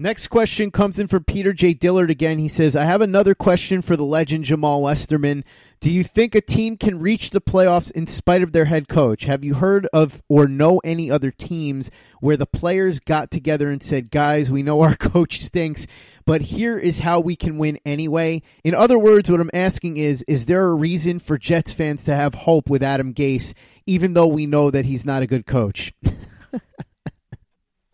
Next 0.00 0.28
question 0.28 0.70
comes 0.70 1.00
in 1.00 1.08
from 1.08 1.24
Peter 1.24 1.52
J. 1.52 1.74
Dillard 1.74 2.08
again. 2.08 2.38
He 2.38 2.46
says, 2.46 2.76
I 2.76 2.84
have 2.84 3.00
another 3.00 3.34
question 3.34 3.82
for 3.82 3.96
the 3.96 4.04
legend 4.04 4.44
Jamal 4.44 4.80
Westerman. 4.80 5.44
Do 5.80 5.90
you 5.90 6.04
think 6.04 6.36
a 6.36 6.40
team 6.40 6.76
can 6.76 7.00
reach 7.00 7.30
the 7.30 7.40
playoffs 7.40 7.90
in 7.90 8.06
spite 8.06 8.44
of 8.44 8.52
their 8.52 8.66
head 8.66 8.86
coach? 8.86 9.24
Have 9.24 9.42
you 9.44 9.54
heard 9.54 9.88
of 9.92 10.22
or 10.28 10.46
know 10.46 10.80
any 10.84 11.10
other 11.10 11.32
teams 11.32 11.90
where 12.20 12.36
the 12.36 12.46
players 12.46 13.00
got 13.00 13.32
together 13.32 13.72
and 13.72 13.82
said, 13.82 14.12
guys, 14.12 14.52
we 14.52 14.62
know 14.62 14.82
our 14.82 14.94
coach 14.96 15.40
stinks, 15.40 15.88
but 16.24 16.42
here 16.42 16.78
is 16.78 17.00
how 17.00 17.18
we 17.18 17.34
can 17.34 17.58
win 17.58 17.80
anyway? 17.84 18.42
In 18.62 18.76
other 18.76 19.00
words, 19.00 19.28
what 19.28 19.40
I'm 19.40 19.50
asking 19.52 19.96
is, 19.96 20.22
is 20.28 20.46
there 20.46 20.66
a 20.66 20.74
reason 20.74 21.18
for 21.18 21.36
Jets 21.38 21.72
fans 21.72 22.04
to 22.04 22.14
have 22.14 22.34
hope 22.34 22.70
with 22.70 22.84
Adam 22.84 23.14
Gase, 23.14 23.52
even 23.84 24.12
though 24.12 24.28
we 24.28 24.46
know 24.46 24.70
that 24.70 24.84
he's 24.84 25.04
not 25.04 25.22
a 25.22 25.26
good 25.26 25.44
coach? 25.44 25.92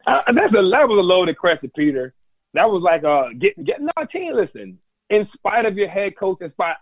That's 0.07 0.29
a 0.29 0.33
that 0.33 0.89
was 0.89 0.99
a 0.99 1.07
loaded 1.07 1.39
question, 1.39 1.71
Peter. 1.77 2.15
That 2.55 2.71
was 2.71 2.83
like 2.83 3.05
uh 3.05 3.29
getting 3.39 3.65
getting 3.65 3.89
our 3.97 4.07
team. 4.07 4.35
Listen, 4.35 4.79
in 5.11 5.29
spite 5.35 5.67
of 5.67 5.77
your 5.77 5.89
head 5.89 6.17
coach, 6.17 6.39
in 6.41 6.51
spite 6.53 6.77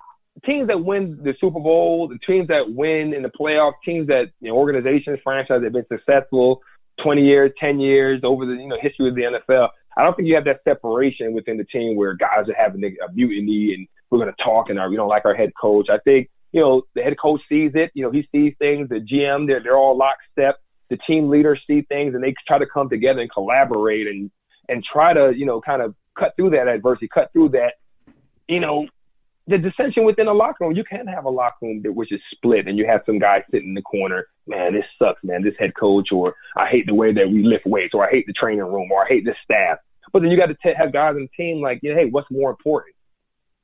teams 0.45 0.69
that 0.69 0.85
win 0.85 1.19
the 1.23 1.35
Super 1.41 1.61
Bowl, 1.61 2.09
the 2.09 2.19
teams 2.27 2.49
that 2.49 2.73
win 2.73 3.15
in 3.15 3.23
the 3.23 3.31
playoffs, 3.31 3.75
teams 3.85 4.07
that 4.09 4.31
you 4.41 4.49
know, 4.49 4.57
organizations, 4.57 5.19
franchises 5.23 5.65
have 5.65 5.73
been 5.73 5.87
successful 5.89 6.61
twenty 7.03 7.23
years, 7.23 7.53
ten 7.59 7.81
years 7.81 8.21
over 8.25 8.47
the 8.47 8.53
you 8.53 8.69
know 8.69 8.79
history 8.81 9.09
of 9.09 9.15
the 9.15 9.23
NFL. 9.23 9.69
I 9.97 10.03
don't 10.03 10.17
think 10.17 10.29
you 10.29 10.35
have 10.35 10.45
that 10.47 10.61
separation 10.65 11.35
within 11.35 11.59
the 11.59 11.65
team 11.65 11.97
where 11.97 12.15
guys 12.15 12.49
are 12.49 12.55
having 12.55 12.83
a 12.85 13.13
mutiny 13.13 13.75
and 13.75 13.87
we're 14.11 14.19
going 14.19 14.33
to 14.35 14.43
talk 14.43 14.71
and 14.71 14.79
our, 14.79 14.89
we 14.89 14.97
don't 14.97 15.09
like 15.09 15.27
our 15.27 15.35
head 15.35 15.53
coach. 15.61 15.89
I 15.91 15.99
think 15.99 16.31
you 16.53 16.61
know 16.61 16.83
the 16.95 17.03
head 17.03 17.19
coach 17.21 17.41
sees 17.49 17.73
it. 17.75 17.91
You 17.95 18.05
know 18.05 18.11
he 18.11 18.29
sees 18.33 18.55
things. 18.59 18.89
The 18.89 19.01
GM 19.01 19.47
they're 19.47 19.63
they're 19.63 19.77
all 19.77 19.97
lockstep 19.97 20.62
the 20.93 20.99
team 21.07 21.31
leaders 21.31 21.59
see 21.67 21.81
things 21.89 22.15
and 22.15 22.23
they 22.23 22.35
try 22.47 22.59
to 22.59 22.67
come 22.67 22.91
together 22.91 23.21
and 23.21 23.33
collaborate 23.33 24.07
and 24.07 24.31
and 24.69 24.85
try 24.85 25.15
to 25.15 25.33
you 25.35 25.47
know 25.47 25.59
kind 25.59 25.81
of 25.81 25.95
cut 26.19 26.37
through 26.37 26.51
that 26.51 26.69
adversity, 26.69 27.09
cut 27.13 27.33
through 27.33 27.49
that 27.49 27.75
you 28.47 28.61
know 28.61 28.87
the 29.47 29.57
dissension 29.57 30.05
within 30.05 30.29
a 30.29 30.33
locker 30.35 30.65
room. 30.65 30.77
You 30.77 30.85
can't 30.85 31.09
have 31.09 31.25
a 31.25 31.31
locker 31.31 31.57
room 31.63 31.81
that 31.83 31.93
which 31.93 32.13
is 32.13 32.21
split 32.31 32.69
and 32.69 32.77
you 32.77 32.87
have 32.87 33.01
some 33.07 33.19
guy 33.19 33.43
sitting 33.51 33.71
in 33.71 33.75
the 33.75 33.83
corner. 33.83 34.27
Man, 34.47 34.75
this 34.75 34.85
sucks, 34.99 35.25
man. 35.25 35.43
This 35.43 35.55
head 35.59 35.73
coach, 35.75 36.13
or 36.13 36.35
I 36.59 36.69
hate 36.69 36.87
the 36.87 36.95
way 36.95 37.11
that 37.15 37.29
we 37.29 37.43
lift 37.43 37.65
weights, 37.65 37.95
or 37.95 38.07
I 38.07 38.11
hate 38.11 38.27
the 38.27 38.35
training 38.35 38.61
room, 38.61 38.93
or 38.93 39.05
I 39.05 39.09
hate 39.09 39.25
the 39.25 39.35
staff. 39.43 39.79
But 40.13 40.21
then 40.21 40.31
you 40.31 40.37
got 40.37 40.49
to 40.49 40.75
have 40.75 40.93
guys 40.93 41.17
in 41.17 41.23
the 41.23 41.43
team 41.43 41.63
like, 41.63 41.81
you 41.83 41.95
know, 41.95 42.01
hey, 42.01 42.11
what's 42.11 42.31
more 42.31 42.51
important? 42.51 42.95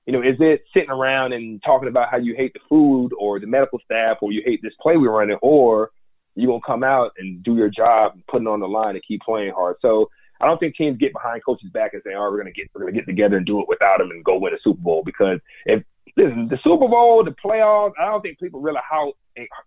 You 0.07 0.15
know, 0.15 0.23
is 0.23 0.37
it 0.41 0.63
sitting 0.73 0.91
around 0.91 1.35
and 1.35 1.63
talking 1.63 1.89
about 1.89 2.11
how 2.11 2.17
you 2.17 2.35
hate 2.35 2.55
the 2.55 2.61
food 2.71 3.11
or 3.19 3.39
the 3.39 3.47
medical 3.47 3.79
staff 3.85 4.17
or 4.23 4.33
you 4.33 4.43
hate 4.47 4.61
this 4.63 4.73
play 4.81 4.97
we're 4.97 5.11
running, 5.11 5.37
or 5.43 5.91
you're 6.35 6.51
gonna 6.51 6.61
come 6.67 6.85
out 6.85 7.13
and 7.19 7.43
do 7.43 7.57
your 7.57 7.71
job, 7.71 8.13
and 8.15 8.27
put 8.27 8.43
it 8.43 8.49
on 8.49 8.61
the 8.61 8.69
line, 8.69 8.95
and 8.95 9.05
keep 9.07 9.21
playing 9.23 9.53
hard. 9.53 9.77
So 9.81 10.09
I 10.41 10.47
don't 10.47 10.59
think 10.59 10.77
teams 10.77 10.99
get 10.99 11.13
behind 11.13 11.45
coaches' 11.45 11.71
back 11.71 11.95
and 11.95 12.03
say, 12.05 12.15
"Oh, 12.15 12.31
we're 12.31 12.39
gonna 12.39 12.53
get 12.53 12.69
we're 12.75 12.83
gonna 12.83 12.93
get 12.93 13.07
together 13.07 13.37
and 13.37 13.47
do 13.47 13.61
it 13.61 13.69
without 13.69 14.01
him 14.01 14.11
and 14.11 14.25
go 14.25 14.39
win 14.39 14.55
a 14.55 14.59
Super 14.61 14.81
Bowl." 14.81 15.03
Because 15.05 15.41
if 15.67 15.83
listen, 16.17 16.49
the 16.49 16.59
Super 16.59 16.89
Bowl, 16.89 17.25
the 17.25 17.35
playoffs, 17.45 17.93
I 18.01 18.07
don't 18.07 18.23
think 18.23 18.39
people 18.39 18.61
realize 18.61 18.85
how 18.89 19.15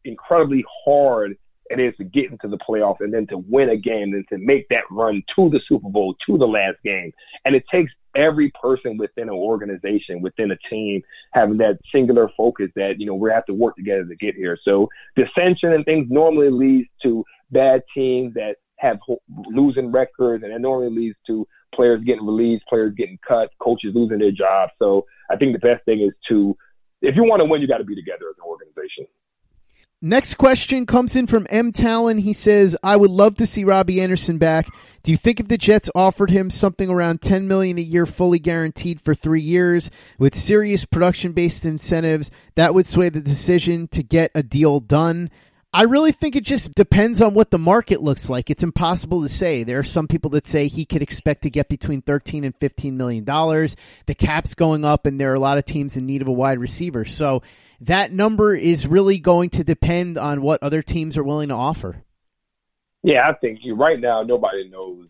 incredibly 0.06 0.64
hard 0.86 1.38
it 1.70 1.80
is 1.80 1.96
to 1.98 2.04
get 2.04 2.32
into 2.32 2.48
the 2.48 2.58
playoffs 2.58 3.00
and 3.00 3.14
then 3.14 3.26
to 3.28 3.38
win 3.38 3.70
a 3.70 3.78
game 3.78 4.14
and 4.14 4.28
to 4.28 4.38
make 4.38 4.68
that 4.70 4.84
run 4.92 5.24
to 5.36 5.50
the 5.50 5.62
Super 5.68 5.90
Bowl, 5.90 6.16
to 6.26 6.38
the 6.38 6.48
last 6.48 6.78
game. 6.84 7.12
And 7.46 7.56
it 7.56 7.64
takes 7.72 7.92
every 8.16 8.52
person 8.62 8.98
within 8.98 9.30
an 9.30 9.36
organization, 9.36 10.22
within 10.22 10.52
a 10.52 10.58
team, 10.70 11.02
having 11.34 11.58
that 11.58 11.80
singular 11.92 12.30
focus 12.36 12.70
that, 12.76 13.00
you 13.00 13.06
know, 13.06 13.16
we 13.16 13.30
have 13.32 13.46
to 13.46 13.54
work 13.54 13.76
together 13.76 14.06
to 14.06 14.16
get 14.16 14.36
here. 14.36 14.58
So 14.64 14.90
dissension 15.16 15.74
and 15.74 15.86
things 15.86 16.08
normally 16.10 16.50
leads 16.50 16.90
to 17.04 17.24
bad 17.52 17.84
teams 17.94 18.34
that 18.36 18.58
have 18.78 19.00
losing 19.48 19.92
records 19.92 20.44
and 20.44 20.52
it 20.52 20.60
normally 20.60 20.90
leads 20.90 21.18
to 21.28 21.48
players 21.74 22.04
getting 22.04 22.26
released, 22.26 22.66
players 22.68 22.94
getting 22.98 23.20
cut, 23.26 23.52
coaches 23.60 23.94
losing 23.96 24.20
their 24.20 24.32
jobs. 24.32 24.72
So 24.80 25.06
I 25.30 25.36
think 25.38 25.54
the 25.54 25.60
best 25.60 25.86
thing 25.86 26.02
is 26.02 26.14
to, 26.30 26.58
if 27.02 27.16
you 27.16 27.24
want 27.24 27.40
to 27.40 27.46
win, 27.46 27.62
you 27.62 27.68
got 27.68 27.78
to 27.78 27.84
be 27.84 27.96
together 27.96 28.26
as 28.30 28.36
an 28.38 28.48
organization. 28.48 29.06
Next 30.04 30.34
question 30.34 30.88
comes 30.88 31.16
in 31.16 31.28
from 31.28 31.46
M. 31.52 31.72
Talon. 31.72 32.18
He 32.18 32.34
says, 32.34 32.76
I 32.82 32.98
would 32.98 33.12
love 33.12 33.36
to 33.36 33.46
see 33.46 33.64
Robbie 33.64 34.02
Anderson 34.02 34.40
back. 34.40 34.66
Do 35.04 35.12
you 35.12 35.18
think 35.18 35.40
if 35.40 35.48
the 35.48 35.60
Jets 35.60 35.92
offered 35.94 36.32
him 36.32 36.50
something 36.50 36.90
around 36.90 37.22
ten 37.22 37.48
million 37.48 37.78
a 37.78 37.82
year 37.82 38.08
fully 38.08 38.40
guaranteed 38.40 39.00
for 39.00 39.14
three 39.14 39.42
years 39.42 39.92
with 40.18 40.34
serious 40.34 40.86
production 40.86 41.34
based 41.34 41.66
incentives, 41.66 42.32
that 42.56 42.74
would 42.74 42.88
sway 42.88 43.10
the 43.10 43.22
decision 43.22 43.88
to 43.90 44.02
get 44.02 44.32
a 44.34 44.42
deal 44.42 44.80
done? 44.80 45.30
I 45.74 45.84
really 45.84 46.12
think 46.12 46.36
it 46.36 46.44
just 46.44 46.76
depends 46.76 47.22
on 47.22 47.34
what 47.34 47.50
the 47.50 47.58
market 47.58 48.02
looks 48.02 48.30
like. 48.30 48.50
It's 48.50 48.64
impossible 48.64 49.22
to 49.22 49.30
say. 49.30 49.64
There 49.64 49.80
are 49.80 49.84
some 49.84 50.08
people 50.08 50.32
that 50.32 50.46
say 50.46 50.68
he 50.68 50.84
could 50.84 51.02
expect 51.02 51.44
to 51.44 51.50
get 51.50 51.70
between 51.70 52.02
13 52.02 52.44
and 52.44 52.54
15 52.58 52.98
million 52.98 53.24
dollars. 53.24 53.78
The 54.06 54.16
cap's 54.16 54.54
going 54.54 54.84
up 54.84 55.06
and 55.06 55.18
there 55.18 55.32
are 55.32 55.36
a 55.36 55.40
lot 55.40 55.58
of 55.58 55.64
teams 55.64 55.96
in 55.96 56.06
need 56.06 56.22
of 56.22 56.28
a 56.28 56.34
wide 56.34 56.60
receiver. 56.60 57.06
So 57.06 57.42
that 57.82 58.12
number 58.12 58.54
is 58.54 58.86
really 58.86 59.18
going 59.18 59.50
to 59.52 59.64
depend 59.64 60.18
on 60.18 60.42
what 60.42 60.62
other 60.62 60.82
teams 60.82 61.18
are 61.18 61.24
willing 61.24 61.50
to 61.50 61.56
offer. 61.56 62.04
Yeah, 63.04 63.30
I 63.30 63.34
think 63.34 63.60
right 63.74 64.00
now 64.00 64.24
nobody 64.24 64.70
knows. 64.70 65.08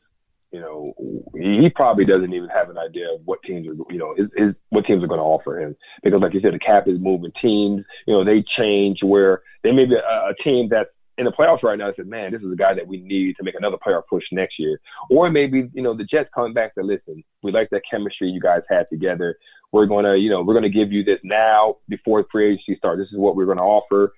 You 0.51 0.59
know, 0.59 0.93
he 1.33 1.69
probably 1.73 2.03
doesn't 2.03 2.33
even 2.33 2.49
have 2.49 2.69
an 2.69 2.77
idea 2.77 3.13
of 3.13 3.21
what 3.23 3.39
teams 3.43 3.67
are, 3.67 3.75
you 3.89 3.97
know, 3.97 4.13
is, 4.17 4.53
what 4.69 4.85
teams 4.85 5.01
are 5.01 5.07
going 5.07 5.19
to 5.19 5.23
offer 5.23 5.59
him 5.59 5.77
because, 6.03 6.19
like 6.21 6.33
you 6.33 6.41
said, 6.41 6.53
the 6.53 6.59
cap 6.59 6.87
is 6.87 6.99
moving. 6.99 7.31
Teams, 7.41 7.85
you 8.05 8.13
know, 8.13 8.25
they 8.25 8.43
change 8.57 8.99
where 9.01 9.43
they 9.63 9.71
may 9.71 9.85
be 9.85 9.95
a, 9.95 9.97
a 9.97 10.33
team 10.43 10.67
that's 10.69 10.89
in 11.17 11.25
the 11.25 11.31
playoffs 11.31 11.63
right 11.63 11.77
now 11.77 11.87
that 11.87 11.95
said, 11.95 12.07
man, 12.07 12.31
this 12.31 12.41
is 12.41 12.51
a 12.51 12.55
guy 12.55 12.73
that 12.73 12.87
we 12.87 12.97
need 12.97 13.35
to 13.37 13.43
make 13.43 13.55
another 13.55 13.77
playoff 13.77 14.03
push 14.09 14.23
next 14.31 14.55
year. 14.59 14.79
Or 15.09 15.29
maybe, 15.29 15.69
you 15.73 15.81
know, 15.81 15.95
the 15.95 16.03
Jets 16.03 16.29
coming 16.33 16.53
back 16.53 16.73
to 16.75 16.83
listen, 16.83 17.23
we 17.43 17.51
like 17.51 17.69
that 17.69 17.83
chemistry 17.89 18.27
you 18.27 18.41
guys 18.41 18.61
had 18.69 18.87
together. 18.89 19.37
We're 19.71 19.85
going 19.85 20.03
to, 20.05 20.17
you 20.17 20.29
know, 20.29 20.41
we're 20.43 20.53
going 20.53 20.69
to 20.69 20.69
give 20.69 20.91
you 20.91 21.03
this 21.03 21.19
now 21.23 21.77
before 21.87 22.25
free 22.29 22.53
agency 22.53 22.75
starts. 22.75 22.99
This 22.99 23.11
is 23.11 23.19
what 23.19 23.35
we're 23.35 23.45
going 23.45 23.57
to 23.57 23.63
offer. 23.63 24.13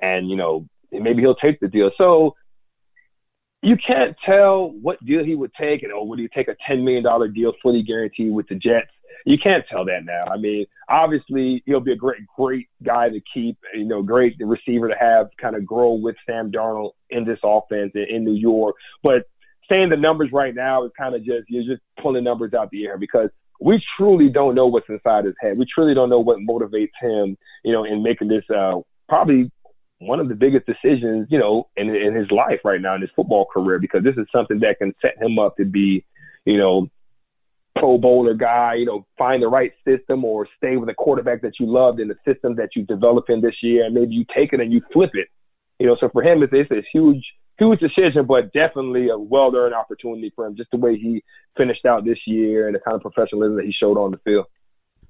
And, 0.00 0.28
you 0.28 0.36
know, 0.36 0.66
maybe 0.92 1.22
he'll 1.22 1.36
take 1.36 1.60
the 1.60 1.68
deal. 1.68 1.90
So 1.96 2.34
you 3.62 3.76
can't 3.76 4.16
tell 4.24 4.70
what 4.70 5.04
deal 5.04 5.24
he 5.24 5.34
would 5.34 5.52
take. 5.54 5.82
And, 5.82 5.92
oh, 5.92 6.04
would 6.04 6.18
he 6.18 6.28
take 6.28 6.48
a 6.48 6.56
$10 6.68 6.82
million 6.82 7.32
deal 7.32 7.52
fully 7.62 7.82
guaranteed 7.82 8.32
with 8.32 8.48
the 8.48 8.54
Jets? 8.54 8.90
You 9.26 9.36
can't 9.38 9.64
tell 9.70 9.84
that 9.84 10.04
now. 10.04 10.24
I 10.32 10.38
mean, 10.38 10.64
obviously 10.88 11.62
he'll 11.66 11.80
be 11.80 11.92
a 11.92 11.96
great, 11.96 12.26
great 12.36 12.68
guy 12.82 13.10
to 13.10 13.20
keep, 13.32 13.58
you 13.74 13.84
know, 13.84 14.02
great 14.02 14.36
receiver 14.40 14.88
to 14.88 14.94
have 14.98 15.28
kind 15.38 15.56
of 15.56 15.66
grow 15.66 15.92
with 15.92 16.16
Sam 16.26 16.50
Darnold 16.50 16.92
in 17.10 17.26
this 17.26 17.38
offense 17.44 17.92
in, 17.94 18.24
New 18.24 18.32
York. 18.32 18.76
But 19.02 19.24
saying 19.68 19.90
the 19.90 19.96
numbers 19.96 20.30
right 20.32 20.54
now 20.54 20.84
is 20.84 20.92
kind 20.98 21.14
of 21.14 21.22
just, 21.22 21.50
you're 21.50 21.64
just 21.64 21.82
pulling 22.00 22.24
numbers 22.24 22.54
out 22.54 22.70
the 22.70 22.86
air 22.86 22.96
because 22.96 23.28
we 23.60 23.82
truly 23.98 24.30
don't 24.30 24.54
know 24.54 24.66
what's 24.66 24.88
inside 24.88 25.26
his 25.26 25.34
head. 25.38 25.58
We 25.58 25.66
truly 25.66 25.94
don't 25.94 26.08
know 26.08 26.20
what 26.20 26.38
motivates 26.38 26.92
him, 26.98 27.36
you 27.62 27.72
know, 27.72 27.84
in 27.84 28.02
making 28.02 28.28
this 28.28 28.44
uh, 28.48 28.80
probably 29.06 29.52
one 30.00 30.18
of 30.18 30.28
the 30.28 30.34
biggest 30.34 30.66
decisions, 30.66 31.28
you 31.30 31.38
know, 31.38 31.68
in, 31.76 31.94
in 31.94 32.14
his 32.14 32.30
life 32.30 32.60
right 32.64 32.80
now 32.80 32.94
in 32.94 33.02
his 33.02 33.10
football 33.14 33.44
career, 33.44 33.78
because 33.78 34.02
this 34.02 34.16
is 34.16 34.26
something 34.32 34.60
that 34.60 34.78
can 34.78 34.94
set 35.00 35.20
him 35.22 35.38
up 35.38 35.56
to 35.58 35.64
be, 35.64 36.04
you 36.46 36.56
know, 36.56 36.88
pro 37.76 37.98
bowler 37.98 38.34
guy, 38.34 38.74
you 38.74 38.86
know, 38.86 39.06
find 39.18 39.42
the 39.42 39.48
right 39.48 39.72
system 39.86 40.24
or 40.24 40.48
stay 40.56 40.76
with 40.76 40.88
a 40.88 40.94
quarterback 40.94 41.42
that 41.42 41.60
you 41.60 41.66
loved 41.66 42.00
in 42.00 42.08
the 42.08 42.16
system 42.26 42.56
that 42.56 42.70
you 42.74 42.82
develop 42.82 43.28
in 43.28 43.42
this 43.42 43.56
year. 43.62 43.84
And 43.84 43.94
maybe 43.94 44.14
you 44.14 44.24
take 44.34 44.54
it 44.54 44.60
and 44.60 44.72
you 44.72 44.80
flip 44.90 45.10
it, 45.12 45.28
you 45.78 45.86
know, 45.86 45.96
so 46.00 46.08
for 46.08 46.22
him, 46.22 46.42
it's, 46.42 46.52
it's 46.54 46.70
a 46.70 46.82
huge, 46.90 47.24
huge 47.58 47.80
decision, 47.80 48.24
but 48.24 48.54
definitely 48.54 49.10
a 49.10 49.18
well 49.18 49.54
earned 49.54 49.74
opportunity 49.74 50.32
for 50.34 50.46
him, 50.46 50.56
just 50.56 50.70
the 50.70 50.78
way 50.78 50.96
he 50.96 51.22
finished 51.58 51.84
out 51.84 52.06
this 52.06 52.18
year 52.26 52.66
and 52.66 52.74
the 52.74 52.80
kind 52.80 52.94
of 52.94 53.02
professionalism 53.02 53.56
that 53.56 53.66
he 53.66 53.72
showed 53.72 53.98
on 53.98 54.12
the 54.12 54.18
field. 54.18 54.46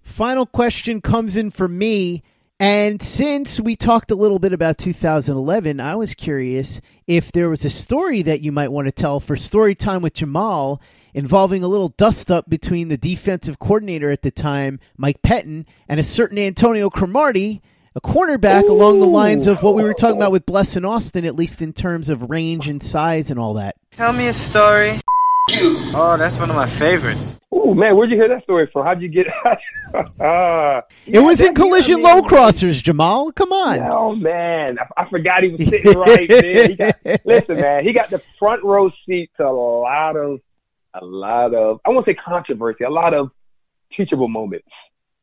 Final 0.02 0.46
question 0.46 1.00
comes 1.00 1.36
in 1.36 1.52
for 1.52 1.68
me. 1.68 2.24
And 2.60 3.00
since 3.02 3.58
we 3.58 3.74
talked 3.74 4.10
a 4.10 4.14
little 4.14 4.38
bit 4.38 4.52
about 4.52 4.76
2011, 4.76 5.80
I 5.80 5.94
was 5.94 6.14
curious 6.14 6.82
if 7.06 7.32
there 7.32 7.48
was 7.48 7.64
a 7.64 7.70
story 7.70 8.20
that 8.20 8.42
you 8.42 8.52
might 8.52 8.70
want 8.70 8.86
to 8.86 8.92
tell 8.92 9.18
for 9.18 9.34
story 9.34 9.74
time 9.74 10.02
with 10.02 10.12
Jamal 10.12 10.78
involving 11.14 11.64
a 11.64 11.68
little 11.68 11.88
dust 11.88 12.30
up 12.30 12.50
between 12.50 12.88
the 12.88 12.98
defensive 12.98 13.58
coordinator 13.58 14.10
at 14.10 14.20
the 14.20 14.30
time, 14.30 14.78
Mike 14.98 15.22
Pettine, 15.22 15.64
and 15.88 15.98
a 15.98 16.02
certain 16.02 16.36
Antonio 16.36 16.90
Cromartie 16.90 17.62
a 17.96 18.00
cornerback 18.00 18.64
Ooh. 18.64 18.72
along 18.72 19.00
the 19.00 19.06
lines 19.06 19.48
of 19.48 19.62
what 19.62 19.74
we 19.74 19.82
were 19.82 19.94
talking 19.94 20.16
about 20.16 20.30
with 20.30 20.46
Blessuan 20.46 20.88
Austin, 20.88 21.24
at 21.24 21.34
least 21.34 21.60
in 21.60 21.72
terms 21.72 22.08
of 22.08 22.30
range 22.30 22.68
and 22.68 22.80
size 22.80 23.30
and 23.30 23.40
all 23.40 23.54
that. 23.54 23.74
Tell 23.92 24.12
me 24.12 24.28
a 24.28 24.32
story. 24.32 25.00
Oh, 25.52 26.16
that's 26.18 26.38
one 26.38 26.50
of 26.50 26.56
my 26.56 26.66
favorites. 26.66 27.36
Oh 27.50 27.74
man, 27.74 27.96
where'd 27.96 28.10
you 28.10 28.16
hear 28.16 28.28
that 28.28 28.44
story 28.44 28.68
from? 28.72 28.86
How'd 28.86 29.02
you 29.02 29.08
get? 29.08 29.26
uh, 30.20 30.80
it 31.06 31.18
was 31.18 31.40
in 31.40 31.54
collision 31.54 31.94
I 31.94 31.96
mean, 31.96 32.04
low 32.04 32.22
crossers, 32.22 32.82
Jamal. 32.82 33.32
Come 33.32 33.52
on. 33.52 33.80
Oh 33.80 34.14
man, 34.14 34.78
I, 34.78 35.02
I 35.02 35.10
forgot 35.10 35.42
he 35.42 35.50
was 35.50 35.68
sitting 35.68 35.98
right 35.98 36.28
there. 36.28 36.68
Got, 36.76 36.96
listen, 37.24 37.60
man, 37.60 37.84
he 37.84 37.92
got 37.92 38.10
the 38.10 38.22
front 38.38 38.62
row 38.62 38.90
seat 39.06 39.30
to 39.38 39.46
a 39.46 39.50
lot 39.50 40.16
of, 40.16 40.40
a 40.94 41.04
lot 41.04 41.54
of. 41.54 41.80
I 41.84 41.90
won't 41.90 42.06
say 42.06 42.14
controversy, 42.14 42.84
a 42.84 42.90
lot 42.90 43.14
of 43.14 43.30
teachable 43.96 44.28
moments. 44.28 44.68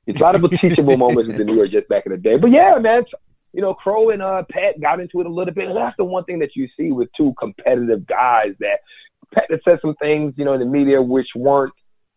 It's 0.06 0.20
a 0.20 0.24
lot 0.24 0.36
of 0.36 0.50
teachable 0.62 0.98
moments 0.98 1.28
with 1.28 1.38
the 1.38 1.46
New 1.46 1.56
York 1.56 1.72
Jets 1.72 1.88
back 1.88 2.06
in 2.06 2.12
the 2.12 2.18
day. 2.18 2.38
But 2.38 2.52
yeah, 2.52 2.78
man, 2.80 3.04
you 3.54 3.62
know, 3.62 3.74
Crow 3.74 4.10
and 4.10 4.22
uh, 4.22 4.44
Pat 4.50 4.80
got 4.82 5.00
into 5.00 5.22
it 5.22 5.26
a 5.26 5.30
little 5.30 5.54
bit, 5.54 5.68
and 5.68 5.78
that's 5.78 5.98
the 5.98 6.04
one 6.04 6.26
thing 6.26 6.40
that 6.40 6.56
you 6.56 6.68
see 6.78 6.92
with 6.92 7.10
two 7.16 7.34
competitive 7.40 8.06
guys 8.06 8.54
that 8.60 8.80
Pat 9.34 9.46
had 9.50 9.60
said 9.64 9.80
some 9.82 9.96
things, 9.96 10.34
you 10.38 10.46
know, 10.46 10.54
in 10.54 10.60
the 10.60 10.66
media 10.66 11.02
which 11.02 11.28
weren't 11.36 11.74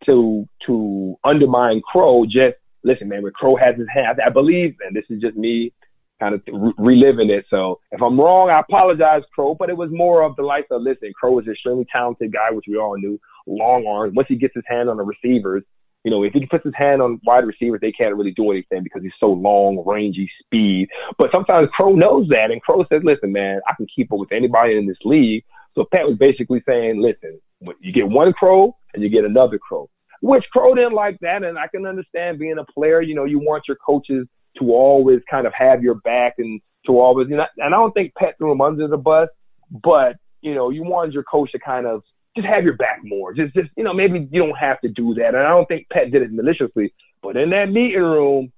to 0.06 0.48
to 0.66 1.16
undermine 1.24 1.82
Crow. 1.90 2.24
Just 2.24 2.56
listen, 2.84 3.08
man, 3.08 3.22
when 3.22 3.32
Crow 3.32 3.56
has 3.56 3.76
his 3.76 3.88
hand, 3.92 4.18
I 4.24 4.30
believe, 4.30 4.76
and 4.86 4.94
this 4.94 5.04
is 5.10 5.20
just 5.20 5.36
me 5.36 5.72
kind 6.20 6.34
of 6.34 6.42
re- 6.52 6.72
reliving 6.78 7.30
it. 7.30 7.46
So 7.50 7.80
if 7.90 8.02
I'm 8.02 8.20
wrong, 8.20 8.50
I 8.50 8.60
apologize, 8.60 9.22
Crow. 9.34 9.54
But 9.54 9.70
it 9.70 9.76
was 9.76 9.90
more 9.90 10.22
of 10.22 10.36
the 10.36 10.42
likes 10.42 10.68
of 10.70 10.82
listen, 10.82 11.12
Crow 11.18 11.38
is 11.38 11.46
an 11.46 11.52
extremely 11.52 11.86
talented 11.90 12.32
guy, 12.32 12.50
which 12.50 12.66
we 12.68 12.76
all 12.76 12.96
knew. 12.96 13.18
Long 13.46 13.86
arms. 13.86 14.14
Once 14.14 14.28
he 14.28 14.36
gets 14.36 14.54
his 14.54 14.64
hand 14.68 14.88
on 14.88 14.98
the 14.98 15.02
receivers, 15.02 15.64
you 16.04 16.10
know, 16.10 16.22
if 16.22 16.32
he 16.32 16.46
puts 16.46 16.64
his 16.64 16.74
hand 16.76 17.02
on 17.02 17.20
wide 17.24 17.44
receivers, 17.44 17.80
they 17.80 17.92
can't 17.92 18.14
really 18.14 18.32
do 18.32 18.50
anything 18.50 18.82
because 18.82 19.02
he's 19.02 19.12
so 19.18 19.26
long, 19.26 19.82
rangy, 19.86 20.30
speed. 20.44 20.88
But 21.18 21.30
sometimes 21.32 21.68
Crow 21.72 21.94
knows 21.94 22.28
that, 22.28 22.50
and 22.50 22.62
Crow 22.62 22.84
says, 22.90 23.02
"Listen, 23.02 23.32
man, 23.32 23.60
I 23.66 23.74
can 23.74 23.86
keep 23.94 24.12
up 24.12 24.18
with 24.18 24.32
anybody 24.32 24.76
in 24.76 24.86
this 24.86 24.98
league." 25.04 25.44
So 25.80 25.86
Pat 25.90 26.06
was 26.06 26.18
basically 26.18 26.62
saying, 26.68 27.00
"Listen, 27.00 27.40
you 27.80 27.90
get 27.90 28.06
one 28.06 28.34
Crow 28.34 28.76
and 28.92 29.02
you 29.02 29.08
get 29.08 29.24
another 29.24 29.58
Crow." 29.58 29.88
Which 30.20 30.44
Crow 30.50 30.74
didn't 30.74 30.92
like 30.92 31.18
that, 31.20 31.42
and 31.42 31.58
I 31.58 31.68
can 31.68 31.86
understand 31.86 32.38
being 32.38 32.58
a 32.58 32.64
player. 32.64 33.00
You 33.00 33.14
know, 33.14 33.24
you 33.24 33.38
want 33.38 33.64
your 33.66 33.78
coaches 33.78 34.28
to 34.58 34.74
always 34.74 35.22
kind 35.30 35.46
of 35.46 35.54
have 35.54 35.82
your 35.82 35.94
back 35.94 36.34
and 36.36 36.60
to 36.84 36.98
always, 36.98 37.30
you 37.30 37.36
know, 37.36 37.46
and 37.56 37.74
I 37.74 37.78
don't 37.78 37.92
think 37.92 38.14
Pat 38.14 38.36
threw 38.36 38.52
him 38.52 38.60
under 38.60 38.88
the 38.88 38.98
bus, 38.98 39.30
but 39.70 40.16
you 40.42 40.54
know, 40.54 40.68
you 40.68 40.82
wanted 40.82 41.14
your 41.14 41.22
coach 41.22 41.50
to 41.52 41.58
kind 41.58 41.86
of 41.86 42.02
just 42.36 42.46
have 42.46 42.64
your 42.64 42.76
back 42.76 43.00
more. 43.02 43.32
Just, 43.32 43.54
just 43.54 43.70
you 43.74 43.82
know, 43.82 43.94
maybe 43.94 44.28
you 44.30 44.42
don't 44.42 44.58
have 44.58 44.82
to 44.82 44.88
do 44.88 45.14
that. 45.14 45.28
And 45.28 45.38
I 45.38 45.48
don't 45.48 45.66
think 45.66 45.88
Pat 45.88 46.10
did 46.10 46.20
it 46.20 46.30
maliciously, 46.30 46.92
but 47.22 47.38
in 47.38 47.48
that 47.50 47.70
meeting 47.70 48.02
room, 48.02 48.52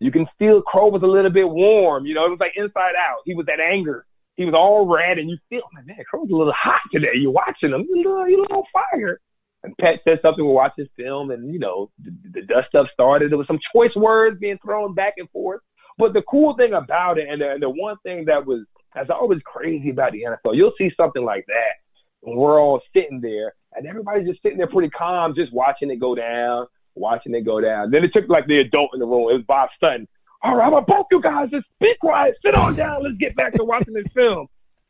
you 0.00 0.10
can 0.10 0.26
feel 0.38 0.62
Crow 0.62 0.88
was 0.88 1.02
a 1.02 1.06
little 1.06 1.30
bit 1.30 1.50
warm. 1.50 2.06
You 2.06 2.14
know, 2.14 2.24
it 2.24 2.30
was 2.30 2.40
like 2.40 2.54
inside 2.56 2.94
out. 2.98 3.18
He 3.26 3.34
was 3.34 3.44
that 3.44 3.60
anger. 3.60 4.06
He 4.36 4.44
was 4.44 4.54
all 4.54 4.86
red, 4.86 5.18
and 5.18 5.28
you 5.28 5.36
feel, 5.48 5.62
man, 5.74 5.86
man 5.86 6.04
Crow's 6.08 6.30
a 6.30 6.34
little 6.34 6.54
hot 6.56 6.80
today. 6.90 7.12
You're 7.14 7.32
watching 7.32 7.70
him, 7.70 7.86
you're 7.88 8.08
a 8.08 8.12
little, 8.12 8.28
you're 8.28 8.38
a 8.40 8.42
little 8.42 8.66
fire. 8.72 9.20
And 9.64 9.76
Pat 9.78 10.00
said 10.04 10.18
something. 10.22 10.44
We 10.44 10.52
watched 10.52 10.76
this 10.76 10.88
film, 10.96 11.30
and 11.30 11.52
you 11.52 11.58
know, 11.58 11.90
the, 12.02 12.10
the 12.32 12.42
dust 12.42 12.74
up 12.74 12.86
started. 12.92 13.30
There 13.30 13.38
was 13.38 13.46
some 13.46 13.60
choice 13.74 13.94
words 13.94 14.38
being 14.40 14.58
thrown 14.64 14.94
back 14.94 15.14
and 15.18 15.30
forth. 15.30 15.60
But 15.98 16.14
the 16.14 16.22
cool 16.22 16.56
thing 16.56 16.72
about 16.72 17.18
it, 17.18 17.28
and 17.28 17.40
the, 17.40 17.52
and 17.52 17.62
the 17.62 17.70
one 17.70 17.96
thing 18.02 18.24
that 18.24 18.44
was 18.44 18.64
that's 18.94 19.10
always 19.10 19.40
crazy 19.44 19.90
about 19.90 20.12
the 20.12 20.22
NFL, 20.22 20.56
you'll 20.56 20.72
see 20.76 20.90
something 20.96 21.24
like 21.24 21.46
that, 21.46 22.28
and 22.28 22.36
we're 22.36 22.60
all 22.60 22.80
sitting 22.94 23.20
there, 23.20 23.54
and 23.74 23.86
everybody's 23.86 24.28
just 24.28 24.42
sitting 24.42 24.58
there 24.58 24.66
pretty 24.66 24.90
calm, 24.90 25.34
just 25.34 25.52
watching 25.52 25.90
it 25.90 26.00
go 26.00 26.14
down, 26.14 26.66
watching 26.94 27.34
it 27.34 27.44
go 27.44 27.60
down. 27.60 27.90
Then 27.90 28.04
it 28.04 28.12
took 28.12 28.28
like 28.28 28.46
the 28.46 28.60
adult 28.60 28.90
in 28.94 29.00
the 29.00 29.06
room. 29.06 29.30
It 29.30 29.34
was 29.34 29.44
Bob 29.46 29.68
Sutton. 29.80 30.08
All 30.44 30.56
right, 30.56 30.66
I'm 30.66 30.72
gonna 30.72 30.84
both 30.86 31.06
you 31.10 31.20
guys 31.20 31.50
just 31.50 31.66
be 31.80 31.94
quiet, 32.00 32.36
sit 32.44 32.54
on 32.54 32.74
down, 32.74 33.04
let's 33.04 33.16
get 33.16 33.36
back 33.36 33.52
to 33.52 33.64
watching 33.64 33.94
this 33.94 34.06
film. 34.14 34.48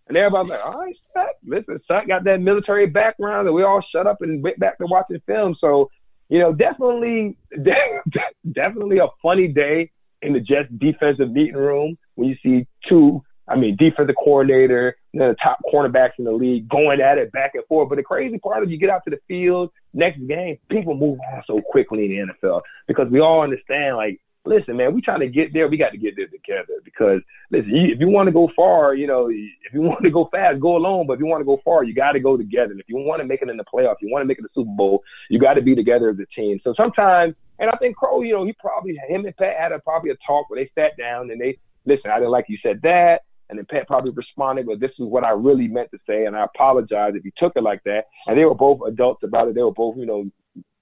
And 0.09 0.17
everybody's 0.17 0.51
like, 0.51 0.65
all 0.65 0.81
right, 0.81 0.97
Sut, 1.13 1.27
listen, 1.45 1.79
Sut 1.87 2.09
got 2.09 2.25
that 2.25 2.41
military 2.41 2.87
background, 2.87 3.47
and 3.47 3.55
we 3.55 3.63
all 3.63 3.85
shut 3.93 4.07
up 4.07 4.23
and 4.23 4.43
went 4.43 4.59
back 4.59 4.79
to 4.79 4.87
watching 4.87 5.21
film. 5.27 5.55
So, 5.61 5.91
you 6.29 6.39
know, 6.39 6.53
definitely, 6.53 7.37
definitely 8.53 8.99
a 8.99 9.09
funny 9.23 9.49
day 9.49 9.91
in 10.23 10.33
the 10.33 10.41
Jets 10.41 10.69
defensive 10.79 11.31
meeting 11.31 11.55
room 11.57 11.99
when 12.15 12.29
you 12.29 12.37
see 12.43 12.67
two, 12.89 13.23
I 13.49 13.57
mean, 13.57 13.77
defensive 13.77 14.15
coordinator, 14.17 14.97
the 15.13 15.37
top 15.43 15.61
cornerbacks 15.73 16.13
in 16.19 16.25
the 16.25 16.33
league 16.33 16.69
going 16.69 17.01
at 17.01 17.19
it 17.19 17.31
back 17.33 17.53
and 17.55 17.65
forth. 17.67 17.89
But 17.89 17.97
the 17.97 18.03
crazy 18.03 18.39
part 18.39 18.65
is 18.65 18.71
you 18.71 18.79
get 18.79 18.91
out 18.91 19.03
to 19.05 19.11
the 19.11 19.21
field 19.29 19.71
next 19.95 20.27
game, 20.27 20.59
people 20.71 20.95
move 20.95 21.19
on 21.33 21.43
so 21.47 21.61
quickly 21.61 22.05
in 22.05 22.27
the 22.27 22.49
NFL 22.49 22.63
because 22.87 23.09
we 23.11 23.21
all 23.21 23.43
understand 23.43 23.97
like 23.97 24.21
listen, 24.45 24.77
man, 24.77 24.95
we 24.95 25.01
trying 25.01 25.21
to 25.21 25.29
get 25.29 25.53
there. 25.53 25.69
We 25.69 25.77
got 25.77 25.91
to 25.91 25.99
get 25.99 26.17
there 26.17 26.27
together 26.27 26.81
because 26.85 27.21
listen, 27.51 27.71
if 27.75 28.01
you 28.01 28.09
want 28.09 28.27
to 28.27 28.33
go 28.33 28.51
far, 28.55 28.95
you 28.95 29.07
know, 29.07 29.29
if 29.31 29.73
you 29.73 29.81
want 29.83 30.03
to 30.03 30.11
go 30.11 30.29
fast, 30.31 30.61
go 30.61 30.77
alone. 30.77 31.07
But 31.07 31.15
if 31.15 31.21
you 31.21 31.27
want 31.27 31.41
to 31.41 31.47
go 31.47 31.61
far, 31.65 31.85
you 31.85 31.95
got 31.95 32.13
to 32.13 32.21
go 32.21 32.37
together. 32.37 32.73
And 32.73 32.81
if 32.81 32.89
you 32.89 32.97
want 32.97 33.21
to 33.21 33.27
make 33.27 33.43
it 33.43 33.49
in 33.49 33.57
the 33.57 33.65
playoffs, 33.65 33.97
you 34.01 34.11
want 34.11 34.23
to 34.23 34.27
make 34.27 34.39
it 34.39 34.43
the 34.43 34.49
Super 34.55 34.75
Bowl, 34.75 35.03
you 35.31 35.39
got 35.39 35.55
to 35.55 35.63
be 35.63 35.75
together 35.75 36.11
as 36.11 36.19
a 36.19 36.27
team. 36.35 36.61
So 36.65 36.75
sometimes, 36.77 37.35
and 37.59 37.71
I 37.71 37.77
think 37.77 37.97
Crow, 37.97 38.23
you 38.23 38.33
know, 38.33 38.45
he 38.45 38.53
probably 38.55 38.99
him 39.09 39.25
and 39.25 39.37
Pat 39.37 39.57
had 39.59 39.73
a, 39.73 39.79
probably 39.79 40.11
a 40.11 40.17
talk 40.27 40.51
where 40.51 40.63
they 40.63 40.71
sat 40.75 40.97
down 40.97 41.31
and 41.31 41.41
they 41.41 41.59
listen. 41.87 42.11
I 42.11 42.19
didn't 42.19 42.31
like 42.31 42.47
you 42.49 42.59
said 42.63 42.81
that. 42.83 43.21
And 43.49 43.59
then 43.59 43.67
Pat 43.67 43.87
probably 43.87 44.13
responded, 44.13 44.67
well, 44.67 44.79
this 44.79 44.93
is 44.93 45.05
what 45.05 45.25
I 45.25 45.31
really 45.31 45.69
meant 45.69 45.91
to 45.91 45.99
say, 46.07 46.25
and 46.25 46.35
I 46.35 46.45
apologize 46.45 47.13
if 47.15 47.23
you 47.23 47.33
took 47.37 47.53
it 47.55 47.63
like 47.63 47.85
that. 47.85 48.07
And 48.27 48.39
they 48.39 48.47
were 48.47 48.55
both 48.55 48.81
adults 48.89 49.25
about 49.25 49.47
it. 49.47 49.55
They 49.55 49.63
were 49.63 49.73
both, 49.75 49.99
you 49.99 50.07
know, 50.07 50.31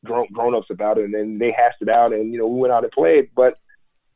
grown 0.05 0.27
grown 0.33 0.55
ups 0.55 0.69
about 0.71 0.99
it, 0.99 1.05
and 1.05 1.15
then 1.15 1.39
they 1.39 1.53
hashed 1.53 1.81
it 1.81 1.89
out, 1.89 2.13
and 2.13 2.33
you 2.33 2.39
know, 2.39 2.47
we 2.47 2.61
went 2.61 2.73
out 2.73 2.85
and 2.85 2.93
played. 2.93 3.31
But 3.35 3.59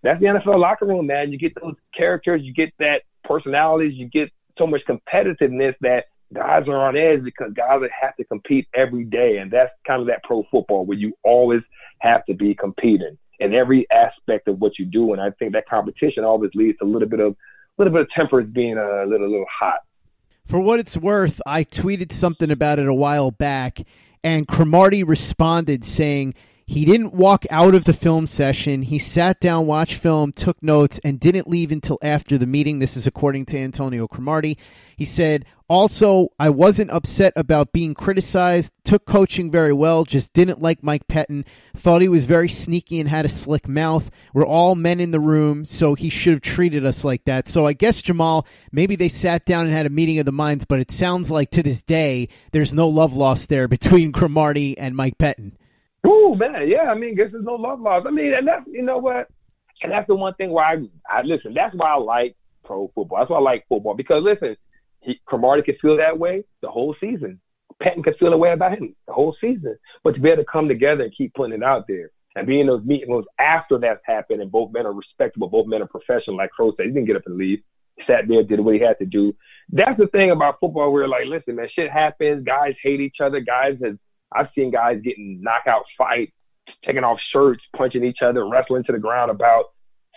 that's 0.02 0.20
the 0.20 0.26
NFL 0.26 0.58
locker 0.58 0.86
room, 0.86 1.06
man. 1.06 1.32
You 1.32 1.38
get 1.38 1.54
those 1.60 1.74
characters, 1.96 2.42
you 2.42 2.52
get 2.52 2.72
that 2.78 3.02
personalities, 3.24 3.94
you 3.94 4.06
get 4.06 4.30
so 4.58 4.66
much 4.66 4.82
competitiveness 4.88 5.74
that 5.80 6.04
guys 6.32 6.68
are 6.68 6.76
on 6.76 6.96
edge 6.96 7.22
because 7.22 7.52
guys 7.54 7.80
have 8.00 8.16
to 8.16 8.24
compete 8.24 8.68
every 8.74 9.04
day. 9.04 9.38
And 9.38 9.50
that's 9.50 9.72
kind 9.86 10.00
of 10.00 10.08
that 10.08 10.22
pro 10.24 10.44
football 10.50 10.84
where 10.84 10.98
you 10.98 11.16
always 11.22 11.62
have 12.00 12.24
to 12.26 12.34
be 12.34 12.54
competing 12.54 13.16
in 13.40 13.54
every 13.54 13.86
aspect 13.90 14.48
of 14.48 14.60
what 14.60 14.78
you 14.78 14.84
do. 14.84 15.12
And 15.12 15.20
I 15.20 15.30
think 15.30 15.52
that 15.52 15.68
competition 15.68 16.24
always 16.24 16.50
leads 16.54 16.78
to 16.78 16.84
a 16.84 16.86
little 16.86 17.08
bit 17.08 17.20
of 17.20 17.32
a 17.32 17.82
little 17.82 17.92
bit 17.92 18.02
of 18.02 18.10
tempers 18.10 18.46
being 18.46 18.76
a 18.76 19.04
little, 19.06 19.26
a 19.26 19.30
little 19.30 19.46
hot. 19.50 19.80
For 20.46 20.60
what 20.60 20.78
it's 20.78 20.96
worth, 20.96 21.40
I 21.46 21.64
tweeted 21.64 22.12
something 22.12 22.50
about 22.50 22.78
it 22.78 22.86
a 22.86 22.94
while 22.94 23.30
back, 23.30 23.80
and 24.24 24.48
Cromartie 24.48 25.04
responded 25.04 25.84
saying 25.84 26.34
he 26.66 26.84
didn't 26.84 27.12
walk 27.12 27.44
out 27.50 27.74
of 27.74 27.84
the 27.84 27.92
film 27.92 28.26
session. 28.26 28.82
He 28.82 28.98
sat 28.98 29.38
down, 29.40 29.66
watched 29.66 29.96
film, 29.96 30.32
took 30.32 30.62
notes, 30.62 30.98
and 31.04 31.20
didn't 31.20 31.48
leave 31.48 31.70
until 31.70 31.98
after 32.02 32.38
the 32.38 32.46
meeting. 32.46 32.78
This 32.78 32.96
is 32.96 33.06
according 33.06 33.46
to 33.46 33.58
Antonio 33.58 34.08
Cromartie. 34.08 34.56
He 34.96 35.04
said, 35.04 35.44
also, 35.68 36.28
I 36.38 36.50
wasn't 36.50 36.90
upset 36.90 37.32
about 37.36 37.72
being 37.72 37.94
criticized, 37.94 38.72
took 38.84 39.06
coaching 39.06 39.50
very 39.50 39.72
well, 39.72 40.04
just 40.04 40.32
didn't 40.32 40.60
like 40.60 40.82
Mike 40.82 41.08
Pettine, 41.08 41.46
thought 41.74 42.02
he 42.02 42.08
was 42.08 42.24
very 42.24 42.48
sneaky 42.48 43.00
and 43.00 43.08
had 43.08 43.24
a 43.24 43.30
slick 43.30 43.66
mouth. 43.66 44.10
We're 44.32 44.46
all 44.46 44.74
men 44.74 45.00
in 45.00 45.10
the 45.10 45.20
room, 45.20 45.64
so 45.64 45.94
he 45.94 46.10
should 46.10 46.34
have 46.34 46.42
treated 46.42 46.84
us 46.84 47.04
like 47.04 47.24
that. 47.24 47.48
So 47.48 47.66
I 47.66 47.72
guess, 47.72 48.02
Jamal, 48.02 48.46
maybe 48.72 48.94
they 48.94 49.08
sat 49.08 49.44
down 49.44 49.66
and 49.66 49.74
had 49.74 49.86
a 49.86 49.90
meeting 49.90 50.18
of 50.18 50.26
the 50.26 50.32
minds, 50.32 50.64
but 50.64 50.80
it 50.80 50.90
sounds 50.90 51.30
like 51.30 51.50
to 51.52 51.62
this 51.62 51.82
day, 51.82 52.28
there's 52.52 52.74
no 52.74 52.88
love 52.88 53.14
lost 53.14 53.48
there 53.48 53.68
between 53.68 54.12
Cromartie 54.12 54.78
and 54.78 54.94
Mike 54.94 55.18
Pettine. 55.18 55.52
Ooh, 56.06 56.34
man, 56.34 56.68
yeah. 56.68 56.90
I 56.90 56.94
mean, 56.94 57.16
guess 57.16 57.28
there's 57.32 57.44
no 57.44 57.54
love 57.54 57.80
lost. 57.80 58.06
I 58.06 58.10
mean, 58.10 58.34
and 58.34 58.46
that's 58.46 58.64
you 58.66 58.82
know 58.82 58.98
what, 58.98 59.28
and 59.82 59.90
that's 59.90 60.06
the 60.06 60.14
one 60.14 60.34
thing 60.34 60.50
why 60.50 60.74
I, 60.74 61.18
I 61.18 61.22
listen. 61.22 61.54
That's 61.54 61.74
why 61.74 61.92
I 61.92 61.96
like 61.96 62.36
pro 62.64 62.90
football. 62.94 63.18
That's 63.18 63.30
why 63.30 63.38
I 63.38 63.42
like 63.42 63.64
football 63.68 63.94
because 63.94 64.22
listen, 64.22 64.56
he, 65.00 65.20
Cromartie 65.26 65.62
could 65.62 65.78
feel 65.80 65.96
that 65.96 66.18
way 66.18 66.44
the 66.62 66.68
whole 66.68 66.94
season. 67.00 67.40
Patton 67.82 68.02
could 68.02 68.16
feel 68.18 68.30
that 68.30 68.38
way 68.38 68.52
about 68.52 68.78
him 68.78 68.94
the 69.06 69.12
whole 69.12 69.36
season. 69.40 69.76
But 70.02 70.14
to 70.14 70.20
be 70.20 70.30
able 70.30 70.42
to 70.42 70.50
come 70.50 70.68
together 70.68 71.04
and 71.04 71.16
keep 71.16 71.34
putting 71.34 71.54
it 71.54 71.62
out 71.62 71.86
there 71.88 72.10
and 72.36 72.46
being 72.46 72.60
in 72.60 72.66
those 72.66 72.84
meetings 72.84 73.24
after 73.38 73.78
that's 73.78 74.00
happened 74.04 74.40
and 74.40 74.50
both 74.50 74.72
men 74.72 74.86
are 74.86 74.92
respectable, 74.92 75.48
both 75.48 75.66
men 75.66 75.82
are 75.82 75.86
professional, 75.86 76.36
like 76.36 76.50
Crow 76.50 76.72
said, 76.76 76.86
he 76.86 76.92
didn't 76.92 77.06
get 77.06 77.16
up 77.16 77.26
and 77.26 77.36
leave. 77.36 77.60
He 77.96 78.02
sat 78.06 78.26
there, 78.28 78.42
did 78.42 78.60
what 78.60 78.74
he 78.74 78.80
had 78.80 78.98
to 78.98 79.06
do. 79.06 79.34
That's 79.70 79.98
the 79.98 80.08
thing 80.08 80.30
about 80.30 80.58
football 80.60 80.92
where 80.92 81.08
like, 81.08 81.26
listen, 81.26 81.56
man, 81.56 81.68
shit 81.72 81.90
happens. 81.90 82.44
Guys 82.44 82.74
hate 82.82 83.00
each 83.00 83.16
other. 83.20 83.40
Guys 83.40 83.78
have 83.82 83.98
I've 84.34 84.48
seen 84.54 84.70
guys 84.70 85.00
getting 85.02 85.40
knockout 85.42 85.84
fights, 85.96 86.32
taking 86.84 87.04
off 87.04 87.18
shirts, 87.32 87.62
punching 87.76 88.04
each 88.04 88.18
other, 88.22 88.48
wrestling 88.48 88.84
to 88.84 88.92
the 88.92 88.98
ground 88.98 89.30
about 89.30 89.66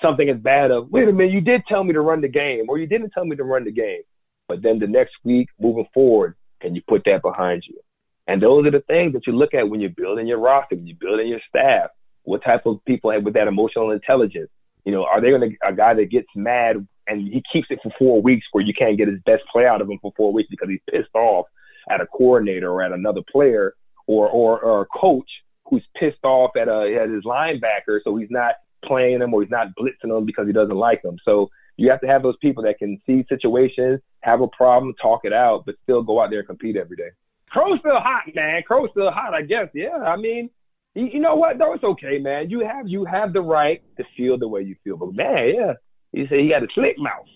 something 0.01 0.29
as 0.29 0.37
bad 0.37 0.71
of, 0.71 0.89
wait 0.89 1.07
a 1.07 1.13
minute, 1.13 1.33
you 1.33 1.41
did 1.41 1.63
tell 1.67 1.83
me 1.83 1.93
to 1.93 2.01
run 2.01 2.21
the 2.21 2.27
game, 2.27 2.65
or 2.69 2.77
you 2.77 2.87
didn't 2.87 3.11
tell 3.11 3.25
me 3.25 3.35
to 3.35 3.43
run 3.43 3.63
the 3.63 3.71
game. 3.71 4.01
But 4.47 4.61
then 4.61 4.79
the 4.79 4.87
next 4.87 5.15
week, 5.23 5.49
moving 5.59 5.87
forward, 5.93 6.35
can 6.61 6.75
you 6.75 6.81
put 6.87 7.03
that 7.05 7.21
behind 7.21 7.63
you? 7.67 7.79
And 8.27 8.41
those 8.41 8.65
are 8.67 8.71
the 8.71 8.81
things 8.81 9.13
that 9.13 9.25
you 9.25 9.33
look 9.33 9.53
at 9.53 9.69
when 9.69 9.79
you're 9.79 9.89
building 9.89 10.27
your 10.27 10.39
roster, 10.39 10.75
when 10.75 10.87
you're 10.87 10.97
building 10.99 11.27
your 11.27 11.39
staff. 11.47 11.89
What 12.23 12.43
type 12.43 12.65
of 12.65 12.83
people 12.85 13.11
have 13.11 13.23
with 13.23 13.35
that 13.35 13.47
emotional 13.47 13.91
intelligence? 13.91 14.49
You 14.83 14.91
know, 14.91 15.05
are 15.05 15.21
they 15.21 15.29
going 15.29 15.49
to 15.49 15.67
a 15.67 15.73
guy 15.73 15.93
that 15.93 16.11
gets 16.11 16.27
mad 16.35 16.85
and 17.07 17.21
he 17.21 17.41
keeps 17.51 17.67
it 17.69 17.79
for 17.81 17.91
four 17.97 18.21
weeks 18.21 18.45
where 18.51 18.63
you 18.63 18.73
can't 18.73 18.97
get 18.97 19.07
his 19.07 19.19
best 19.25 19.43
play 19.51 19.65
out 19.65 19.81
of 19.81 19.89
him 19.89 19.97
for 20.01 20.11
four 20.15 20.33
weeks 20.33 20.49
because 20.49 20.69
he's 20.69 20.81
pissed 20.89 21.13
off 21.13 21.45
at 21.89 22.01
a 22.01 22.07
coordinator 22.07 22.69
or 22.69 22.81
at 22.81 22.91
another 22.91 23.21
player 23.31 23.75
or 24.07 24.27
or, 24.29 24.59
or 24.59 24.81
a 24.81 24.85
coach 24.85 25.29
who's 25.69 25.83
pissed 25.99 26.23
off 26.23 26.51
at 26.55 26.67
a 26.67 26.99
at 27.01 27.09
his 27.09 27.23
linebacker, 27.23 27.99
so 28.03 28.15
he's 28.15 28.31
not 28.31 28.55
playing 28.85 29.21
him 29.21 29.33
or 29.33 29.41
he's 29.41 29.51
not 29.51 29.67
blitzing 29.79 30.15
him 30.15 30.25
because 30.25 30.47
he 30.47 30.53
doesn't 30.53 30.75
like 30.75 31.03
him. 31.03 31.17
So 31.23 31.49
you 31.75 31.89
have 31.91 32.01
to 32.01 32.07
have 32.07 32.23
those 32.23 32.37
people 32.41 32.63
that 32.63 32.79
can 32.79 32.99
see 33.05 33.25
situations, 33.29 33.99
have 34.21 34.41
a 34.41 34.47
problem, 34.47 34.93
talk 35.01 35.21
it 35.25 35.33
out, 35.33 35.63
but 35.65 35.75
still 35.83 36.01
go 36.01 36.21
out 36.21 36.29
there 36.29 36.39
and 36.39 36.47
compete 36.47 36.75
every 36.75 36.97
day. 36.97 37.09
Crow's 37.49 37.79
still 37.79 37.99
hot, 37.99 38.23
man. 38.35 38.61
Crow's 38.63 38.89
still 38.91 39.11
hot, 39.11 39.33
I 39.33 39.41
guess. 39.41 39.67
Yeah, 39.73 39.97
I 39.97 40.17
mean, 40.17 40.49
you, 40.95 41.07
you 41.13 41.19
know 41.19 41.35
what? 41.35 41.57
Though 41.57 41.73
it's 41.73 41.83
okay, 41.83 42.17
man. 42.17 42.49
You 42.49 42.61
have 42.61 42.87
you 42.87 43.05
have 43.05 43.33
the 43.33 43.41
right 43.41 43.81
to 43.97 44.03
feel 44.15 44.37
the 44.37 44.47
way 44.47 44.61
you 44.61 44.75
feel, 44.83 44.97
but 44.97 45.13
man, 45.13 45.53
yeah, 45.55 45.73
he 46.11 46.25
said 46.27 46.39
he 46.39 46.49
got 46.49 46.63
a 46.63 46.67
slick 46.73 46.97
mouth 46.97 47.27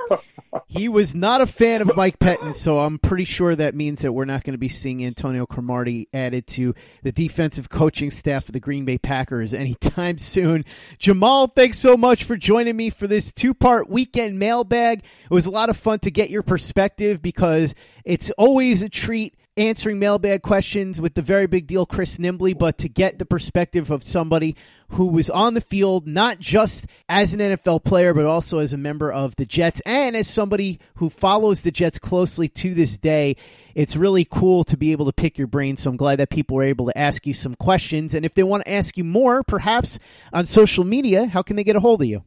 he 0.66 0.88
was 0.88 1.14
not 1.14 1.40
a 1.40 1.46
fan 1.46 1.82
of 1.82 1.96
Mike 1.96 2.18
Pettine, 2.18 2.54
so 2.54 2.78
I'm 2.78 2.98
pretty 2.98 3.24
sure 3.24 3.54
that 3.54 3.74
means 3.74 4.00
that 4.00 4.12
we're 4.12 4.24
not 4.24 4.44
going 4.44 4.52
to 4.52 4.58
be 4.58 4.68
seeing 4.68 5.04
Antonio 5.04 5.46
Cromartie 5.46 6.08
added 6.12 6.46
to 6.48 6.74
the 7.02 7.12
defensive 7.12 7.68
coaching 7.68 8.10
staff 8.10 8.48
of 8.48 8.52
the 8.52 8.60
Green 8.60 8.84
Bay 8.84 8.98
Packers 8.98 9.54
anytime 9.54 10.18
soon. 10.18 10.64
Jamal, 10.98 11.46
thanks 11.46 11.78
so 11.78 11.96
much 11.96 12.24
for 12.24 12.36
joining 12.36 12.76
me 12.76 12.90
for 12.90 13.06
this 13.06 13.32
two 13.32 13.54
part 13.54 13.88
weekend 13.88 14.38
mailbag. 14.38 15.00
It 15.24 15.30
was 15.30 15.46
a 15.46 15.50
lot 15.50 15.68
of 15.68 15.76
fun 15.76 15.98
to 16.00 16.10
get 16.10 16.30
your 16.30 16.42
perspective 16.42 17.22
because 17.22 17.74
it's 18.04 18.30
always 18.32 18.82
a 18.82 18.88
treat 18.88 19.34
answering 19.56 19.98
mailbag 19.98 20.40
questions 20.40 21.00
with 21.00 21.14
the 21.14 21.20
very 21.20 21.46
big 21.46 21.66
deal 21.66 21.84
Chris 21.84 22.16
Nimbley, 22.16 22.58
but 22.58 22.78
to 22.78 22.88
get 22.88 23.18
the 23.18 23.26
perspective 23.26 23.90
of 23.90 24.02
somebody 24.02 24.56
who 24.88 25.08
was 25.08 25.28
on 25.28 25.54
the 25.54 25.60
field, 25.60 26.06
not 26.06 26.38
just 26.38 26.86
as 27.08 27.34
an 27.34 27.40
NFL 27.40 27.84
player, 27.84 28.14
but 28.14 28.24
also 28.24 28.60
as 28.60 28.72
a 28.72 28.78
member 28.78 29.12
of 29.12 29.36
the 29.36 29.44
Jets 29.44 29.82
and 29.84 30.16
as 30.16 30.26
somebody 30.26 30.80
who 30.94 31.10
follows 31.10 31.62
the 31.62 31.70
Jets 31.70 31.98
closely 31.98 32.48
to 32.48 32.72
this 32.72 32.96
day. 32.96 33.36
It's 33.74 33.94
really 33.94 34.24
cool 34.24 34.64
to 34.64 34.76
be 34.76 34.92
able 34.92 35.06
to 35.06 35.12
pick 35.12 35.36
your 35.36 35.46
brain. 35.46 35.76
So 35.76 35.90
I'm 35.90 35.96
glad 35.96 36.18
that 36.18 36.30
people 36.30 36.56
were 36.56 36.62
able 36.62 36.86
to 36.86 36.96
ask 36.98 37.26
you 37.26 37.34
some 37.34 37.54
questions. 37.54 38.14
And 38.14 38.24
if 38.24 38.34
they 38.34 38.42
want 38.42 38.64
to 38.64 38.72
ask 38.72 38.96
you 38.96 39.04
more, 39.04 39.42
perhaps 39.42 39.98
on 40.32 40.46
social 40.46 40.84
media, 40.84 41.26
how 41.26 41.42
can 41.42 41.56
they 41.56 41.64
get 41.64 41.76
a 41.76 41.80
hold 41.80 42.00
of 42.00 42.08
you? 42.08 42.24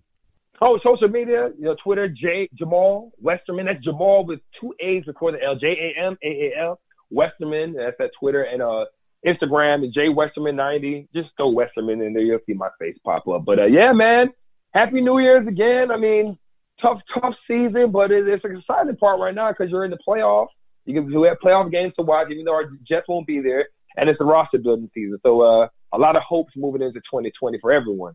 Oh, 0.61 0.80
social 0.84 1.09
media, 1.09 1.51
you 1.57 1.65
know, 1.65 1.76
Twitter, 1.84 2.07
J 2.07 2.49
Jamal 2.53 3.11
Westerman. 3.19 3.65
That's 3.65 3.84
Jamal 3.84 4.26
with 4.26 4.39
two 4.59 4.73
A's 4.80 5.03
before 5.03 5.34
the 5.34 5.43
L. 5.43 5.55
J 5.55 5.67
A 5.67 6.05
M 6.07 6.17
A 6.23 6.28
A 6.28 6.61
L 6.61 6.80
Westerman. 7.11 7.73
That's 7.73 7.99
at 7.99 8.11
Twitter 8.19 8.43
and 8.43 8.61
uh 8.61 8.85
Instagram, 9.25 9.91
J 9.93 10.09
Westerman 10.09 10.55
ninety. 10.55 11.07
Just 11.13 11.29
throw 11.37 11.49
Westerman 11.49 12.01
in 12.01 12.13
there, 12.13 12.23
you'll 12.23 12.39
see 12.45 12.53
my 12.53 12.69
face 12.79 12.97
pop 13.03 13.27
up. 13.27 13.45
But 13.45 13.59
uh, 13.59 13.65
yeah, 13.65 13.91
man, 13.91 14.31
Happy 14.73 15.01
New 15.01 15.19
Year's 15.19 15.47
again. 15.47 15.89
I 15.89 15.97
mean, 15.97 16.37
tough, 16.81 16.99
tough 17.13 17.33
season, 17.47 17.91
but 17.91 18.11
it, 18.11 18.27
it's 18.27 18.43
an 18.43 18.57
exciting 18.57 18.97
part 18.97 19.19
right 19.19 19.33
now 19.33 19.51
because 19.51 19.71
you're 19.71 19.85
in 19.85 19.91
the 19.91 19.97
playoffs. 20.07 20.49
You 20.85 20.93
can 20.93 21.11
have 21.23 21.37
playoff 21.43 21.71
games 21.71 21.93
to 21.97 22.03
watch, 22.03 22.27
even 22.29 22.45
though 22.45 22.53
our 22.53 22.69
Jets 22.87 23.07
won't 23.07 23.25
be 23.25 23.39
there, 23.39 23.67
and 23.97 24.09
it's 24.09 24.21
a 24.21 24.23
roster 24.23 24.59
building 24.59 24.89
season. 24.93 25.17
So 25.23 25.41
uh, 25.41 25.67
a 25.93 25.97
lot 25.97 26.15
of 26.15 26.21
hopes 26.21 26.53
moving 26.55 26.81
into 26.81 26.99
2020 26.99 27.59
for 27.59 27.71
everyone. 27.71 28.13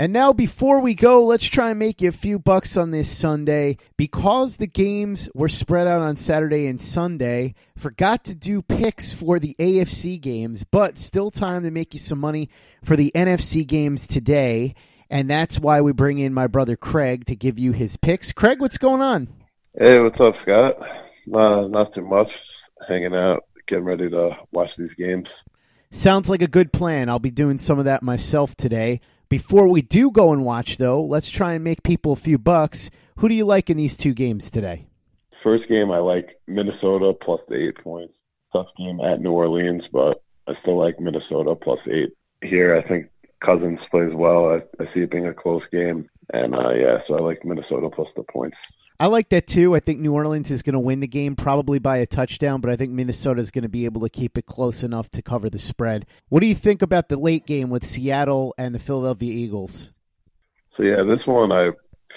And 0.00 0.12
now, 0.12 0.32
before 0.32 0.78
we 0.78 0.94
go, 0.94 1.24
let's 1.24 1.44
try 1.44 1.70
and 1.70 1.78
make 1.80 2.00
you 2.00 2.08
a 2.08 2.12
few 2.12 2.38
bucks 2.38 2.76
on 2.76 2.92
this 2.92 3.10
Sunday. 3.10 3.78
Because 3.96 4.56
the 4.56 4.68
games 4.68 5.28
were 5.34 5.48
spread 5.48 5.88
out 5.88 6.02
on 6.02 6.14
Saturday 6.14 6.68
and 6.68 6.80
Sunday, 6.80 7.56
forgot 7.76 8.22
to 8.26 8.36
do 8.36 8.62
picks 8.62 9.12
for 9.12 9.40
the 9.40 9.56
AFC 9.58 10.20
games, 10.20 10.62
but 10.62 10.98
still 10.98 11.32
time 11.32 11.64
to 11.64 11.72
make 11.72 11.94
you 11.94 11.98
some 11.98 12.20
money 12.20 12.48
for 12.84 12.94
the 12.94 13.10
NFC 13.12 13.66
games 13.66 14.06
today. 14.06 14.76
And 15.10 15.28
that's 15.28 15.58
why 15.58 15.80
we 15.80 15.90
bring 15.90 16.18
in 16.18 16.32
my 16.32 16.46
brother 16.46 16.76
Craig 16.76 17.24
to 17.24 17.34
give 17.34 17.58
you 17.58 17.72
his 17.72 17.96
picks. 17.96 18.32
Craig, 18.32 18.60
what's 18.60 18.78
going 18.78 19.02
on? 19.02 19.26
Hey, 19.76 19.98
what's 19.98 20.20
up, 20.20 20.34
Scott? 20.42 20.76
Uh, 20.80 21.66
not 21.66 21.92
too 21.92 22.06
much. 22.06 22.30
Hanging 22.86 23.16
out, 23.16 23.42
getting 23.66 23.84
ready 23.84 24.08
to 24.08 24.36
watch 24.52 24.70
these 24.78 24.94
games. 24.96 25.26
Sounds 25.90 26.28
like 26.28 26.42
a 26.42 26.46
good 26.46 26.72
plan. 26.72 27.08
I'll 27.08 27.18
be 27.18 27.32
doing 27.32 27.58
some 27.58 27.80
of 27.80 27.86
that 27.86 28.04
myself 28.04 28.54
today. 28.54 29.00
Before 29.28 29.68
we 29.68 29.82
do 29.82 30.10
go 30.10 30.32
and 30.32 30.42
watch, 30.42 30.78
though, 30.78 31.02
let's 31.04 31.28
try 31.28 31.52
and 31.52 31.62
make 31.62 31.82
people 31.82 32.12
a 32.12 32.16
few 32.16 32.38
bucks. 32.38 32.90
Who 33.18 33.28
do 33.28 33.34
you 33.34 33.44
like 33.44 33.68
in 33.68 33.76
these 33.76 33.98
two 33.98 34.14
games 34.14 34.48
today? 34.48 34.86
First 35.42 35.68
game, 35.68 35.90
I 35.90 35.98
like 35.98 36.40
Minnesota 36.46 37.12
plus 37.12 37.40
the 37.46 37.68
eight 37.68 37.76
points. 37.84 38.14
Tough 38.54 38.68
game 38.78 39.00
at 39.00 39.20
New 39.20 39.32
Orleans, 39.32 39.84
but 39.92 40.22
I 40.46 40.54
still 40.62 40.78
like 40.78 40.98
Minnesota 40.98 41.54
plus 41.54 41.78
eight. 41.90 42.08
Here, 42.42 42.74
I 42.74 42.88
think 42.88 43.10
Cousins 43.44 43.80
plays 43.90 44.14
well. 44.14 44.48
I, 44.48 44.82
I 44.82 44.86
see 44.94 45.00
it 45.00 45.10
being 45.10 45.26
a 45.26 45.34
close 45.34 45.62
game. 45.70 46.08
And 46.32 46.54
uh, 46.54 46.70
yeah, 46.70 46.98
so 47.06 47.18
I 47.18 47.20
like 47.20 47.44
Minnesota 47.44 47.90
plus 47.90 48.08
the 48.16 48.22
points. 48.22 48.56
I 49.00 49.06
like 49.06 49.28
that 49.28 49.46
too. 49.46 49.76
I 49.76 49.80
think 49.80 50.00
New 50.00 50.12
Orleans 50.12 50.50
is 50.50 50.62
going 50.62 50.72
to 50.72 50.80
win 50.80 50.98
the 50.98 51.06
game 51.06 51.36
probably 51.36 51.78
by 51.78 51.98
a 51.98 52.06
touchdown, 52.06 52.60
but 52.60 52.70
I 52.70 52.76
think 52.76 52.90
Minnesota 52.90 53.40
is 53.40 53.52
going 53.52 53.62
to 53.62 53.68
be 53.68 53.84
able 53.84 54.00
to 54.00 54.08
keep 54.08 54.36
it 54.36 54.46
close 54.46 54.82
enough 54.82 55.08
to 55.10 55.22
cover 55.22 55.48
the 55.48 55.58
spread. 55.60 56.04
What 56.28 56.40
do 56.40 56.46
you 56.46 56.54
think 56.54 56.82
about 56.82 57.08
the 57.08 57.16
late 57.16 57.46
game 57.46 57.70
with 57.70 57.86
Seattle 57.86 58.54
and 58.58 58.74
the 58.74 58.80
Philadelphia 58.80 59.32
Eagles? 59.32 59.92
So 60.76 60.82
yeah, 60.82 61.04
this 61.04 61.24
one 61.26 61.52
I 61.52 61.70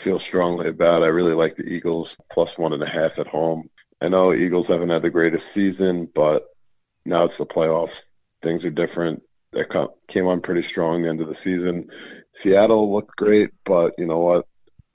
feel 0.03 0.19
strongly 0.27 0.69
about. 0.69 1.03
I 1.03 1.07
really 1.07 1.35
like 1.35 1.55
the 1.55 1.63
Eagles 1.63 2.07
plus 2.31 2.49
one 2.57 2.73
and 2.73 2.81
a 2.81 2.87
half 2.87 3.11
at 3.19 3.27
home. 3.27 3.69
I 4.01 4.07
know 4.07 4.33
Eagles 4.33 4.65
haven't 4.67 4.89
had 4.89 5.03
the 5.03 5.11
greatest 5.11 5.43
season, 5.53 6.09
but 6.15 6.47
now 7.05 7.25
it's 7.25 7.37
the 7.37 7.45
playoffs. 7.45 7.89
Things 8.41 8.65
are 8.65 8.71
different. 8.71 9.21
They 9.53 9.61
came 10.11 10.25
on 10.25 10.41
pretty 10.41 10.65
strong 10.71 11.03
the 11.03 11.09
end 11.09 11.21
of 11.21 11.27
the 11.27 11.35
season. 11.43 11.89
Seattle 12.41 12.91
looked 12.91 13.15
great, 13.17 13.51
but 13.65 13.91
you 13.99 14.07
know 14.07 14.17
what? 14.17 14.47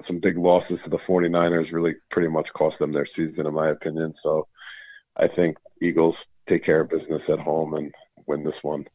Some 0.07 0.21
big 0.21 0.37
losses 0.37 0.79
to 0.85 0.91
the 0.91 0.99
49ers 1.09 1.73
really 1.73 1.95
pretty 2.11 2.29
much 2.29 2.49
cost 2.57 2.79
them 2.79 2.93
their 2.93 3.07
season, 3.17 3.47
in 3.47 3.55
my 3.55 3.71
opinion. 3.71 4.15
So 4.23 4.47
I 5.17 5.29
think 5.29 5.57
Eagles 5.83 6.17
take 6.49 6.65
care 6.65 6.81
of 6.81 6.91
business 6.91 7.23
at 7.29 7.39
home 7.39 7.75
and 7.75 7.93
win 8.27 8.45
this 8.45 8.55
one. 8.63 8.87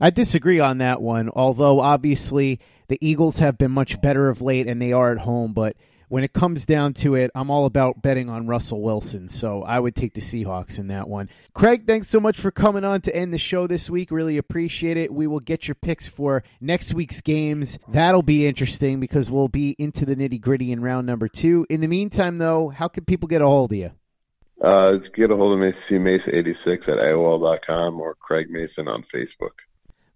I 0.00 0.10
disagree 0.10 0.60
on 0.60 0.78
that 0.78 1.02
one, 1.02 1.28
although 1.30 1.80
obviously 1.80 2.60
the 2.88 2.98
Eagles 3.00 3.38
have 3.38 3.58
been 3.58 3.72
much 3.72 4.00
better 4.00 4.28
of 4.28 4.40
late 4.40 4.66
and 4.66 4.80
they 4.80 4.92
are 4.92 5.12
at 5.12 5.18
home, 5.18 5.52
but 5.52 5.76
when 6.08 6.24
it 6.24 6.32
comes 6.32 6.66
down 6.66 6.94
to 6.94 7.14
it, 7.14 7.30
I'm 7.34 7.50
all 7.50 7.66
about 7.66 8.02
betting 8.02 8.28
on 8.28 8.46
Russell 8.46 8.82
Wilson. 8.82 9.28
So 9.28 9.62
I 9.62 9.78
would 9.78 9.94
take 9.94 10.14
the 10.14 10.20
Seahawks 10.20 10.78
in 10.78 10.88
that 10.88 11.08
one. 11.08 11.28
Craig, 11.54 11.86
thanks 11.86 12.08
so 12.08 12.20
much 12.20 12.38
for 12.38 12.50
coming 12.50 12.84
on 12.84 13.00
to 13.02 13.14
end 13.14 13.32
the 13.32 13.38
show 13.38 13.66
this 13.66 13.90
week. 13.90 14.10
Really 14.10 14.38
appreciate 14.38 14.96
it. 14.96 15.12
We 15.12 15.26
will 15.26 15.40
get 15.40 15.68
your 15.68 15.74
picks 15.74 16.08
for 16.08 16.42
next 16.60 16.94
week's 16.94 17.20
games. 17.20 17.78
That'll 17.88 18.22
be 18.22 18.46
interesting 18.46 19.00
because 19.00 19.30
we'll 19.30 19.48
be 19.48 19.76
into 19.78 20.04
the 20.04 20.16
nitty 20.16 20.40
gritty 20.40 20.72
in 20.72 20.80
round 20.80 21.06
number 21.06 21.28
two. 21.28 21.66
In 21.68 21.80
the 21.80 21.88
meantime, 21.88 22.38
though, 22.38 22.68
how 22.68 22.88
can 22.88 23.04
people 23.04 23.28
get 23.28 23.42
a 23.42 23.46
hold 23.46 23.72
of 23.72 23.78
you? 23.78 23.90
Uh, 24.62 24.94
get 25.14 25.30
a 25.30 25.36
hold 25.36 25.52
of 25.52 25.60
me, 25.60 25.72
cmason86 25.88 26.82
at 26.88 26.98
AOL.com 26.98 28.00
or 28.00 28.14
Craig 28.14 28.50
Mason 28.50 28.88
on 28.88 29.04
Facebook 29.14 29.50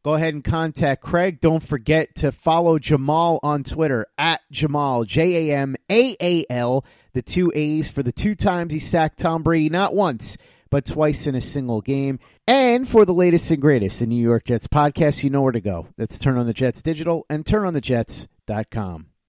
go 0.04 0.14
ahead 0.14 0.34
and 0.34 0.44
contact 0.44 1.02
Craig. 1.02 1.40
Don't 1.40 1.62
forget 1.62 2.14
to 2.16 2.32
follow 2.32 2.78
Jamal 2.78 3.40
on 3.42 3.64
Twitter 3.64 4.06
at 4.18 4.40
Jamal, 4.50 5.04
J 5.04 5.50
A 5.50 5.56
M 5.56 5.76
A 5.90 6.16
A 6.20 6.44
L, 6.50 6.84
the 7.12 7.22
two 7.22 7.52
A's 7.54 7.88
for 7.88 8.02
the 8.02 8.12
two 8.12 8.34
times 8.34 8.72
he 8.72 8.78
sacked 8.78 9.18
Tom 9.18 9.42
Brady, 9.42 9.68
not 9.68 9.94
once, 9.94 10.36
but 10.70 10.86
twice 10.86 11.26
in 11.26 11.34
a 11.34 11.40
single 11.40 11.80
game. 11.80 12.18
And 12.46 12.88
for 12.88 13.04
the 13.04 13.14
latest 13.14 13.50
and 13.50 13.60
greatest 13.60 14.02
in 14.02 14.08
New 14.08 14.22
York 14.22 14.44
Jets 14.44 14.66
podcast, 14.66 15.22
you 15.22 15.30
know 15.30 15.42
where 15.42 15.52
to 15.52 15.60
go. 15.60 15.86
That's 15.96 16.18
Turn 16.18 16.38
on 16.38 16.46
the 16.46 16.54
Jets 16.54 16.82
Digital 16.82 17.26
and 17.30 17.44
turnonthejets.com. 17.44 19.11